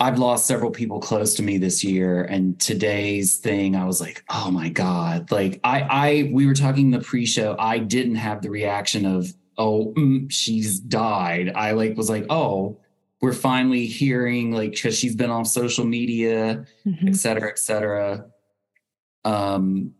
I've 0.00 0.18
lost 0.18 0.46
several 0.46 0.70
people 0.70 0.98
close 0.98 1.34
to 1.34 1.42
me 1.42 1.58
this 1.58 1.84
year, 1.84 2.22
and 2.24 2.58
today's 2.58 3.36
thing, 3.36 3.76
I 3.76 3.84
was 3.84 4.00
like, 4.00 4.24
"Oh 4.30 4.50
my 4.50 4.70
god!" 4.70 5.30
Like 5.30 5.60
I, 5.62 5.80
I, 5.82 6.30
we 6.32 6.46
were 6.46 6.54
talking 6.54 6.90
the 6.90 7.00
pre-show. 7.00 7.54
I 7.58 7.78
didn't 7.78 8.14
have 8.14 8.40
the 8.40 8.50
reaction 8.50 9.04
of 9.04 9.32
oh, 9.60 9.92
mm, 9.96 10.30
she's 10.32 10.80
died. 10.80 11.52
I 11.54 11.72
like 11.72 11.96
was 11.96 12.08
like, 12.08 12.24
oh, 12.30 12.78
we're 13.20 13.34
finally 13.34 13.86
hearing 13.86 14.52
like 14.52 14.72
because 14.72 14.98
she's 14.98 15.14
been 15.14 15.30
on 15.30 15.44
social 15.44 15.84
media, 15.84 16.64
mm-hmm. 16.86 17.08
et 17.08 17.16
cetera, 17.16 17.50
et 17.50 17.58
cetera. 17.58 18.24
Um, 19.24 19.92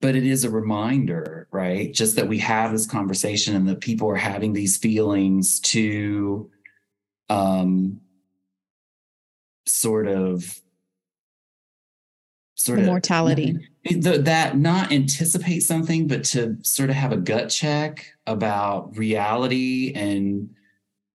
but 0.00 0.16
it 0.16 0.26
is 0.26 0.42
a 0.42 0.50
reminder, 0.50 1.46
right? 1.52 1.94
Just 1.94 2.16
that 2.16 2.26
we 2.26 2.38
have 2.38 2.72
this 2.72 2.86
conversation 2.86 3.54
and 3.54 3.68
that 3.68 3.80
people 3.80 4.10
are 4.10 4.16
having 4.16 4.52
these 4.52 4.76
feelings 4.76 5.60
to 5.60 6.50
um 7.32 8.00
sort 9.66 10.06
of 10.06 10.60
sort 12.54 12.78
the 12.78 12.82
of 12.82 12.88
mortality 12.88 13.68
the, 13.84 14.18
that 14.18 14.56
not 14.56 14.92
anticipate 14.92 15.60
something 15.60 16.06
but 16.06 16.22
to 16.22 16.56
sort 16.62 16.90
of 16.90 16.96
have 16.96 17.12
a 17.12 17.16
gut 17.16 17.48
check 17.48 18.06
about 18.26 18.96
reality 18.96 19.92
and 19.94 20.50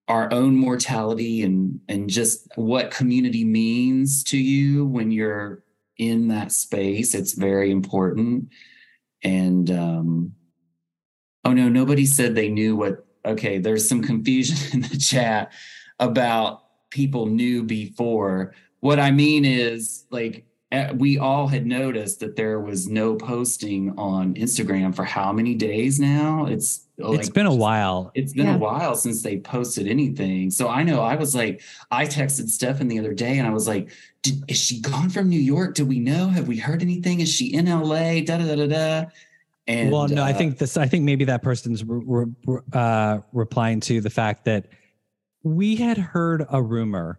our 0.08 0.32
own 0.32 0.54
mortality 0.54 1.42
and 1.42 1.80
and 1.88 2.08
just 2.08 2.48
what 2.56 2.90
community 2.90 3.44
means 3.44 4.24
to 4.24 4.38
you 4.38 4.86
when 4.86 5.10
you're 5.10 5.62
in 5.98 6.28
that 6.28 6.52
space 6.52 7.14
it's 7.14 7.34
very 7.34 7.70
important. 7.70 8.48
And 9.22 9.70
um, 9.70 10.32
oh 11.44 11.52
no, 11.52 11.68
nobody 11.68 12.06
said 12.06 12.34
they 12.34 12.48
knew 12.48 12.76
what. 12.76 13.04
Okay, 13.24 13.58
there's 13.58 13.86
some 13.86 14.02
confusion 14.02 14.56
in 14.72 14.88
the 14.88 14.96
chat 14.96 15.52
about 15.98 16.64
people 16.90 17.26
knew 17.26 17.62
before. 17.62 18.54
What 18.80 18.98
I 18.98 19.10
mean 19.10 19.44
is 19.44 20.04
like 20.10 20.46
eh, 20.72 20.92
we 20.92 21.18
all 21.18 21.48
had 21.48 21.66
noticed 21.66 22.20
that 22.20 22.36
there 22.36 22.60
was 22.60 22.88
no 22.88 23.16
posting 23.16 23.96
on 23.98 24.34
Instagram 24.34 24.94
for 24.94 25.04
how 25.04 25.32
many 25.32 25.54
days 25.54 25.98
now? 25.98 26.46
It's 26.46 26.86
like, 26.98 27.18
it's 27.18 27.28
been 27.28 27.46
a 27.46 27.54
while. 27.54 28.10
It's 28.14 28.32
been 28.32 28.46
yeah. 28.46 28.56
a 28.56 28.58
while 28.58 28.96
since 28.96 29.22
they 29.22 29.38
posted 29.38 29.86
anything. 29.86 30.50
So 30.50 30.68
I 30.68 30.82
know 30.82 31.02
I 31.02 31.14
was 31.16 31.34
like, 31.34 31.62
I 31.90 32.06
texted 32.06 32.48
Stefan 32.48 32.88
the 32.88 32.98
other 32.98 33.14
day 33.14 33.38
and 33.38 33.46
I 33.46 33.50
was 33.50 33.68
like, 33.68 33.90
is 34.48 34.58
she 34.58 34.80
gone 34.80 35.08
from 35.08 35.28
New 35.28 35.40
York? 35.40 35.74
Do 35.74 35.86
we 35.86 36.00
know? 36.00 36.28
Have 36.28 36.48
we 36.48 36.56
heard 36.56 36.82
anything? 36.82 37.20
Is 37.20 37.32
she 37.32 37.54
in 37.54 37.66
LA? 37.66 38.20
Da 38.20 38.38
da 38.38 38.46
da 38.46 38.56
da 38.56 38.66
da. 38.66 39.04
And 39.68 39.92
well, 39.92 40.08
no, 40.08 40.22
uh, 40.22 40.26
I 40.26 40.32
think 40.32 40.56
this. 40.56 40.78
I 40.78 40.86
think 40.86 41.04
maybe 41.04 41.26
that 41.26 41.42
person's 41.42 41.84
re- 41.84 42.24
re- 42.46 42.60
uh, 42.72 43.18
replying 43.32 43.80
to 43.80 44.00
the 44.00 44.08
fact 44.08 44.46
that 44.46 44.68
we 45.48 45.76
had 45.76 45.98
heard 45.98 46.46
a 46.50 46.62
rumor 46.62 47.18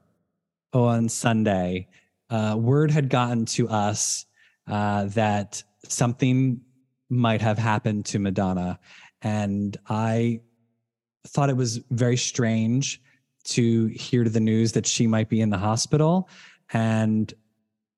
on 0.73 1.09
Sunday. 1.09 1.87
Uh, 2.29 2.55
word 2.57 2.91
had 2.91 3.09
gotten 3.09 3.45
to 3.45 3.67
us 3.69 4.25
uh, 4.67 5.05
that 5.05 5.63
something 5.83 6.61
might 7.09 7.41
have 7.41 7.57
happened 7.57 8.05
to 8.05 8.19
Madonna, 8.19 8.79
and 9.21 9.75
I 9.87 10.41
thought 11.27 11.49
it 11.49 11.57
was 11.57 11.77
very 11.89 12.17
strange 12.17 13.01
to 13.45 13.87
hear 13.87 14.29
the 14.29 14.39
news 14.39 14.73
that 14.73 14.85
she 14.85 15.07
might 15.07 15.27
be 15.27 15.41
in 15.41 15.49
the 15.49 15.57
hospital. 15.57 16.29
And 16.71 17.33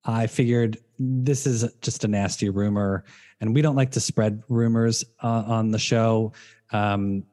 I 0.05 0.27
figured 0.27 0.77
this 0.97 1.45
is 1.45 1.69
just 1.81 2.05
a 2.05 2.07
nasty 2.07 2.49
rumor, 2.49 3.03
and 3.41 3.53
we 3.53 3.61
don't 3.61 3.75
like 3.75 3.91
to 3.91 3.99
spread 3.99 4.43
rumors 4.47 5.03
uh, 5.21 5.43
on 5.45 5.71
the 5.71 5.79
show, 5.79 6.31
um, 6.71 7.23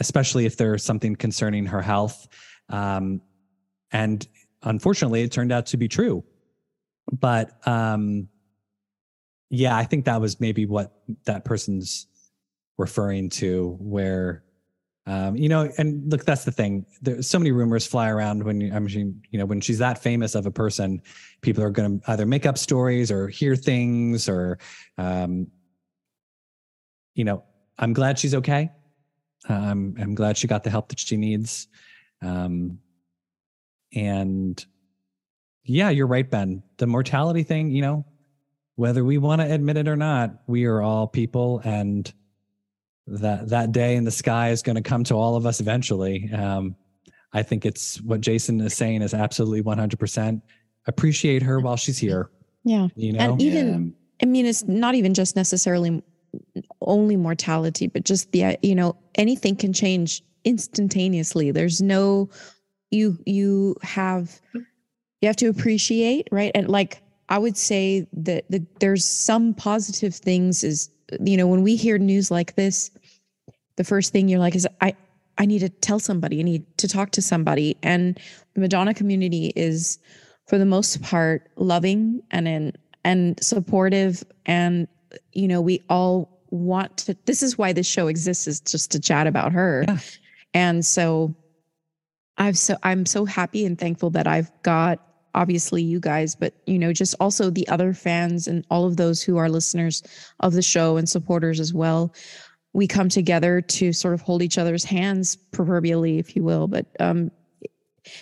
especially 0.00 0.46
if 0.46 0.56
there's 0.56 0.82
something 0.82 1.14
concerning 1.14 1.66
her 1.66 1.82
health. 1.82 2.26
Um, 2.68 3.20
and 3.92 4.26
unfortunately, 4.62 5.22
it 5.22 5.32
turned 5.32 5.52
out 5.52 5.66
to 5.66 5.76
be 5.76 5.88
true. 5.88 6.24
But 7.12 7.66
um, 7.66 8.28
yeah, 9.50 9.76
I 9.76 9.84
think 9.84 10.04
that 10.06 10.20
was 10.20 10.40
maybe 10.40 10.66
what 10.66 10.92
that 11.26 11.44
person's 11.44 12.06
referring 12.78 13.28
to 13.30 13.76
where 13.80 14.44
um, 15.06 15.34
you 15.34 15.48
know, 15.48 15.68
and 15.78 16.08
look, 16.10 16.24
that's 16.24 16.44
the 16.44 16.52
thing. 16.52 16.86
There's 17.02 17.26
so 17.26 17.38
many 17.38 17.50
rumors 17.50 17.86
fly 17.86 18.08
around 18.08 18.44
when 18.44 18.60
you, 18.60 18.72
I 18.72 18.78
mean, 18.78 19.20
you 19.30 19.38
know, 19.38 19.46
when 19.46 19.60
she's 19.60 19.78
that 19.78 20.00
famous 20.00 20.36
of 20.36 20.46
a 20.46 20.50
person, 20.50 21.02
people 21.40 21.64
are 21.64 21.70
going 21.70 22.00
to 22.00 22.10
either 22.12 22.26
make 22.26 22.46
up 22.46 22.58
stories 22.58 23.10
or 23.10 23.26
hear 23.26 23.56
things 23.56 24.28
or, 24.28 24.58
um, 24.98 25.48
you 27.14 27.24
know, 27.24 27.42
I'm 27.78 27.92
glad 27.92 28.18
she's 28.18 28.36
okay. 28.36 28.70
Um, 29.48 29.94
I'm 29.98 30.14
glad 30.14 30.36
she 30.36 30.46
got 30.46 30.64
the 30.64 30.70
help 30.70 30.88
that 30.88 31.00
she 31.00 31.16
needs. 31.16 31.68
Um, 32.22 32.78
and 33.94 34.64
yeah, 35.64 35.90
you're 35.90 36.06
right, 36.06 36.28
Ben. 36.28 36.62
The 36.76 36.86
mortality 36.86 37.42
thing, 37.42 37.70
you 37.70 37.82
know, 37.82 38.04
whether 38.76 39.04
we 39.04 39.18
want 39.18 39.40
to 39.40 39.52
admit 39.52 39.76
it 39.76 39.88
or 39.88 39.96
not, 39.96 40.42
we 40.46 40.64
are 40.64 40.80
all 40.80 41.06
people 41.06 41.60
and 41.64 42.12
that 43.06 43.48
that 43.48 43.72
day 43.72 43.96
in 43.96 44.04
the 44.04 44.10
sky 44.10 44.50
is 44.50 44.62
going 44.62 44.76
to 44.76 44.82
come 44.82 45.04
to 45.04 45.14
all 45.14 45.36
of 45.36 45.46
us 45.46 45.60
eventually. 45.60 46.30
Um, 46.32 46.76
I 47.32 47.42
think 47.42 47.64
it's 47.64 48.00
what 48.02 48.20
Jason 48.20 48.60
is 48.60 48.74
saying 48.74 49.02
is 49.02 49.14
absolutely 49.14 49.62
100%. 49.62 50.42
Appreciate 50.86 51.42
her 51.42 51.60
while 51.60 51.76
she's 51.76 51.98
here. 51.98 52.30
Yeah. 52.64 52.88
You 52.94 53.12
know, 53.12 53.32
and 53.32 53.42
even, 53.42 53.84
yeah. 53.86 54.26
I 54.26 54.30
mean, 54.30 54.46
it's 54.46 54.64
not 54.64 54.94
even 54.94 55.14
just 55.14 55.36
necessarily 55.36 56.02
only 56.82 57.16
mortality, 57.16 57.86
but 57.86 58.04
just 58.04 58.32
the, 58.32 58.44
uh, 58.44 58.56
you 58.62 58.74
know, 58.74 58.96
anything 59.14 59.56
can 59.56 59.72
change 59.72 60.22
instantaneously. 60.44 61.50
There's 61.50 61.80
no, 61.80 62.30
you, 62.90 63.18
you 63.26 63.76
have, 63.82 64.40
you 64.54 65.26
have 65.26 65.36
to 65.36 65.48
appreciate, 65.48 66.28
right? 66.30 66.52
And 66.54 66.68
like, 66.68 67.02
I 67.28 67.38
would 67.38 67.56
say 67.56 68.06
that 68.12 68.44
the, 68.50 68.64
there's 68.80 69.04
some 69.04 69.54
positive 69.54 70.14
things 70.14 70.64
is, 70.64 70.90
you 71.24 71.36
know, 71.36 71.46
when 71.46 71.62
we 71.62 71.76
hear 71.76 71.98
news 71.98 72.30
like 72.30 72.56
this, 72.56 72.90
the 73.76 73.84
first 73.84 74.12
thing 74.12 74.28
you're 74.28 74.40
like 74.40 74.54
is 74.54 74.68
I 74.80 74.94
I 75.38 75.46
need 75.46 75.60
to 75.60 75.70
tell 75.70 75.98
somebody, 75.98 76.40
I 76.40 76.42
need 76.42 76.66
to 76.76 76.86
talk 76.86 77.12
to 77.12 77.22
somebody. 77.22 77.74
And 77.82 78.20
the 78.52 78.60
Madonna 78.60 78.92
community 78.92 79.54
is 79.56 79.98
for 80.46 80.58
the 80.58 80.66
most 80.66 81.00
part 81.00 81.50
loving 81.56 82.20
and 82.30 82.46
in, 82.46 82.72
and 83.04 83.42
supportive 83.42 84.22
and 84.44 84.86
you 85.32 85.48
know, 85.48 85.60
we 85.60 85.82
all 85.88 86.29
want 86.50 86.96
to 86.98 87.16
this 87.26 87.42
is 87.42 87.56
why 87.56 87.72
this 87.72 87.86
show 87.86 88.08
exists 88.08 88.46
is 88.46 88.60
just 88.60 88.90
to 88.92 89.00
chat 89.00 89.26
about 89.26 89.52
her. 89.52 89.84
Yeah. 89.86 89.98
And 90.54 90.84
so 90.84 91.34
I've 92.38 92.58
so 92.58 92.76
I'm 92.82 93.06
so 93.06 93.24
happy 93.24 93.64
and 93.64 93.78
thankful 93.78 94.10
that 94.10 94.26
I've 94.26 94.50
got 94.62 95.06
obviously 95.34 95.82
you 95.82 96.00
guys, 96.00 96.34
but 96.34 96.54
you 96.66 96.78
know, 96.78 96.92
just 96.92 97.14
also 97.20 97.50
the 97.50 97.68
other 97.68 97.94
fans 97.94 98.48
and 98.48 98.64
all 98.70 98.86
of 98.86 98.96
those 98.96 99.22
who 99.22 99.36
are 99.36 99.48
listeners 99.48 100.02
of 100.40 100.54
the 100.54 100.62
show 100.62 100.96
and 100.96 101.08
supporters 101.08 101.60
as 101.60 101.72
well 101.72 102.12
we 102.72 102.86
come 102.86 103.08
together 103.08 103.60
to 103.60 103.92
sort 103.92 104.14
of 104.14 104.20
hold 104.20 104.42
each 104.42 104.58
other's 104.58 104.84
hands 104.84 105.36
proverbially 105.36 106.18
if 106.18 106.36
you 106.36 106.42
will 106.42 106.68
but 106.68 106.86
um, 107.00 107.30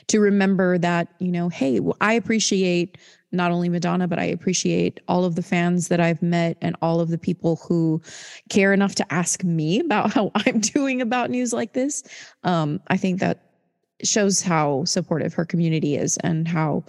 to 0.06 0.20
remember 0.20 0.78
that 0.78 1.08
you 1.18 1.30
know 1.30 1.48
hey 1.48 1.80
i 2.00 2.12
appreciate 2.12 2.98
not 3.32 3.50
only 3.50 3.68
madonna 3.68 4.08
but 4.08 4.18
i 4.18 4.24
appreciate 4.24 5.00
all 5.08 5.24
of 5.24 5.34
the 5.34 5.42
fans 5.42 5.88
that 5.88 6.00
i've 6.00 6.22
met 6.22 6.56
and 6.60 6.76
all 6.82 7.00
of 7.00 7.08
the 7.08 7.18
people 7.18 7.56
who 7.56 8.00
care 8.48 8.72
enough 8.72 8.94
to 8.94 9.12
ask 9.12 9.44
me 9.44 9.80
about 9.80 10.12
how 10.12 10.30
i'm 10.46 10.60
doing 10.60 11.00
about 11.00 11.30
news 11.30 11.52
like 11.52 11.72
this. 11.72 12.02
Um, 12.44 12.80
i 12.88 12.96
think 12.96 13.20
that 13.20 13.44
shows 14.02 14.40
how 14.40 14.84
supportive 14.84 15.34
her 15.34 15.44
community 15.44 15.96
is 15.96 16.16
and 16.18 16.46
how 16.46 16.84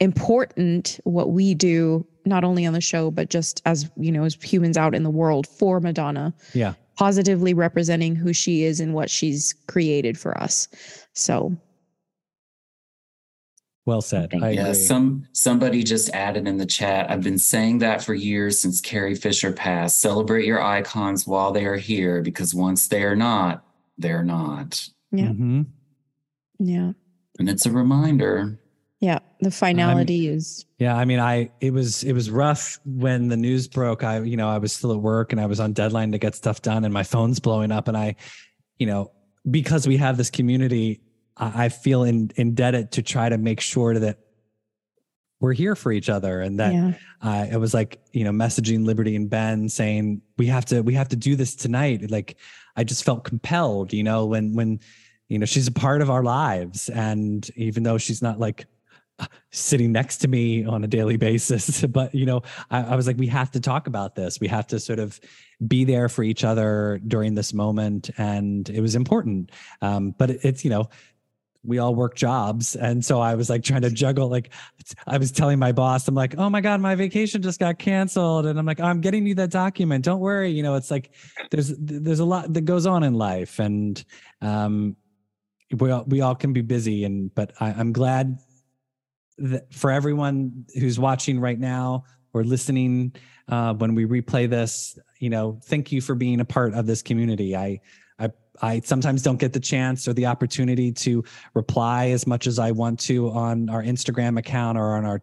important 0.00 0.98
what 1.04 1.30
we 1.30 1.54
do 1.54 2.06
not 2.26 2.44
only 2.44 2.66
on 2.66 2.72
the 2.72 2.80
show 2.80 3.10
but 3.10 3.30
just 3.30 3.62
as 3.64 3.90
you 3.96 4.10
know 4.10 4.24
as 4.24 4.34
humans 4.34 4.76
out 4.76 4.94
in 4.94 5.02
the 5.02 5.10
world 5.10 5.46
for 5.46 5.80
madonna 5.80 6.34
yeah. 6.52 6.74
positively 6.96 7.54
representing 7.54 8.16
who 8.16 8.32
she 8.32 8.64
is 8.64 8.80
and 8.80 8.94
what 8.94 9.08
she's 9.10 9.54
created 9.68 10.18
for 10.18 10.36
us. 10.38 10.68
So 11.12 11.56
well 13.86 14.00
said 14.00 14.30
I 14.34 14.50
yeah 14.50 14.62
agree. 14.62 14.74
some 14.74 15.26
somebody 15.32 15.82
just 15.82 16.10
added 16.10 16.48
in 16.48 16.56
the 16.56 16.66
chat 16.66 17.10
i've 17.10 17.22
been 17.22 17.38
saying 17.38 17.78
that 17.78 18.02
for 18.02 18.14
years 18.14 18.58
since 18.58 18.80
carrie 18.80 19.14
fisher 19.14 19.52
passed 19.52 20.00
celebrate 20.00 20.46
your 20.46 20.62
icons 20.62 21.26
while 21.26 21.52
they 21.52 21.64
are 21.66 21.76
here 21.76 22.22
because 22.22 22.54
once 22.54 22.88
they 22.88 23.02
are 23.02 23.16
not 23.16 23.64
they're 23.98 24.24
not 24.24 24.88
yeah 25.12 25.26
mm-hmm. 25.26 25.62
yeah 26.58 26.92
and 27.38 27.48
it's 27.48 27.66
a 27.66 27.70
reminder 27.70 28.58
yeah, 29.04 29.18
the 29.40 29.50
finality 29.50 30.28
I'm, 30.28 30.36
is. 30.36 30.64
Yeah, 30.78 30.96
I 30.96 31.04
mean, 31.04 31.20
I 31.20 31.50
it 31.60 31.74
was 31.74 32.04
it 32.04 32.14
was 32.14 32.30
rough 32.30 32.80
when 32.86 33.28
the 33.28 33.36
news 33.36 33.68
broke. 33.68 34.02
I 34.02 34.20
you 34.20 34.38
know 34.38 34.48
I 34.48 34.56
was 34.56 34.72
still 34.72 34.92
at 34.92 34.98
work 34.98 35.32
and 35.32 35.38
I 35.38 35.44
was 35.44 35.60
on 35.60 35.74
deadline 35.74 36.10
to 36.12 36.18
get 36.18 36.34
stuff 36.34 36.62
done, 36.62 36.84
and 36.84 36.94
my 36.94 37.02
phone's 37.02 37.38
blowing 37.38 37.70
up, 37.70 37.86
and 37.86 37.98
I, 37.98 38.16
you 38.78 38.86
know, 38.86 39.12
because 39.50 39.86
we 39.86 39.98
have 39.98 40.16
this 40.16 40.30
community, 40.30 41.02
I, 41.36 41.68
feel 41.68 42.04
in, 42.04 42.30
indebted 42.36 42.92
to 42.92 43.02
try 43.02 43.28
to 43.28 43.38
make 43.38 43.60
sure 43.60 43.98
that 43.98 44.18
we're 45.40 45.52
here 45.52 45.74
for 45.74 45.92
each 45.92 46.08
other 46.08 46.40
and 46.40 46.60
that 46.60 46.72
yeah. 46.72 46.92
uh, 47.20 47.46
it 47.50 47.56
was 47.56 47.74
like 47.74 48.00
you 48.12 48.24
know 48.24 48.30
messaging 48.30 48.86
liberty 48.86 49.14
and 49.14 49.28
ben 49.28 49.68
saying 49.68 50.22
we 50.38 50.46
have 50.46 50.64
to 50.66 50.80
we 50.80 50.94
have 50.94 51.08
to 51.08 51.16
do 51.16 51.36
this 51.36 51.54
tonight 51.54 52.10
like 52.10 52.36
i 52.76 52.84
just 52.84 53.04
felt 53.04 53.24
compelled 53.24 53.92
you 53.92 54.02
know 54.02 54.24
when 54.24 54.54
when 54.54 54.80
you 55.28 55.38
know 55.38 55.44
she's 55.44 55.66
a 55.66 55.72
part 55.72 56.00
of 56.00 56.08
our 56.08 56.22
lives 56.22 56.88
and 56.88 57.50
even 57.56 57.82
though 57.82 57.98
she's 57.98 58.22
not 58.22 58.38
like 58.38 58.64
sitting 59.52 59.92
next 59.92 60.18
to 60.18 60.28
me 60.28 60.64
on 60.64 60.84
a 60.84 60.86
daily 60.86 61.16
basis. 61.16 61.84
But, 61.94 62.14
you 62.14 62.26
know, 62.26 62.42
I, 62.70 62.82
I, 62.82 62.96
was 62.96 63.06
like, 63.06 63.16
we 63.18 63.28
have 63.28 63.50
to 63.52 63.60
talk 63.60 63.86
about 63.86 64.16
this. 64.16 64.40
We 64.40 64.48
have 64.48 64.66
to 64.68 64.80
sort 64.80 64.98
of 64.98 65.20
be 65.66 65.84
there 65.84 66.08
for 66.08 66.24
each 66.24 66.42
other 66.42 67.00
during 67.06 67.34
this 67.34 67.54
moment. 67.54 68.10
And 68.18 68.68
it 68.68 68.80
was 68.80 68.96
important. 68.96 69.52
Um, 69.80 70.14
but 70.18 70.30
it, 70.30 70.40
it's, 70.42 70.64
you 70.64 70.70
know, 70.70 70.88
we 71.64 71.78
all 71.78 71.94
work 71.94 72.14
jobs. 72.14 72.76
And 72.76 73.04
so 73.04 73.20
I 73.20 73.34
was 73.34 73.50
like 73.50 73.64
trying 73.64 73.82
to 73.82 73.90
juggle, 73.90 74.28
like, 74.28 74.50
I 75.06 75.18
was 75.18 75.32
telling 75.32 75.58
my 75.58 75.72
boss, 75.72 76.06
I'm 76.08 76.14
like, 76.14 76.36
oh 76.36 76.50
my 76.50 76.60
God, 76.60 76.80
my 76.80 76.94
vacation 76.94 77.42
just 77.42 77.58
got 77.58 77.78
canceled. 77.78 78.46
And 78.46 78.58
I'm 78.58 78.66
like, 78.66 78.80
I'm 78.80 79.00
getting 79.00 79.26
you 79.26 79.34
that 79.36 79.50
document. 79.50 80.04
Don't 80.04 80.20
worry. 80.20 80.50
You 80.50 80.62
know, 80.62 80.74
it's 80.74 80.90
like 80.90 81.12
there's, 81.50 81.72
there's 81.78 82.20
a 82.20 82.24
lot 82.24 82.52
that 82.52 82.62
goes 82.62 82.86
on 82.86 83.02
in 83.02 83.14
life. 83.14 83.58
And, 83.58 84.02
um, 84.40 84.96
we 85.78 85.90
all, 85.90 86.04
we 86.06 86.20
all 86.20 86.34
can 86.36 86.52
be 86.52 86.60
busy 86.60 87.02
and 87.02 87.34
but 87.34 87.50
I, 87.58 87.70
i'm 87.70 87.92
glad 87.92 88.38
that 89.38 89.72
for 89.72 89.90
everyone 89.90 90.66
who's 90.78 91.00
watching 91.00 91.40
right 91.40 91.58
now 91.58 92.04
or 92.32 92.44
listening 92.44 93.14
uh, 93.48 93.74
when 93.74 93.94
we 93.94 94.06
replay 94.06 94.48
this, 94.48 94.98
you 95.18 95.30
know, 95.30 95.60
thank 95.64 95.92
you 95.92 96.00
for 96.00 96.14
being 96.14 96.40
a 96.40 96.44
part 96.44 96.74
of 96.74 96.86
this 96.86 97.02
community. 97.02 97.56
I, 97.56 97.80
I, 98.62 98.80
sometimes 98.80 99.22
don't 99.22 99.38
get 99.38 99.52
the 99.52 99.60
chance 99.60 100.06
or 100.06 100.12
the 100.12 100.26
opportunity 100.26 100.92
to 100.92 101.24
reply 101.54 102.08
as 102.08 102.26
much 102.26 102.46
as 102.46 102.58
I 102.58 102.70
want 102.70 103.00
to 103.00 103.30
on 103.30 103.68
our 103.68 103.82
Instagram 103.82 104.38
account 104.38 104.78
or 104.78 104.96
on 104.96 105.04
our 105.04 105.22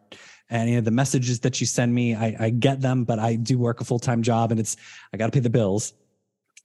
any 0.52 0.76
of 0.76 0.86
the 0.86 0.92
messages 0.92 1.40
that 1.40 1.60
you 1.60 1.66
send 1.66 1.94
me. 1.94 2.14
I, 2.14 2.36
I 2.40 2.50
get 2.50 2.82
them, 2.82 3.06
but 3.06 3.20
I 3.20 3.36
do 3.36 3.58
work 3.58 3.82
a 3.82 3.86
full 3.86 4.00
time 4.00 4.22
job 4.22 4.52
and 4.52 4.60
it's, 4.60 4.76
I 5.14 5.18
got 5.18 5.28
to 5.28 5.32
pay 5.32 5.40
the 5.40 5.50
bills. 5.50 5.94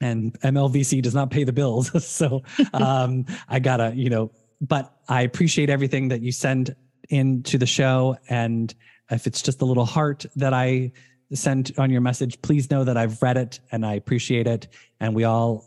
And 0.00 0.38
MLVC 0.40 1.00
does 1.00 1.14
not 1.14 1.30
pay 1.30 1.44
the 1.44 1.52
bills. 1.52 2.04
so 2.06 2.42
um, 2.74 3.24
I 3.48 3.60
got 3.60 3.78
to, 3.78 3.92
you 3.94 4.10
know, 4.10 4.32
but 4.60 4.96
I 5.08 5.22
appreciate 5.22 5.70
everything 5.70 6.08
that 6.08 6.20
you 6.20 6.32
send 6.32 6.74
into 7.08 7.58
the 7.58 7.66
show. 7.66 8.16
And 8.28 8.74
if 9.10 9.26
it's 9.26 9.40
just 9.40 9.62
a 9.62 9.64
little 9.64 9.84
heart 9.84 10.26
that 10.36 10.52
I 10.52 10.92
send 11.32 11.72
on 11.78 11.90
your 11.90 12.00
message, 12.00 12.40
please 12.42 12.70
know 12.70 12.84
that 12.84 12.96
I've 12.96 13.22
read 13.22 13.36
it 13.36 13.60
and 13.70 13.86
I 13.86 13.94
appreciate 13.94 14.46
it. 14.46 14.68
And 15.00 15.14
we 15.14 15.24
all 15.24 15.64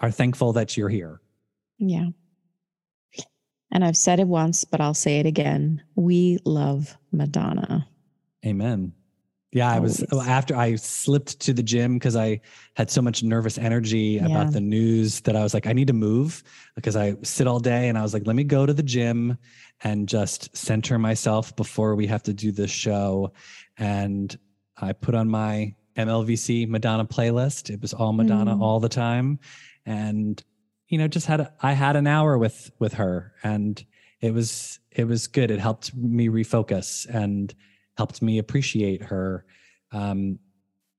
are 0.00 0.10
thankful 0.10 0.52
that 0.54 0.76
you're 0.76 0.88
here. 0.88 1.20
Yeah. 1.78 2.08
And 3.70 3.84
I've 3.84 3.96
said 3.96 4.18
it 4.20 4.26
once, 4.26 4.64
but 4.64 4.80
I'll 4.80 4.94
say 4.94 5.20
it 5.20 5.26
again. 5.26 5.82
We 5.94 6.38
love 6.44 6.96
Madonna. 7.12 7.86
Amen. 8.44 8.92
Yeah, 9.50 9.70
I 9.70 9.78
was 9.78 10.04
after 10.12 10.54
I 10.54 10.74
slipped 10.74 11.40
to 11.40 11.54
the 11.54 11.62
gym 11.62 11.94
because 11.94 12.16
I 12.16 12.40
had 12.76 12.90
so 12.90 13.00
much 13.00 13.22
nervous 13.22 13.56
energy 13.56 14.20
yeah. 14.20 14.26
about 14.26 14.52
the 14.52 14.60
news 14.60 15.20
that 15.20 15.36
I 15.36 15.42
was 15.42 15.54
like, 15.54 15.66
I 15.66 15.72
need 15.72 15.86
to 15.86 15.94
move 15.94 16.42
because 16.74 16.96
I 16.96 17.16
sit 17.22 17.46
all 17.46 17.58
day 17.58 17.88
and 17.88 17.96
I 17.96 18.02
was 18.02 18.12
like, 18.12 18.26
let 18.26 18.36
me 18.36 18.44
go 18.44 18.66
to 18.66 18.74
the 18.74 18.82
gym 18.82 19.38
and 19.84 20.06
just 20.06 20.54
center 20.54 20.98
myself 20.98 21.56
before 21.56 21.94
we 21.94 22.06
have 22.06 22.22
to 22.24 22.34
do 22.34 22.52
this 22.52 22.70
show. 22.70 23.32
And 23.78 24.36
I 24.76 24.92
put 24.92 25.14
on 25.14 25.30
my 25.30 25.74
MLVC 25.96 26.68
Madonna 26.68 27.06
playlist. 27.06 27.70
It 27.70 27.80
was 27.80 27.94
all 27.94 28.12
Madonna 28.12 28.54
mm. 28.54 28.60
all 28.60 28.80
the 28.80 28.88
time. 28.88 29.38
And 29.88 30.42
you 30.88 30.98
know, 30.98 31.08
just 31.08 31.26
had 31.26 31.40
a, 31.40 31.52
I 31.60 31.72
had 31.72 31.96
an 31.96 32.06
hour 32.06 32.38
with 32.38 32.70
with 32.78 32.94
her 32.94 33.32
and 33.42 33.84
it 34.20 34.32
was 34.32 34.78
it 34.90 35.04
was 35.04 35.26
good. 35.26 35.50
It 35.50 35.60
helped 35.60 35.94
me 35.94 36.28
refocus 36.28 37.06
and 37.08 37.54
helped 37.96 38.22
me 38.22 38.38
appreciate 38.38 39.02
her. 39.02 39.44
Um, 39.92 40.38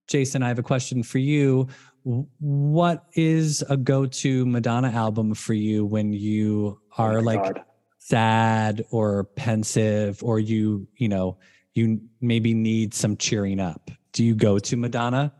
Jason, 0.08 0.42
I 0.42 0.48
have 0.48 0.60
a 0.60 0.64
question 0.64 1.04
for 1.04 1.18
you. 1.20 1.68
What 2.04 3.06
is 3.14 3.64
a 3.70 3.78
go-to 3.78 4.46
Madonna 4.46 4.90
album 4.90 5.34
for 5.36 5.54
you 5.54 5.86
when 5.86 6.14
you 6.14 6.80
oh 6.98 7.04
are 7.04 7.18
oh 7.20 7.22
like 7.22 7.44
God. 7.44 7.64
sad 7.98 8.86
or 8.90 9.26
pensive 9.36 10.24
or 10.24 10.40
you, 10.40 10.88
you 10.96 11.10
know, 11.10 11.38
you 11.74 12.02
maybe 12.22 12.54
need 12.54 12.94
some 12.94 13.18
cheering 13.18 13.60
up? 13.60 13.92
Do 14.14 14.24
you 14.24 14.34
go 14.34 14.60
to 14.60 14.78
Madonna? 14.78 15.34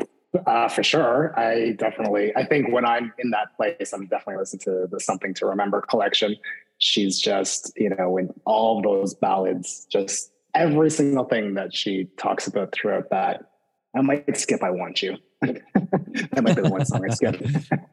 Uh, 0.51 0.69
for 0.69 0.83
sure. 0.83 1.33
I 1.39 1.77
definitely, 1.79 2.35
I 2.35 2.45
think 2.45 2.73
when 2.73 2.85
I'm 2.85 3.13
in 3.19 3.31
that 3.31 3.55
place, 3.57 3.93
I'm 3.93 4.09
definitely 4.09 4.39
listening 4.39 4.63
to 4.65 4.89
the 4.91 4.99
Something 4.99 5.33
to 5.35 5.47
Remember 5.47 5.81
collection. 5.81 6.35
She's 6.79 7.21
just, 7.21 7.73
you 7.77 7.91
know, 7.91 8.17
in 8.17 8.35
all 8.47 8.83
those 8.83 9.15
ballads, 9.15 9.87
just 9.93 10.33
every 10.53 10.91
single 10.91 11.23
thing 11.23 11.55
that 11.55 11.73
she 11.73 12.09
talks 12.17 12.49
about 12.49 12.73
throughout 12.73 13.11
that. 13.11 13.53
I 13.95 14.01
might 14.01 14.37
skip 14.37 14.61
I 14.65 14.71
Want 14.71 15.01
You. 15.01 15.19
that 15.41 16.43
might 16.43 16.57
be 16.57 16.63
the 16.63 16.69
one 16.69 16.85
song 16.85 17.09
I 17.09 17.15
skip. 17.15 17.41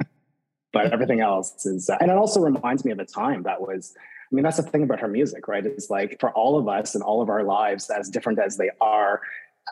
but 0.74 0.92
everything 0.92 1.22
else 1.22 1.64
is, 1.64 1.92
uh, 1.92 1.98
and 2.02 2.10
it 2.10 2.18
also 2.18 2.42
reminds 2.42 2.84
me 2.84 2.92
of 2.92 2.98
a 2.98 3.06
time 3.06 3.44
that 3.44 3.62
was, 3.62 3.94
I 3.96 4.34
mean, 4.34 4.42
that's 4.42 4.58
the 4.58 4.64
thing 4.64 4.82
about 4.82 5.00
her 5.02 5.08
music, 5.08 5.48
right? 5.48 5.64
It's 5.64 5.92
like 5.92 6.20
for 6.20 6.32
all 6.32 6.58
of 6.58 6.68
us 6.68 6.96
and 6.96 7.04
all 7.04 7.22
of 7.22 7.30
our 7.30 7.44
lives, 7.44 7.92
as 7.92 8.10
different 8.10 8.40
as 8.40 8.58
they 8.58 8.72
are, 8.82 9.22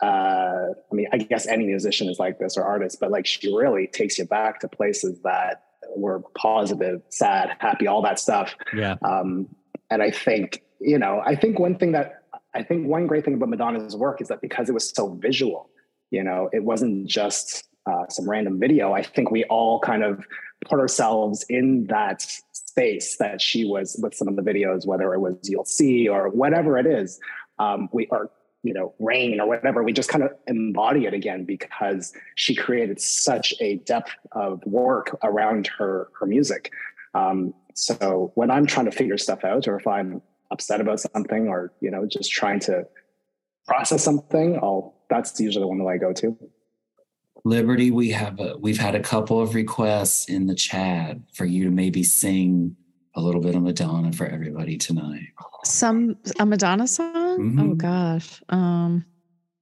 uh, 0.02 0.66
I 0.90 0.94
mean, 0.94 1.06
I 1.12 1.18
guess 1.18 1.46
any 1.46 1.66
musician 1.66 2.08
is 2.08 2.18
like 2.18 2.38
this 2.38 2.56
or 2.56 2.64
artist, 2.64 2.98
but 3.00 3.10
like 3.10 3.26
she 3.26 3.54
really 3.54 3.86
takes 3.86 4.18
you 4.18 4.24
back 4.26 4.60
to 4.60 4.68
places 4.68 5.20
that 5.22 5.64
were 5.96 6.22
positive, 6.36 7.02
sad, 7.08 7.56
happy, 7.58 7.86
all 7.86 8.02
that 8.02 8.18
stuff. 8.18 8.54
Yeah. 8.74 8.96
Um, 9.04 9.48
and 9.90 10.02
I 10.02 10.10
think, 10.10 10.62
you 10.80 10.98
know, 10.98 11.22
I 11.24 11.34
think 11.34 11.58
one 11.58 11.76
thing 11.78 11.92
that 11.92 12.22
I 12.54 12.62
think 12.62 12.86
one 12.86 13.06
great 13.06 13.24
thing 13.24 13.34
about 13.34 13.50
Madonna's 13.50 13.96
work 13.96 14.20
is 14.20 14.28
that 14.28 14.40
because 14.40 14.68
it 14.68 14.72
was 14.72 14.90
so 14.90 15.14
visual, 15.14 15.70
you 16.10 16.22
know, 16.22 16.48
it 16.52 16.64
wasn't 16.64 17.06
just 17.06 17.64
uh, 17.86 18.06
some 18.08 18.28
random 18.28 18.58
video. 18.58 18.92
I 18.92 19.02
think 19.02 19.30
we 19.30 19.44
all 19.44 19.78
kind 19.80 20.02
of 20.02 20.24
put 20.64 20.80
ourselves 20.80 21.44
in 21.48 21.86
that 21.88 22.26
space 22.52 23.16
that 23.18 23.40
she 23.40 23.64
was 23.64 23.98
with 24.02 24.14
some 24.14 24.28
of 24.28 24.36
the 24.36 24.42
videos, 24.42 24.86
whether 24.86 25.12
it 25.14 25.20
was 25.20 25.36
You'll 25.44 25.64
See 25.64 26.08
or 26.08 26.30
whatever 26.30 26.78
it 26.78 26.86
is. 26.86 27.20
Um, 27.58 27.88
we 27.92 28.08
are 28.10 28.30
you 28.66 28.74
know 28.74 28.94
rain 28.98 29.40
or 29.40 29.46
whatever 29.46 29.82
we 29.82 29.92
just 29.92 30.08
kind 30.08 30.24
of 30.24 30.30
embody 30.46 31.06
it 31.06 31.14
again 31.14 31.44
because 31.44 32.12
she 32.34 32.54
created 32.54 33.00
such 33.00 33.54
a 33.60 33.76
depth 33.78 34.12
of 34.32 34.64
work 34.66 35.16
around 35.22 35.66
her 35.66 36.08
her 36.18 36.26
music 36.26 36.72
um, 37.14 37.54
so 37.74 38.32
when 38.34 38.50
i'm 38.50 38.66
trying 38.66 38.86
to 38.86 38.92
figure 38.92 39.18
stuff 39.18 39.44
out 39.44 39.68
or 39.68 39.76
if 39.76 39.86
i'm 39.86 40.20
upset 40.50 40.80
about 40.80 41.00
something 41.00 41.48
or 41.48 41.72
you 41.80 41.90
know 41.90 42.06
just 42.06 42.30
trying 42.30 42.60
to 42.60 42.86
process 43.66 44.02
something 44.02 44.58
i'll 44.62 44.94
that's 45.10 45.38
usually 45.40 45.62
the 45.62 45.68
one 45.68 45.78
that 45.78 45.86
i 45.86 45.96
go 45.96 46.12
to 46.12 46.36
liberty 47.44 47.90
we 47.90 48.10
have 48.10 48.38
a, 48.40 48.56
we've 48.58 48.78
had 48.78 48.94
a 48.94 49.00
couple 49.00 49.40
of 49.40 49.54
requests 49.54 50.28
in 50.28 50.46
the 50.46 50.54
chat 50.54 51.16
for 51.32 51.44
you 51.44 51.64
to 51.64 51.70
maybe 51.70 52.02
sing 52.02 52.76
a 53.16 53.20
little 53.20 53.40
bit 53.40 53.54
of 53.54 53.62
Madonna 53.62 54.12
for 54.12 54.26
everybody 54.26 54.76
tonight. 54.76 55.28
Some 55.64 56.16
a 56.38 56.44
Madonna 56.44 56.86
song? 56.86 57.25
Oh, 57.36 57.40
mm-hmm. 57.40 57.60
Oh 57.60 57.74
gosh. 57.74 58.42
Um 58.48 59.04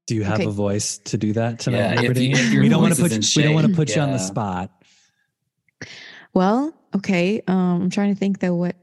do 0.06 0.14
you 0.14 0.24
have 0.24 0.40
okay. 0.40 0.48
a 0.48 0.52
voice 0.52 0.98
to 0.98 1.16
do 1.16 1.32
that 1.32 1.58
tonight? 1.58 2.02
Yeah, 2.02 2.10
if 2.10 2.18
you, 2.18 2.30
if 2.32 2.60
we 2.60 2.68
don't 2.68 2.82
want 2.82 2.94
to 2.94 3.02
put 3.02 3.12
we 3.12 3.42
don't 3.42 3.54
want 3.54 3.66
to 3.66 3.74
put 3.74 3.88
yeah. 3.88 3.96
you 3.96 4.02
on 4.02 4.12
the 4.12 4.18
spot. 4.18 4.70
Well, 6.34 6.74
okay. 6.94 7.40
Um, 7.46 7.82
I'm 7.82 7.90
trying 7.90 8.12
to 8.12 8.18
think 8.18 8.40
though 8.40 8.54
what 8.54 8.76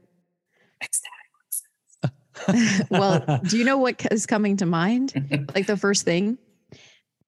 well, 2.90 3.40
do 3.48 3.56
you 3.56 3.64
know 3.64 3.78
what 3.78 4.04
is 4.10 4.26
coming 4.26 4.56
to 4.58 4.66
mind? 4.66 5.14
Like 5.54 5.66
the 5.66 5.76
first 5.76 6.04
thing? 6.04 6.38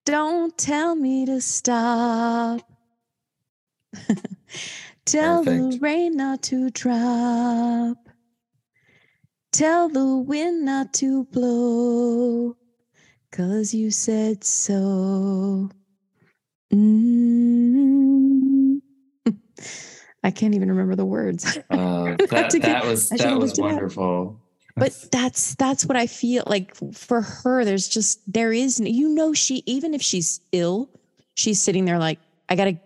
Don't 0.04 0.56
tell 0.58 0.94
me 0.94 1.26
to 1.26 1.40
stop. 1.40 2.60
Tell 5.04 5.44
Perfect. 5.44 5.72
the 5.72 5.78
rain 5.80 6.16
not 6.16 6.42
to 6.44 6.70
drop. 6.70 8.03
Tell 9.54 9.88
the 9.88 10.16
wind 10.16 10.64
not 10.64 10.92
to 10.94 11.26
blow. 11.26 12.56
Cause 13.30 13.72
you 13.72 13.92
said 13.92 14.42
so. 14.42 15.70
Mm. 16.72 18.80
I 20.24 20.32
can't 20.32 20.56
even 20.56 20.70
remember 20.70 20.96
the 20.96 21.04
words. 21.04 21.56
Uh, 21.70 22.16
that, 22.16 22.50
that 22.62 22.84
was 22.84 23.10
that 23.10 23.38
was 23.38 23.56
wonderful. 23.56 24.40
But 24.76 25.06
that's 25.12 25.54
that's 25.54 25.86
what 25.86 25.96
I 25.96 26.08
feel 26.08 26.42
like 26.48 26.74
for 26.92 27.20
her. 27.20 27.64
There's 27.64 27.86
just 27.86 28.20
there 28.26 28.52
is 28.52 28.80
you 28.80 29.08
know 29.08 29.32
she 29.32 29.62
even 29.66 29.94
if 29.94 30.02
she's 30.02 30.40
ill, 30.50 30.90
she's 31.34 31.62
sitting 31.62 31.84
there 31.84 32.00
like 32.00 32.18
I 32.48 32.56
gotta 32.56 32.76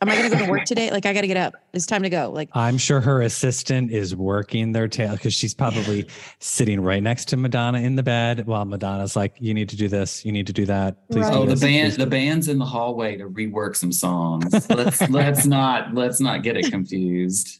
am 0.00 0.08
I 0.08 0.16
going 0.16 0.30
to 0.30 0.36
go 0.36 0.44
to 0.44 0.50
work 0.50 0.64
today? 0.64 0.90
Like, 0.90 1.06
I 1.06 1.12
got 1.12 1.20
to 1.22 1.26
get 1.26 1.36
up. 1.36 1.54
It's 1.72 1.86
time 1.86 2.02
to 2.02 2.10
go. 2.10 2.30
Like, 2.30 2.48
I'm 2.54 2.78
sure 2.78 3.00
her 3.00 3.22
assistant 3.22 3.90
is 3.90 4.16
working 4.16 4.72
their 4.72 4.88
tail 4.88 5.12
because 5.12 5.34
she's 5.34 5.54
probably 5.54 6.06
sitting 6.38 6.80
right 6.80 7.02
next 7.02 7.26
to 7.26 7.36
Madonna 7.36 7.78
in 7.80 7.96
the 7.96 8.02
bed 8.02 8.46
while 8.46 8.64
Madonna's 8.64 9.16
like, 9.16 9.34
"You 9.38 9.54
need 9.54 9.68
to 9.70 9.76
do 9.76 9.88
this. 9.88 10.24
You 10.24 10.32
need 10.32 10.46
to 10.46 10.52
do 10.52 10.66
that." 10.66 11.08
Please. 11.10 11.22
Right. 11.22 11.32
Do 11.32 11.38
oh, 11.38 11.46
the 11.46 11.56
band, 11.56 11.92
the 11.94 12.06
band's 12.06 12.48
in 12.48 12.58
the 12.58 12.66
hallway 12.66 13.16
to 13.16 13.28
rework 13.28 13.76
some 13.76 13.92
songs. 13.92 14.52
Let's 14.70 15.00
let's 15.10 15.46
not 15.46 15.94
let's 15.94 16.20
not 16.20 16.42
get 16.42 16.56
it 16.56 16.70
confused. 16.70 17.58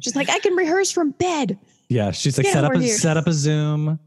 she's 0.00 0.16
like, 0.16 0.30
I 0.30 0.38
can 0.38 0.54
rehearse 0.54 0.90
from 0.90 1.12
bed. 1.12 1.58
Yeah, 1.88 2.12
she's 2.12 2.38
like, 2.38 2.44
get 2.46 2.54
set 2.54 2.64
up 2.64 2.74
a, 2.74 2.86
set 2.88 3.16
up 3.16 3.26
a 3.26 3.32
Zoom 3.32 3.98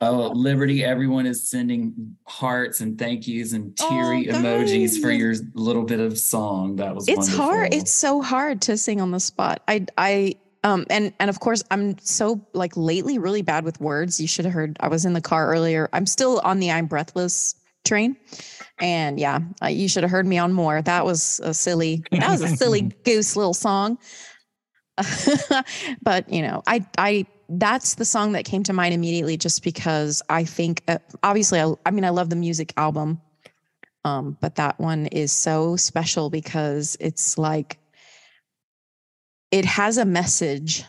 oh, 0.00 0.32
Liberty, 0.34 0.84
everyone 0.84 1.26
is 1.26 1.48
sending 1.48 2.16
hearts 2.26 2.80
and 2.80 2.98
thank 2.98 3.26
yous 3.26 3.52
and 3.52 3.76
teary 3.76 4.30
oh, 4.30 4.34
emojis 4.34 5.00
for 5.00 5.10
your 5.10 5.34
little 5.54 5.84
bit 5.84 6.00
of 6.00 6.18
song. 6.18 6.76
That 6.76 6.94
was 6.94 7.08
It's 7.08 7.18
wonderful. 7.18 7.44
hard. 7.44 7.74
It's 7.74 7.92
so 7.92 8.22
hard 8.22 8.62
to 8.62 8.76
sing 8.76 9.00
on 9.00 9.10
the 9.10 9.20
spot. 9.20 9.62
I 9.68 9.86
I 9.96 10.34
um 10.64 10.86
and 10.90 11.12
and 11.20 11.30
of 11.30 11.40
course 11.40 11.62
I'm 11.70 11.98
so 11.98 12.46
like 12.52 12.76
lately 12.76 13.18
really 13.18 13.42
bad 13.42 13.64
with 13.64 13.80
words. 13.80 14.20
You 14.20 14.26
should 14.26 14.44
have 14.44 14.54
heard 14.54 14.76
I 14.80 14.88
was 14.88 15.04
in 15.04 15.12
the 15.12 15.20
car 15.20 15.48
earlier. 15.48 15.88
I'm 15.92 16.06
still 16.06 16.40
on 16.44 16.58
the 16.58 16.70
I'm 16.70 16.86
breathless 16.86 17.54
train. 17.84 18.16
And 18.80 19.18
yeah, 19.18 19.40
uh, 19.62 19.66
you 19.68 19.88
should 19.88 20.02
have 20.04 20.10
heard 20.10 20.26
me 20.26 20.38
on 20.38 20.52
more. 20.52 20.82
That 20.82 21.04
was 21.04 21.40
a 21.42 21.52
silly 21.52 22.04
that 22.12 22.30
was 22.30 22.42
a 22.42 22.56
silly 22.56 22.82
goose 23.04 23.36
little 23.36 23.54
song. 23.54 23.98
but 26.02 26.28
you 26.32 26.42
know, 26.42 26.62
I 26.66 26.84
I 26.96 27.26
that's 27.48 27.94
the 27.94 28.04
song 28.04 28.32
that 28.32 28.44
came 28.44 28.62
to 28.64 28.72
mind 28.72 28.94
immediately 28.94 29.36
just 29.36 29.64
because 29.64 30.22
I 30.28 30.44
think 30.44 30.82
uh, 30.88 30.98
obviously 31.22 31.60
I, 31.60 31.72
I 31.86 31.90
mean 31.90 32.04
I 32.04 32.10
love 32.10 32.30
the 32.30 32.36
music 32.36 32.72
album 32.76 33.20
um 34.04 34.36
but 34.40 34.56
that 34.56 34.78
one 34.78 35.06
is 35.06 35.32
so 35.32 35.76
special 35.76 36.30
because 36.30 36.96
it's 37.00 37.38
like 37.38 37.78
it 39.50 39.64
has 39.64 39.96
a 39.96 40.04
message 40.04 40.84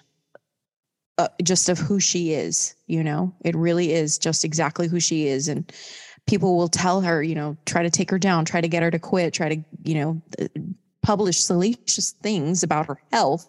uh, 1.18 1.30
just 1.43 1.70
of 1.70 1.78
who 1.80 1.99
she 1.99 2.34
is 2.34 2.76
you 2.88 3.03
know? 3.03 3.34
It 3.45 3.55
really 3.55 3.93
is 3.93 4.18
just 4.18 4.43
exactly 4.43 4.88
who 4.88 4.99
she 4.99 5.28
is 5.28 5.47
and 5.47 5.72
people 6.28 6.57
will 6.57 6.68
tell 6.68 7.01
her 7.01 7.24
you 7.24 7.36
know 7.36 7.55
try 7.66 7.84
to 7.84 7.89
take 7.89 8.12
her 8.12 8.20
down 8.20 8.43
try 8.43 8.60
to 8.60 8.68
get 8.68 8.84
her 8.84 8.91
to 8.91 8.99
quit 8.99 9.34
try 9.34 9.49
to 9.55 9.64
you 9.86 9.95
know 9.95 10.22
publish 11.01 11.39
salacious 11.39 12.12
things 12.22 12.64
about 12.64 12.86
her 12.86 13.01
health 13.12 13.47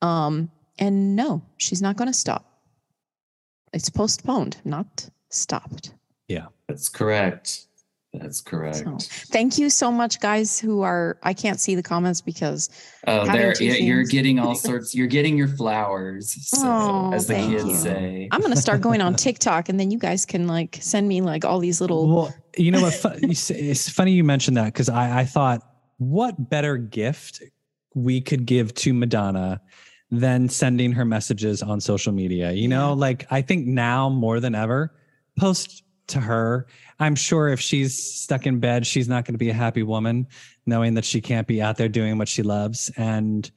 um 0.00 0.50
and 0.80 1.14
no, 1.14 1.42
she's 1.58 1.80
not 1.82 1.96
going 1.96 2.08
to 2.08 2.14
stop. 2.18 2.46
It's 3.72 3.88
postponed, 3.90 4.56
not 4.64 5.08
stopped. 5.28 5.94
Yeah. 6.28 6.46
That's 6.68 6.88
correct. 6.88 7.66
That's 8.12 8.40
correct. 8.40 8.78
So 8.78 8.96
thank 9.30 9.56
you 9.56 9.70
so 9.70 9.92
much, 9.92 10.18
guys. 10.18 10.58
Who 10.58 10.80
are 10.82 11.16
I 11.22 11.32
can't 11.32 11.60
see 11.60 11.76
the 11.76 11.82
comments 11.82 12.20
because 12.20 12.68
Oh, 13.06 13.24
there 13.24 13.54
yeah, 13.62 13.74
you're 13.74 14.02
getting 14.02 14.40
all 14.40 14.54
sorts. 14.68 14.96
You're 14.96 15.06
getting 15.06 15.36
your 15.38 15.46
flowers, 15.46 16.34
so, 16.48 16.58
Oh, 16.66 17.12
as 17.12 17.28
the 17.28 17.34
thank 17.34 17.52
kids 17.52 17.64
you. 17.66 17.76
say. 17.76 18.28
I'm 18.32 18.40
gonna 18.40 18.56
start 18.56 18.80
going 18.80 19.00
on 19.00 19.14
TikTok, 19.26 19.68
and 19.68 19.78
then 19.78 19.92
you 19.92 19.98
guys 20.00 20.26
can 20.26 20.48
like 20.48 20.78
send 20.80 21.06
me 21.06 21.20
like 21.20 21.44
all 21.44 21.60
these 21.60 21.80
little. 21.80 22.08
Well, 22.12 22.34
you 22.56 22.72
know 22.72 22.82
what? 22.82 22.94
fu- 22.94 23.28
you 23.28 23.34
say- 23.36 23.54
It's 23.54 23.88
funny 23.88 24.10
you 24.10 24.24
mentioned 24.24 24.56
that 24.56 24.66
because 24.66 24.88
I, 24.88 25.20
I 25.20 25.24
thought, 25.24 25.62
what 25.98 26.50
better 26.50 26.78
gift 26.78 27.44
we 27.94 28.20
could 28.20 28.44
give 28.44 28.74
to 28.74 28.92
Madonna 28.92 29.60
than 30.10 30.48
sending 30.48 30.92
her 30.92 31.04
messages 31.04 31.62
on 31.62 31.80
social 31.80 32.12
media? 32.12 32.52
You 32.52 32.68
know, 32.68 32.92
like 32.92 33.26
I 33.30 33.42
think 33.42 33.66
now 33.66 34.08
more 34.08 34.40
than 34.40 34.54
ever, 34.54 34.92
post 35.38 35.82
to 36.08 36.20
her. 36.20 36.66
I'm 36.98 37.14
sure 37.14 37.48
if 37.48 37.60
she's 37.60 38.02
stuck 38.02 38.46
in 38.46 38.58
bed, 38.60 38.86
she's 38.86 39.08
not 39.08 39.24
going 39.24 39.34
to 39.34 39.38
be 39.38 39.50
a 39.50 39.54
happy 39.54 39.82
woman, 39.82 40.26
knowing 40.66 40.94
that 40.94 41.04
she 41.04 41.20
can't 41.20 41.46
be 41.46 41.62
out 41.62 41.76
there 41.76 41.88
doing 41.88 42.18
what 42.18 42.28
she 42.28 42.42
loves. 42.42 42.90
And 42.96 43.48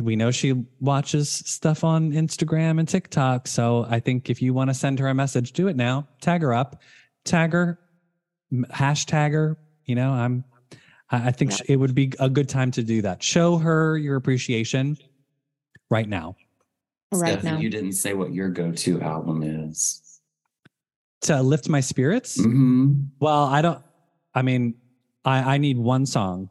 we 0.00 0.16
know 0.16 0.30
she 0.30 0.64
watches 0.80 1.30
stuff 1.30 1.82
on 1.82 2.12
Instagram 2.12 2.78
and 2.78 2.88
TikTok. 2.88 3.48
So 3.48 3.86
I 3.88 4.00
think 4.00 4.30
if 4.30 4.40
you 4.40 4.54
want 4.54 4.70
to 4.70 4.74
send 4.74 4.98
her 4.98 5.08
a 5.08 5.14
message, 5.14 5.52
do 5.52 5.66
it 5.68 5.76
now. 5.76 6.06
Tag 6.20 6.42
her 6.42 6.54
up, 6.54 6.80
tag 7.24 7.52
her, 7.52 7.78
hashtag 8.52 9.32
her. 9.32 9.58
You 9.84 9.94
know, 9.94 10.10
I'm. 10.10 10.44
I 11.10 11.28
I 11.28 11.30
think 11.32 11.52
Yeah. 11.52 11.64
it 11.68 11.76
would 11.76 11.94
be 11.94 12.12
a 12.20 12.28
good 12.28 12.48
time 12.48 12.70
to 12.72 12.82
do 12.82 13.02
that. 13.02 13.22
Show 13.22 13.56
her 13.56 13.96
your 13.96 14.16
appreciation 14.16 14.98
right 15.90 16.08
now. 16.08 16.36
right 17.12 17.32
Stephanie, 17.32 17.52
now. 17.52 17.58
you 17.58 17.70
didn't 17.70 17.92
say 17.92 18.14
what 18.14 18.32
your 18.32 18.48
go-to 18.50 19.00
album 19.00 19.42
is. 19.42 20.20
To 21.22 21.42
lift 21.42 21.68
my 21.68 21.80
spirits. 21.80 22.40
hmm 22.42 22.92
Well, 23.20 23.44
I 23.44 23.60
don't. 23.62 23.82
I 24.34 24.42
mean, 24.42 24.74
I 25.24 25.54
I 25.54 25.58
need 25.58 25.76
one 25.78 26.06
song. 26.06 26.48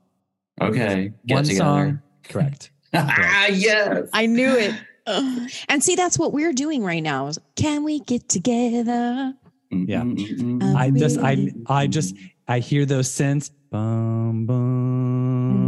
Okay, 0.61 1.13
get 1.25 1.35
one 1.35 1.43
together. 1.45 1.63
song. 1.63 2.01
Correct. 2.23 2.71
ah, 2.93 3.47
yes. 3.47 4.09
I 4.13 4.25
knew 4.25 4.55
it. 4.57 4.75
Ugh. 5.07 5.49
and 5.69 5.81
see, 5.81 5.95
that's 5.95 6.19
what 6.19 6.33
we're 6.33 6.51
doing 6.51 6.83
right 6.83 7.01
now. 7.01 7.27
is, 7.27 7.39
Can 7.55 7.85
we 7.85 8.01
get 8.01 8.27
together? 8.27 9.33
Yeah. 9.71 10.01
Mm, 10.01 10.17
mm, 10.17 10.37
mm, 10.39 10.63
Um, 10.63 10.75
I 10.75 10.89
just 10.89 11.17
I 11.19 11.53
I 11.67 11.87
just 11.87 12.15
I 12.47 12.59
hear 12.59 12.85
those 12.85 13.07
synths. 13.07 13.51
Bum, 13.69 14.45
bum, 14.45 15.66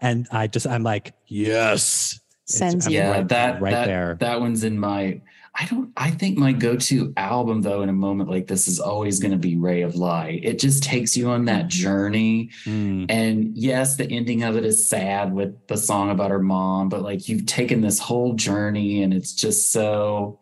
and 0.00 0.26
I 0.30 0.46
just 0.46 0.66
I'm 0.66 0.82
like 0.82 1.14
yes. 1.26 2.20
Sends 2.48 2.86
I'm 2.86 2.92
you. 2.92 2.98
yeah, 2.98 3.10
right, 3.10 3.28
that 3.28 3.60
right 3.60 3.70
that, 3.72 3.86
there. 3.86 4.16
That 4.20 4.40
one's 4.40 4.64
in 4.64 4.78
my. 4.78 5.20
I 5.54 5.66
don't. 5.66 5.92
I 5.98 6.10
think 6.10 6.38
my 6.38 6.52
go-to 6.52 7.12
album, 7.16 7.60
though, 7.60 7.82
in 7.82 7.90
a 7.90 7.92
moment 7.92 8.30
like 8.30 8.46
this, 8.46 8.66
is 8.68 8.80
always 8.80 9.20
going 9.20 9.32
to 9.32 9.38
be 9.38 9.56
"Ray 9.56 9.82
of 9.82 9.96
Light." 9.96 10.44
It 10.44 10.58
just 10.58 10.82
takes 10.82 11.14
you 11.14 11.28
on 11.28 11.44
that 11.44 11.68
journey. 11.68 12.50
Mm. 12.64 13.06
And 13.10 13.56
yes, 13.56 13.96
the 13.96 14.10
ending 14.10 14.44
of 14.44 14.56
it 14.56 14.64
is 14.64 14.88
sad 14.88 15.34
with 15.34 15.66
the 15.66 15.76
song 15.76 16.08
about 16.08 16.30
her 16.30 16.38
mom, 16.38 16.88
but 16.88 17.02
like 17.02 17.28
you've 17.28 17.44
taken 17.44 17.82
this 17.82 17.98
whole 17.98 18.32
journey, 18.32 19.02
and 19.02 19.12
it's 19.12 19.34
just 19.34 19.70
so. 19.70 20.40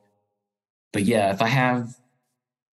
But 0.93 1.03
yeah, 1.03 1.33
if 1.33 1.43
I 1.43 1.49
have 1.49 1.89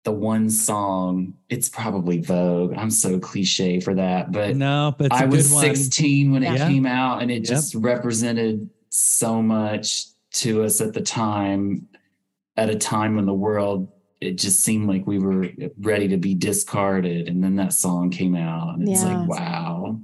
the 0.04 0.12
one 0.12 0.50
song, 0.50 1.34
it's 1.48 1.68
probably 1.68 2.20
Vogue. 2.20 2.74
I'm 2.76 2.90
so 2.90 3.18
cliche 3.20 3.78
for 3.80 3.94
that, 3.94 4.32
but 4.32 4.56
No, 4.56 4.94
but 4.98 5.06
it's 5.06 5.20
a 5.20 5.24
I 5.24 5.26
was 5.26 5.48
good 5.48 5.54
one. 5.54 5.62
16 5.76 6.32
when 6.32 6.42
it 6.42 6.54
Yeah. 6.54 6.68
came 6.68 6.86
out, 6.86 7.22
and 7.22 7.30
it 7.30 7.42
Yep. 7.42 7.44
just 7.44 7.74
represented 7.76 8.68
so 8.88 9.40
much 9.40 10.06
to 10.32 10.64
us 10.64 10.80
at 10.80 10.92
the 10.92 11.00
time. 11.00 11.86
At 12.56 12.68
a 12.68 12.74
time 12.74 13.16
when 13.16 13.26
the 13.26 13.32
world, 13.34 13.88
it 14.20 14.38
just 14.38 14.60
seemed 14.60 14.88
like 14.88 15.06
we 15.06 15.18
were 15.18 15.48
ready 15.80 16.08
to 16.08 16.16
be 16.16 16.34
discarded, 16.34 17.28
and 17.28 17.42
then 17.42 17.56
that 17.56 17.72
song 17.72 18.10
came 18.10 18.34
out, 18.34 18.78
and 18.78 18.88
it's 18.88 19.04
like, 19.04 19.28
wow. 19.28 19.98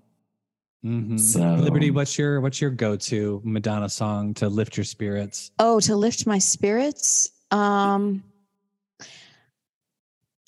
Mhm. 0.87 1.19
So- 1.19 1.57
Liberty, 1.57 1.91
what's 1.91 2.17
your 2.17 2.41
what's 2.41 2.61
your 2.61 2.71
go 2.71 2.95
to 2.95 3.43
Madonna 3.45 3.89
song 3.89 4.33
to 4.35 4.49
lift 4.49 4.77
your 4.77 4.85
spirits? 4.85 5.51
Oh, 5.59 5.81
to 5.81 5.97
lift 5.97 6.25
my 6.27 6.39
spirits. 6.39 7.31
Um, 7.51 8.23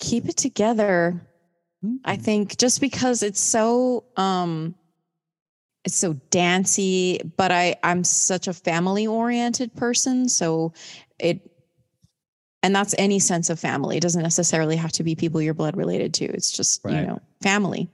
keep 0.01 0.27
it 0.27 0.35
together. 0.35 1.21
I 2.03 2.17
Mm. 2.17 2.21
think 2.21 2.57
just 2.57 2.81
because 2.81 3.23
it's 3.23 3.39
so 3.39 4.03
um 4.17 4.75
it's 5.83 5.95
so 5.95 6.13
dancey, 6.29 7.19
but 7.37 7.51
I 7.51 7.75
I'm 7.83 8.03
such 8.03 8.47
a 8.47 8.53
family 8.53 9.07
oriented 9.07 9.73
person, 9.75 10.29
so 10.29 10.73
it 11.19 11.39
and 12.63 12.75
that's 12.75 12.93
any 12.99 13.17
sense 13.17 13.49
of 13.49 13.59
family. 13.59 13.97
It 13.97 14.01
doesn't 14.01 14.21
necessarily 14.21 14.75
have 14.75 14.91
to 14.93 15.03
be 15.03 15.15
people 15.15 15.41
you're 15.41 15.55
blood 15.55 15.75
related 15.75 16.13
to. 16.15 16.25
It's 16.25 16.51
just, 16.51 16.83
you 16.85 17.01
know, 17.01 17.19
family. 17.41 17.89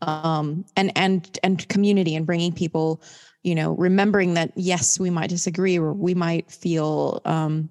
Um 0.00 0.64
and 0.76 0.92
and 0.96 1.38
and 1.42 1.68
community 1.68 2.14
and 2.14 2.24
bringing 2.24 2.52
people, 2.52 3.02
you 3.42 3.54
know, 3.54 3.72
remembering 3.72 4.34
that 4.34 4.52
yes, 4.56 4.98
we 4.98 5.10
might 5.10 5.28
disagree 5.30 5.78
or 5.78 5.92
we 5.92 6.14
might 6.14 6.50
feel 6.50 7.20
um 7.26 7.68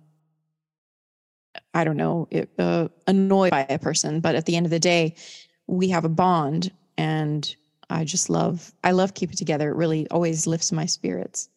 I 1.77 1.83
don't 1.83 1.95
know, 1.95 2.27
it, 2.31 2.49
uh, 2.57 2.87
annoyed 3.05 3.51
by 3.51 3.67
a 3.69 3.77
person, 3.77 4.19
but 4.19 4.33
at 4.33 4.47
the 4.47 4.55
end 4.55 4.65
of 4.65 4.71
the 4.71 4.79
day, 4.79 5.13
we 5.67 5.89
have 5.89 6.05
a 6.05 6.09
bond 6.09 6.71
and 6.97 7.55
I 7.91 8.03
just 8.03 8.31
love 8.31 8.73
I 8.83 8.91
love 8.91 9.13
keep 9.13 9.31
it 9.31 9.37
together. 9.37 9.69
It 9.69 9.75
really 9.75 10.09
always 10.09 10.47
lifts 10.47 10.71
my 10.71 10.87
spirits. 10.87 11.49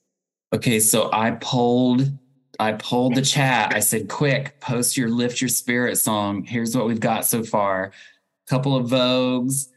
Okay, 0.52 0.78
so 0.78 1.08
I 1.10 1.30
polled 1.30 2.10
I 2.58 2.72
polled 2.72 3.14
the 3.14 3.22
chat. 3.22 3.72
I 3.74 3.80
said, 3.80 4.10
quick, 4.10 4.60
post 4.60 4.94
your 4.98 5.08
lift 5.08 5.40
your 5.40 5.48
spirit 5.48 5.96
song. 5.96 6.44
Here's 6.44 6.76
what 6.76 6.86
we've 6.86 7.00
got 7.00 7.24
so 7.24 7.42
far. 7.42 7.92
Couple 8.46 8.76
of 8.76 8.90
Vogues, 8.90 9.68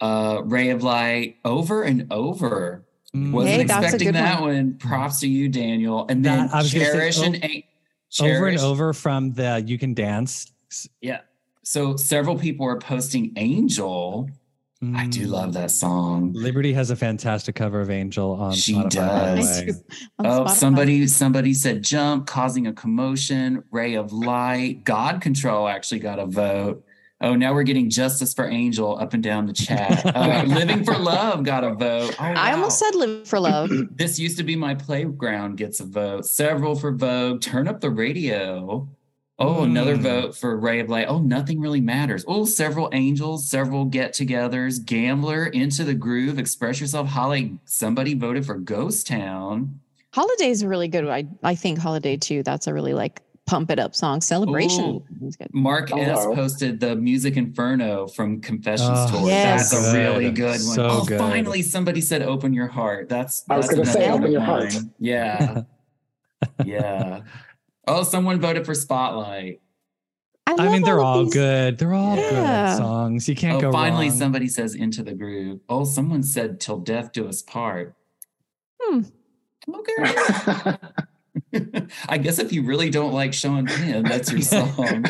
uh, 0.00 0.42
Ray 0.44 0.70
of 0.70 0.84
Light, 0.84 1.38
over 1.44 1.82
and 1.82 2.06
over. 2.12 2.84
Mm. 3.12 3.32
Wasn't 3.32 3.56
Hey, 3.56 3.62
expecting 3.62 4.12
that 4.12 4.40
one. 4.40 4.74
Props 4.78 5.18
to 5.20 5.28
you, 5.28 5.48
Daniel. 5.48 6.06
And 6.08 6.24
then 6.24 6.46
That- 6.46 6.54
I 6.54 6.62
say, 6.62 6.78
Cherish 6.78 7.20
and 7.20 7.42
o- 8.20 8.24
A- 8.24 8.34
over 8.36 8.46
and 8.48 8.58
over 8.58 8.92
from 8.92 9.32
the 9.32 9.62
you 9.66 9.78
can 9.78 9.94
dance. 9.94 10.46
Yeah. 11.00 11.20
So 11.62 11.96
several 11.96 12.36
people 12.38 12.66
are 12.66 12.78
posting 12.78 13.32
Angel. 13.36 14.28
I 14.94 15.06
do 15.08 15.26
Mm. 15.26 15.30
love 15.30 15.52
that 15.52 15.70
song. 15.70 16.32
Liberty 16.32 16.72
has 16.72 16.88
a 16.90 16.96
fantastic 16.96 17.54
cover 17.54 17.82
of 17.82 17.90
Angel 17.90 18.30
on 18.32 18.54
She 18.54 18.72
Spotify. 18.74 18.88
does. 18.90 19.60
way. 19.60 19.72
On 20.20 20.26
Oh, 20.26 20.30
Spotify. 20.44 20.50
somebody 20.52 21.06
somebody 21.06 21.52
said 21.52 21.82
jump, 21.82 22.26
causing 22.26 22.66
a 22.66 22.72
commotion, 22.72 23.62
ray 23.70 23.94
of 23.94 24.10
light, 24.12 24.82
God 24.84 25.20
control 25.20 25.68
actually 25.68 25.98
got 25.98 26.18
a 26.18 26.24
vote. 26.24 26.82
Oh, 27.22 27.34
now 27.34 27.52
we're 27.52 27.64
getting 27.64 27.90
justice 27.90 28.32
for 28.32 28.46
Angel 28.48 28.98
up 28.98 29.12
and 29.12 29.22
down 29.22 29.46
the 29.46 29.52
chat. 29.52 30.02
Uh, 30.16 30.42
living 30.46 30.84
for 30.84 30.96
love 30.96 31.44
got 31.44 31.64
a 31.64 31.74
vote. 31.74 32.14
Oh, 32.18 32.24
I 32.24 32.52
almost 32.52 32.78
said 32.78 32.94
live 32.94 33.28
for 33.28 33.38
love. 33.40 33.70
this 33.94 34.18
used 34.18 34.38
to 34.38 34.42
be 34.44 34.56
my 34.56 34.74
playground 34.74 35.56
gets 35.56 35.80
a 35.80 35.84
vote. 35.84 36.24
Several 36.26 36.74
for 36.74 36.92
Vogue. 36.92 37.40
Turn 37.42 37.68
up 37.68 37.80
the 37.80 37.90
radio. 37.90 38.88
Oh, 39.38 39.62
another 39.62 39.96
Mm. 39.96 40.02
vote 40.02 40.36
for 40.36 40.58
Ray 40.58 40.80
of 40.80 40.88
Light. 40.90 41.06
Oh, 41.08 41.18
nothing 41.18 41.60
really 41.60 41.80
matters. 41.80 42.24
Oh, 42.28 42.44
several 42.44 42.90
angels, 42.92 43.48
several 43.48 43.86
get-togethers. 43.86 44.84
Gambler, 44.84 45.46
into 45.46 45.82
the 45.84 45.94
groove. 45.94 46.38
Express 46.38 46.78
yourself. 46.80 47.08
Holly. 47.08 47.58
Somebody 47.64 48.12
voted 48.14 48.44
for 48.44 48.56
Ghost 48.56 49.06
Town. 49.06 49.80
Holiday's 50.12 50.62
a 50.62 50.68
really 50.68 50.88
good. 50.88 51.06
I 51.08 51.26
I 51.42 51.54
think 51.54 51.78
Holiday 51.78 52.16
too. 52.16 52.42
That's 52.42 52.66
a 52.66 52.74
really 52.74 52.92
like 52.94 53.22
pump 53.50 53.70
it 53.70 53.80
up 53.80 53.96
song. 53.96 54.20
Celebration. 54.20 54.84
Ooh. 54.84 55.26
is 55.26 55.34
good. 55.36 55.52
Mark 55.52 55.90
S 55.92 56.22
Hello. 56.22 56.34
posted 56.36 56.78
the 56.78 56.94
Music 56.94 57.36
Inferno 57.36 58.06
from 58.06 58.40
Confessions 58.40 58.88
Oh, 58.92 59.10
Tour. 59.10 59.28
Yes. 59.28 59.72
That's 59.72 59.88
a 59.92 59.98
really 59.98 60.26
Good. 60.26 60.34
good 60.36 60.50
one. 60.50 60.58
So 60.60 60.88
oh, 60.88 61.04
good. 61.04 61.18
finally 61.18 61.62
somebody 61.62 62.00
said 62.00 62.22
"Open 62.22 62.54
Your 62.54 62.68
Heart." 62.68 63.08
That's 63.08 63.44
I 63.50 63.56
was 63.56 63.66
that's 63.66 63.76
gonna 63.76 63.90
say, 63.90 64.08
"Open 64.08 64.30
your 64.30 64.40
one. 64.40 64.48
heart." 64.48 64.74
Yeah, 65.00 65.62
yeah. 66.64 67.22
Oh, 67.88 68.04
someone 68.04 68.40
voted 68.40 68.64
for 68.64 68.74
Spotlight. 68.74 69.60
I, 70.46 70.54
I 70.58 70.68
mean, 70.72 70.82
they're 70.82 71.00
of 71.00 71.04
all 71.04 71.24
good. 71.26 71.76
They're 71.78 71.92
all 71.94 72.16
Yeah. 72.16 72.70
good 72.70 72.76
songs. 72.78 73.28
You 73.28 73.34
can't 73.34 73.56
oh, 73.58 73.60
go 73.60 73.72
finally 73.72 74.08
wrong. 74.10 74.18
somebody 74.18 74.46
says 74.46 74.76
"Into 74.76 75.02
the 75.02 75.12
Groove." 75.14 75.58
Oh, 75.68 75.84
someone 75.84 76.22
said 76.22 76.60
"Till 76.60 76.78
Death 76.78 77.10
Do 77.12 77.28
Us 77.28 77.42
Part." 77.42 77.96
Hmm. 78.80 79.00
Okay. 79.68 80.76
I 82.08 82.18
guess 82.18 82.38
if 82.38 82.52
you 82.52 82.62
really 82.62 82.90
don't 82.90 83.12
like 83.12 83.32
Sean 83.34 83.66
Penn, 83.66 84.04
that's 84.04 84.30
your 84.32 84.40
song. 84.42 85.04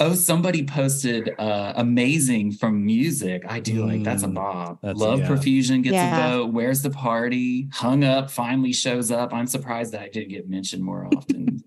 Oh, 0.00 0.14
somebody 0.14 0.64
posted 0.66 1.30
uh 1.38 1.74
amazing 1.76 2.52
from 2.52 2.84
music. 2.84 3.44
I 3.48 3.60
do 3.60 3.86
like 3.86 4.02
that's 4.02 4.22
a 4.22 4.26
Mm, 4.26 4.34
bob. 4.34 4.78
that's- 4.82 4.98
Love 5.00 5.20
yeah. 5.20 5.26
Profusion 5.28 5.82
gets 5.82 5.94
Yeah. 5.94 6.26
a 6.26 6.30
vote. 6.38 6.52
Where's 6.52 6.82
the 6.82 6.90
party? 6.90 7.68
Hung 7.72 8.02
up 8.02 8.30
finally 8.30 8.72
shows 8.72 9.10
up. 9.10 9.32
I'm 9.32 9.46
surprised 9.46 9.92
that 9.92 10.00
I 10.00 10.08
didn't 10.08 10.30
get 10.30 10.48
mentioned 10.48 10.82
more 10.82 11.06
often. 11.14 11.62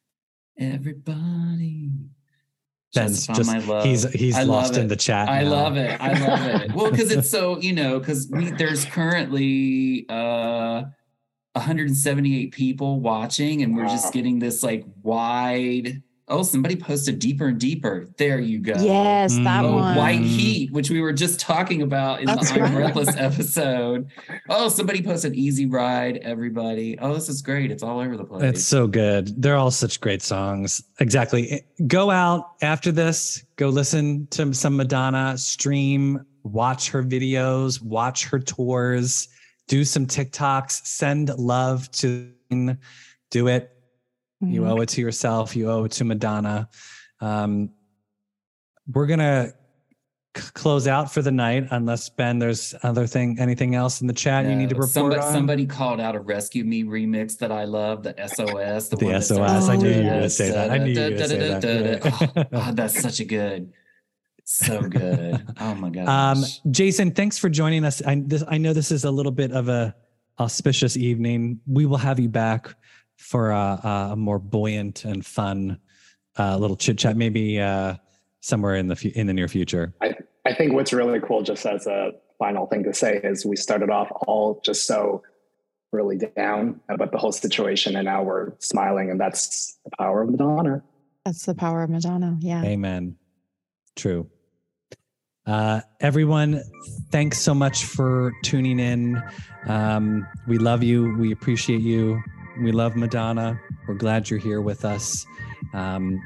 Everybody. 0.58 1.90
Ben's 2.94 3.26
Justify 3.26 3.34
just 3.36 3.50
my 3.52 3.58
love. 3.74 3.84
he's 3.84 4.10
he's 4.12 4.34
I 4.34 4.40
love 4.40 4.48
lost 4.48 4.76
in 4.78 4.88
the 4.88 4.96
chat. 4.96 5.28
I 5.28 5.42
now. 5.42 5.50
love 5.50 5.76
it. 5.76 6.00
I 6.00 6.12
love 6.26 6.62
it. 6.62 6.72
Well, 6.74 6.90
because 6.90 7.10
it's 7.12 7.28
so, 7.36 7.58
you 7.60 7.72
know, 7.74 7.98
because 7.98 8.28
we 8.30 8.50
there's 8.52 8.84
currently 8.86 10.06
uh 10.08 10.84
178 11.58 12.52
people 12.52 13.00
watching, 13.00 13.62
and 13.62 13.76
we're 13.76 13.84
Wow. 13.84 13.90
just 13.92 14.12
getting 14.12 14.38
this 14.38 14.62
like 14.62 14.84
wide. 15.02 16.02
Oh, 16.30 16.42
somebody 16.42 16.76
posted 16.76 17.18
deeper 17.20 17.46
and 17.48 17.58
deeper. 17.58 18.06
There 18.18 18.38
you 18.38 18.58
go. 18.58 18.74
Yes, 18.78 19.34
that 19.38 19.64
Oh, 19.64 19.76
one. 19.76 19.96
White 19.96 20.20
Mm. 20.20 20.24
Heat, 20.26 20.72
which 20.72 20.90
we 20.90 21.00
were 21.00 21.14
just 21.14 21.40
talking 21.40 21.80
about 21.80 22.20
in 22.20 22.26
That's 22.26 22.50
the 22.52 22.56
I'm 22.60 22.74
right. 22.76 22.92
Breathless 22.92 23.16
episode. 23.16 24.08
Oh, 24.50 24.68
somebody 24.68 25.00
posted 25.02 25.34
Easy 25.34 25.64
Ride, 25.64 26.18
everybody. 26.18 26.98
Oh, 26.98 27.14
this 27.14 27.30
is 27.30 27.40
great. 27.40 27.70
It's 27.70 27.82
all 27.82 27.98
over 27.98 28.14
the 28.18 28.24
place. 28.24 28.42
It's 28.42 28.62
so 28.64 28.86
good. 28.86 29.40
They're 29.40 29.56
all 29.56 29.70
such 29.70 30.02
great 30.02 30.20
songs. 30.20 30.82
Exactly. 31.00 31.62
Go 31.86 32.10
out 32.10 32.44
after 32.60 32.92
this, 32.92 33.42
go 33.56 33.70
listen 33.70 34.26
to 34.32 34.52
some 34.52 34.76
Madonna, 34.76 35.38
stream, 35.38 36.20
watch 36.42 36.90
her 36.90 37.02
videos, 37.02 37.80
watch 37.82 38.26
her 38.26 38.38
tours, 38.38 39.28
do 39.68 39.84
some 39.84 40.06
TikToks, 40.06 40.84
send 40.86 41.28
love 41.38 41.90
to 41.92 42.32
do 43.30 43.46
it. 43.48 43.70
You 44.40 44.62
Mhm. 44.62 44.70
owe 44.70 44.80
it 44.80 44.88
to 44.90 45.00
yourself. 45.00 45.54
You 45.54 45.70
owe 45.70 45.84
it 45.84 45.92
to 45.92 46.04
Madonna. 46.04 46.68
Um, 47.20 47.70
we're 48.92 49.06
gonna 49.06 49.52
c- 50.36 50.50
close 50.54 50.86
out 50.86 51.12
for 51.12 51.20
the 51.20 51.30
night, 51.32 51.66
unless 51.70 52.08
Ben, 52.08 52.38
there's 52.38 52.74
other 52.82 53.06
thing, 53.06 53.38
anything 53.38 53.74
else 53.74 54.00
in 54.00 54.06
the 54.06 54.12
chat 54.14 54.46
you 54.46 54.54
need 54.56 54.70
to 54.70 54.74
No, 54.76 54.80
report 54.80 54.92
somebody, 54.92 55.20
on. 55.20 55.32
somebody 55.32 55.66
called 55.66 56.00
out 56.00 56.14
a 56.16 56.20
Rescue 56.20 56.64
Me 56.64 56.84
remix 56.84 57.36
that 57.38 57.52
I 57.52 57.64
love, 57.64 58.02
the 58.04 58.14
SOS. 58.18 58.88
The, 58.88 58.96
The 58.96 59.04
one 59.04 59.14
SOS, 59.20 59.26
starts 59.26 59.68
I 59.68 59.76
with 59.76 59.82
knew 59.82 59.90
you 59.90 60.04
were 60.04 60.10
gonna 60.10 60.30
say 60.30 60.50
that. 60.52 60.70
I 60.70 60.78
knew 60.78 60.92
you 60.92 61.00
were 61.00 61.10
gonna 61.10 61.28
say 61.28 61.60
that. 61.60 62.00
Oh, 62.06 62.44
God, 62.52 62.76
that's 62.76 62.98
such 62.98 63.20
a 63.20 63.24
good, 63.24 63.72
so 64.48 64.80
good. 64.80 65.46
Oh 65.60 65.74
my 65.74 65.90
gosh. 65.90 66.08
Um, 66.08 66.72
Jason, 66.72 67.10
thanks 67.10 67.36
for 67.36 67.50
joining 67.50 67.84
us. 67.84 68.00
I, 68.04 68.22
this, 68.24 68.42
I 68.48 68.56
know 68.56 68.72
this 68.72 68.90
is 68.90 69.04
a 69.04 69.10
little 69.10 69.30
bit 69.30 69.52
of 69.52 69.68
a 69.68 69.94
auspicious 70.40 70.96
evening. 70.96 71.60
We 71.66 71.84
will 71.84 71.98
have 71.98 72.18
you 72.18 72.30
back 72.30 72.74
for 73.18 73.50
a, 73.50 73.80
a 74.12 74.16
more 74.16 74.38
buoyant 74.38 75.04
and 75.04 75.24
fun 75.24 75.78
uh, 76.38 76.56
little 76.56 76.76
chit 76.76 76.96
chat, 76.96 77.16
maybe 77.16 77.60
uh, 77.60 77.96
somewhere 78.40 78.76
in 78.76 78.88
the 78.88 78.96
fu- 78.96 79.12
in 79.14 79.26
the 79.26 79.34
near 79.34 79.48
future. 79.48 79.92
I 80.00 80.54
think 80.54 80.72
what's 80.72 80.94
really 80.94 81.20
cool, 81.20 81.42
just 81.42 81.66
as 81.66 81.86
a 81.86 82.12
final 82.38 82.66
thing 82.68 82.84
to 82.84 82.94
say, 82.94 83.20
is 83.22 83.44
we 83.44 83.56
started 83.56 83.90
off 83.90 84.08
all 84.26 84.62
just 84.64 84.86
so 84.86 85.22
really 85.92 86.18
down 86.36 86.80
about 86.88 87.12
the 87.12 87.18
whole 87.18 87.32
situation, 87.32 87.96
and 87.96 88.06
now 88.06 88.22
we're 88.22 88.52
smiling, 88.60 89.10
and 89.10 89.20
that's 89.20 89.78
the 89.84 89.90
power 89.98 90.22
of 90.22 90.30
Madonna. 90.30 90.82
That's 91.26 91.44
the 91.44 91.54
power 91.54 91.82
of 91.82 91.90
Madonna. 91.90 92.38
Yeah. 92.40 92.62
Amen. 92.64 93.16
True. 93.94 94.30
Uh, 95.48 95.80
everyone, 96.00 96.62
thanks 97.10 97.38
so 97.38 97.54
much 97.54 97.84
for 97.84 98.32
tuning 98.42 98.78
in. 98.78 99.22
Um, 99.66 100.26
we 100.46 100.58
love 100.58 100.82
you. 100.82 101.16
We 101.16 101.32
appreciate 101.32 101.80
you. 101.80 102.22
We 102.60 102.70
love 102.72 102.96
Madonna. 102.96 103.58
We're 103.86 103.94
glad 103.94 104.28
you're 104.28 104.38
here 104.38 104.60
with 104.60 104.84
us. 104.84 105.24
Um, 105.72 106.20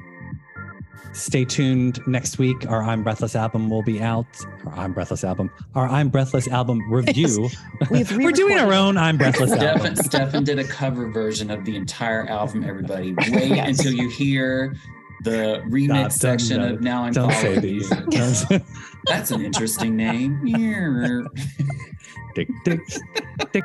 stay 1.12 1.44
tuned 1.44 2.04
next 2.08 2.38
week. 2.38 2.68
Our 2.68 2.82
I'm 2.82 3.04
Breathless 3.04 3.36
album 3.36 3.70
will 3.70 3.82
be 3.84 4.02
out. 4.02 4.26
Our 4.66 4.72
I'm 4.76 4.92
Breathless 4.92 5.22
album. 5.22 5.50
Our 5.76 5.88
I'm 5.88 6.08
Breathless 6.08 6.48
album 6.48 6.80
review. 6.90 7.48
We've 7.90 8.10
We're 8.16 8.32
doing 8.32 8.58
our 8.58 8.72
own 8.72 8.96
I'm 8.96 9.18
Breathless 9.18 9.50
Stefan, 9.52 9.68
album. 9.68 9.96
Stefan 9.96 10.42
did 10.44 10.58
a 10.58 10.64
cover 10.64 11.08
version 11.10 11.48
of 11.50 11.64
the 11.64 11.76
entire 11.76 12.26
album. 12.28 12.64
Everybody, 12.64 13.12
wait 13.30 13.50
Yes. 13.50 13.78
until 13.78 13.92
you 13.92 14.08
hear 14.08 14.74
the 15.22 15.62
remix 15.66 16.12
Stop, 16.12 16.12
section 16.12 16.60
of 16.60 16.80
"Now 16.80 17.04
I'm 17.04 17.12
Don't 17.12 17.32
say 17.32 17.54
Following 17.54 17.60
these. 17.60 17.90
You." 17.90 18.60
That's 19.06 19.30
an 19.30 19.44
interesting 19.44 19.96
name. 19.96 20.40
Dick, 22.34 22.48
dick. 22.64 23.64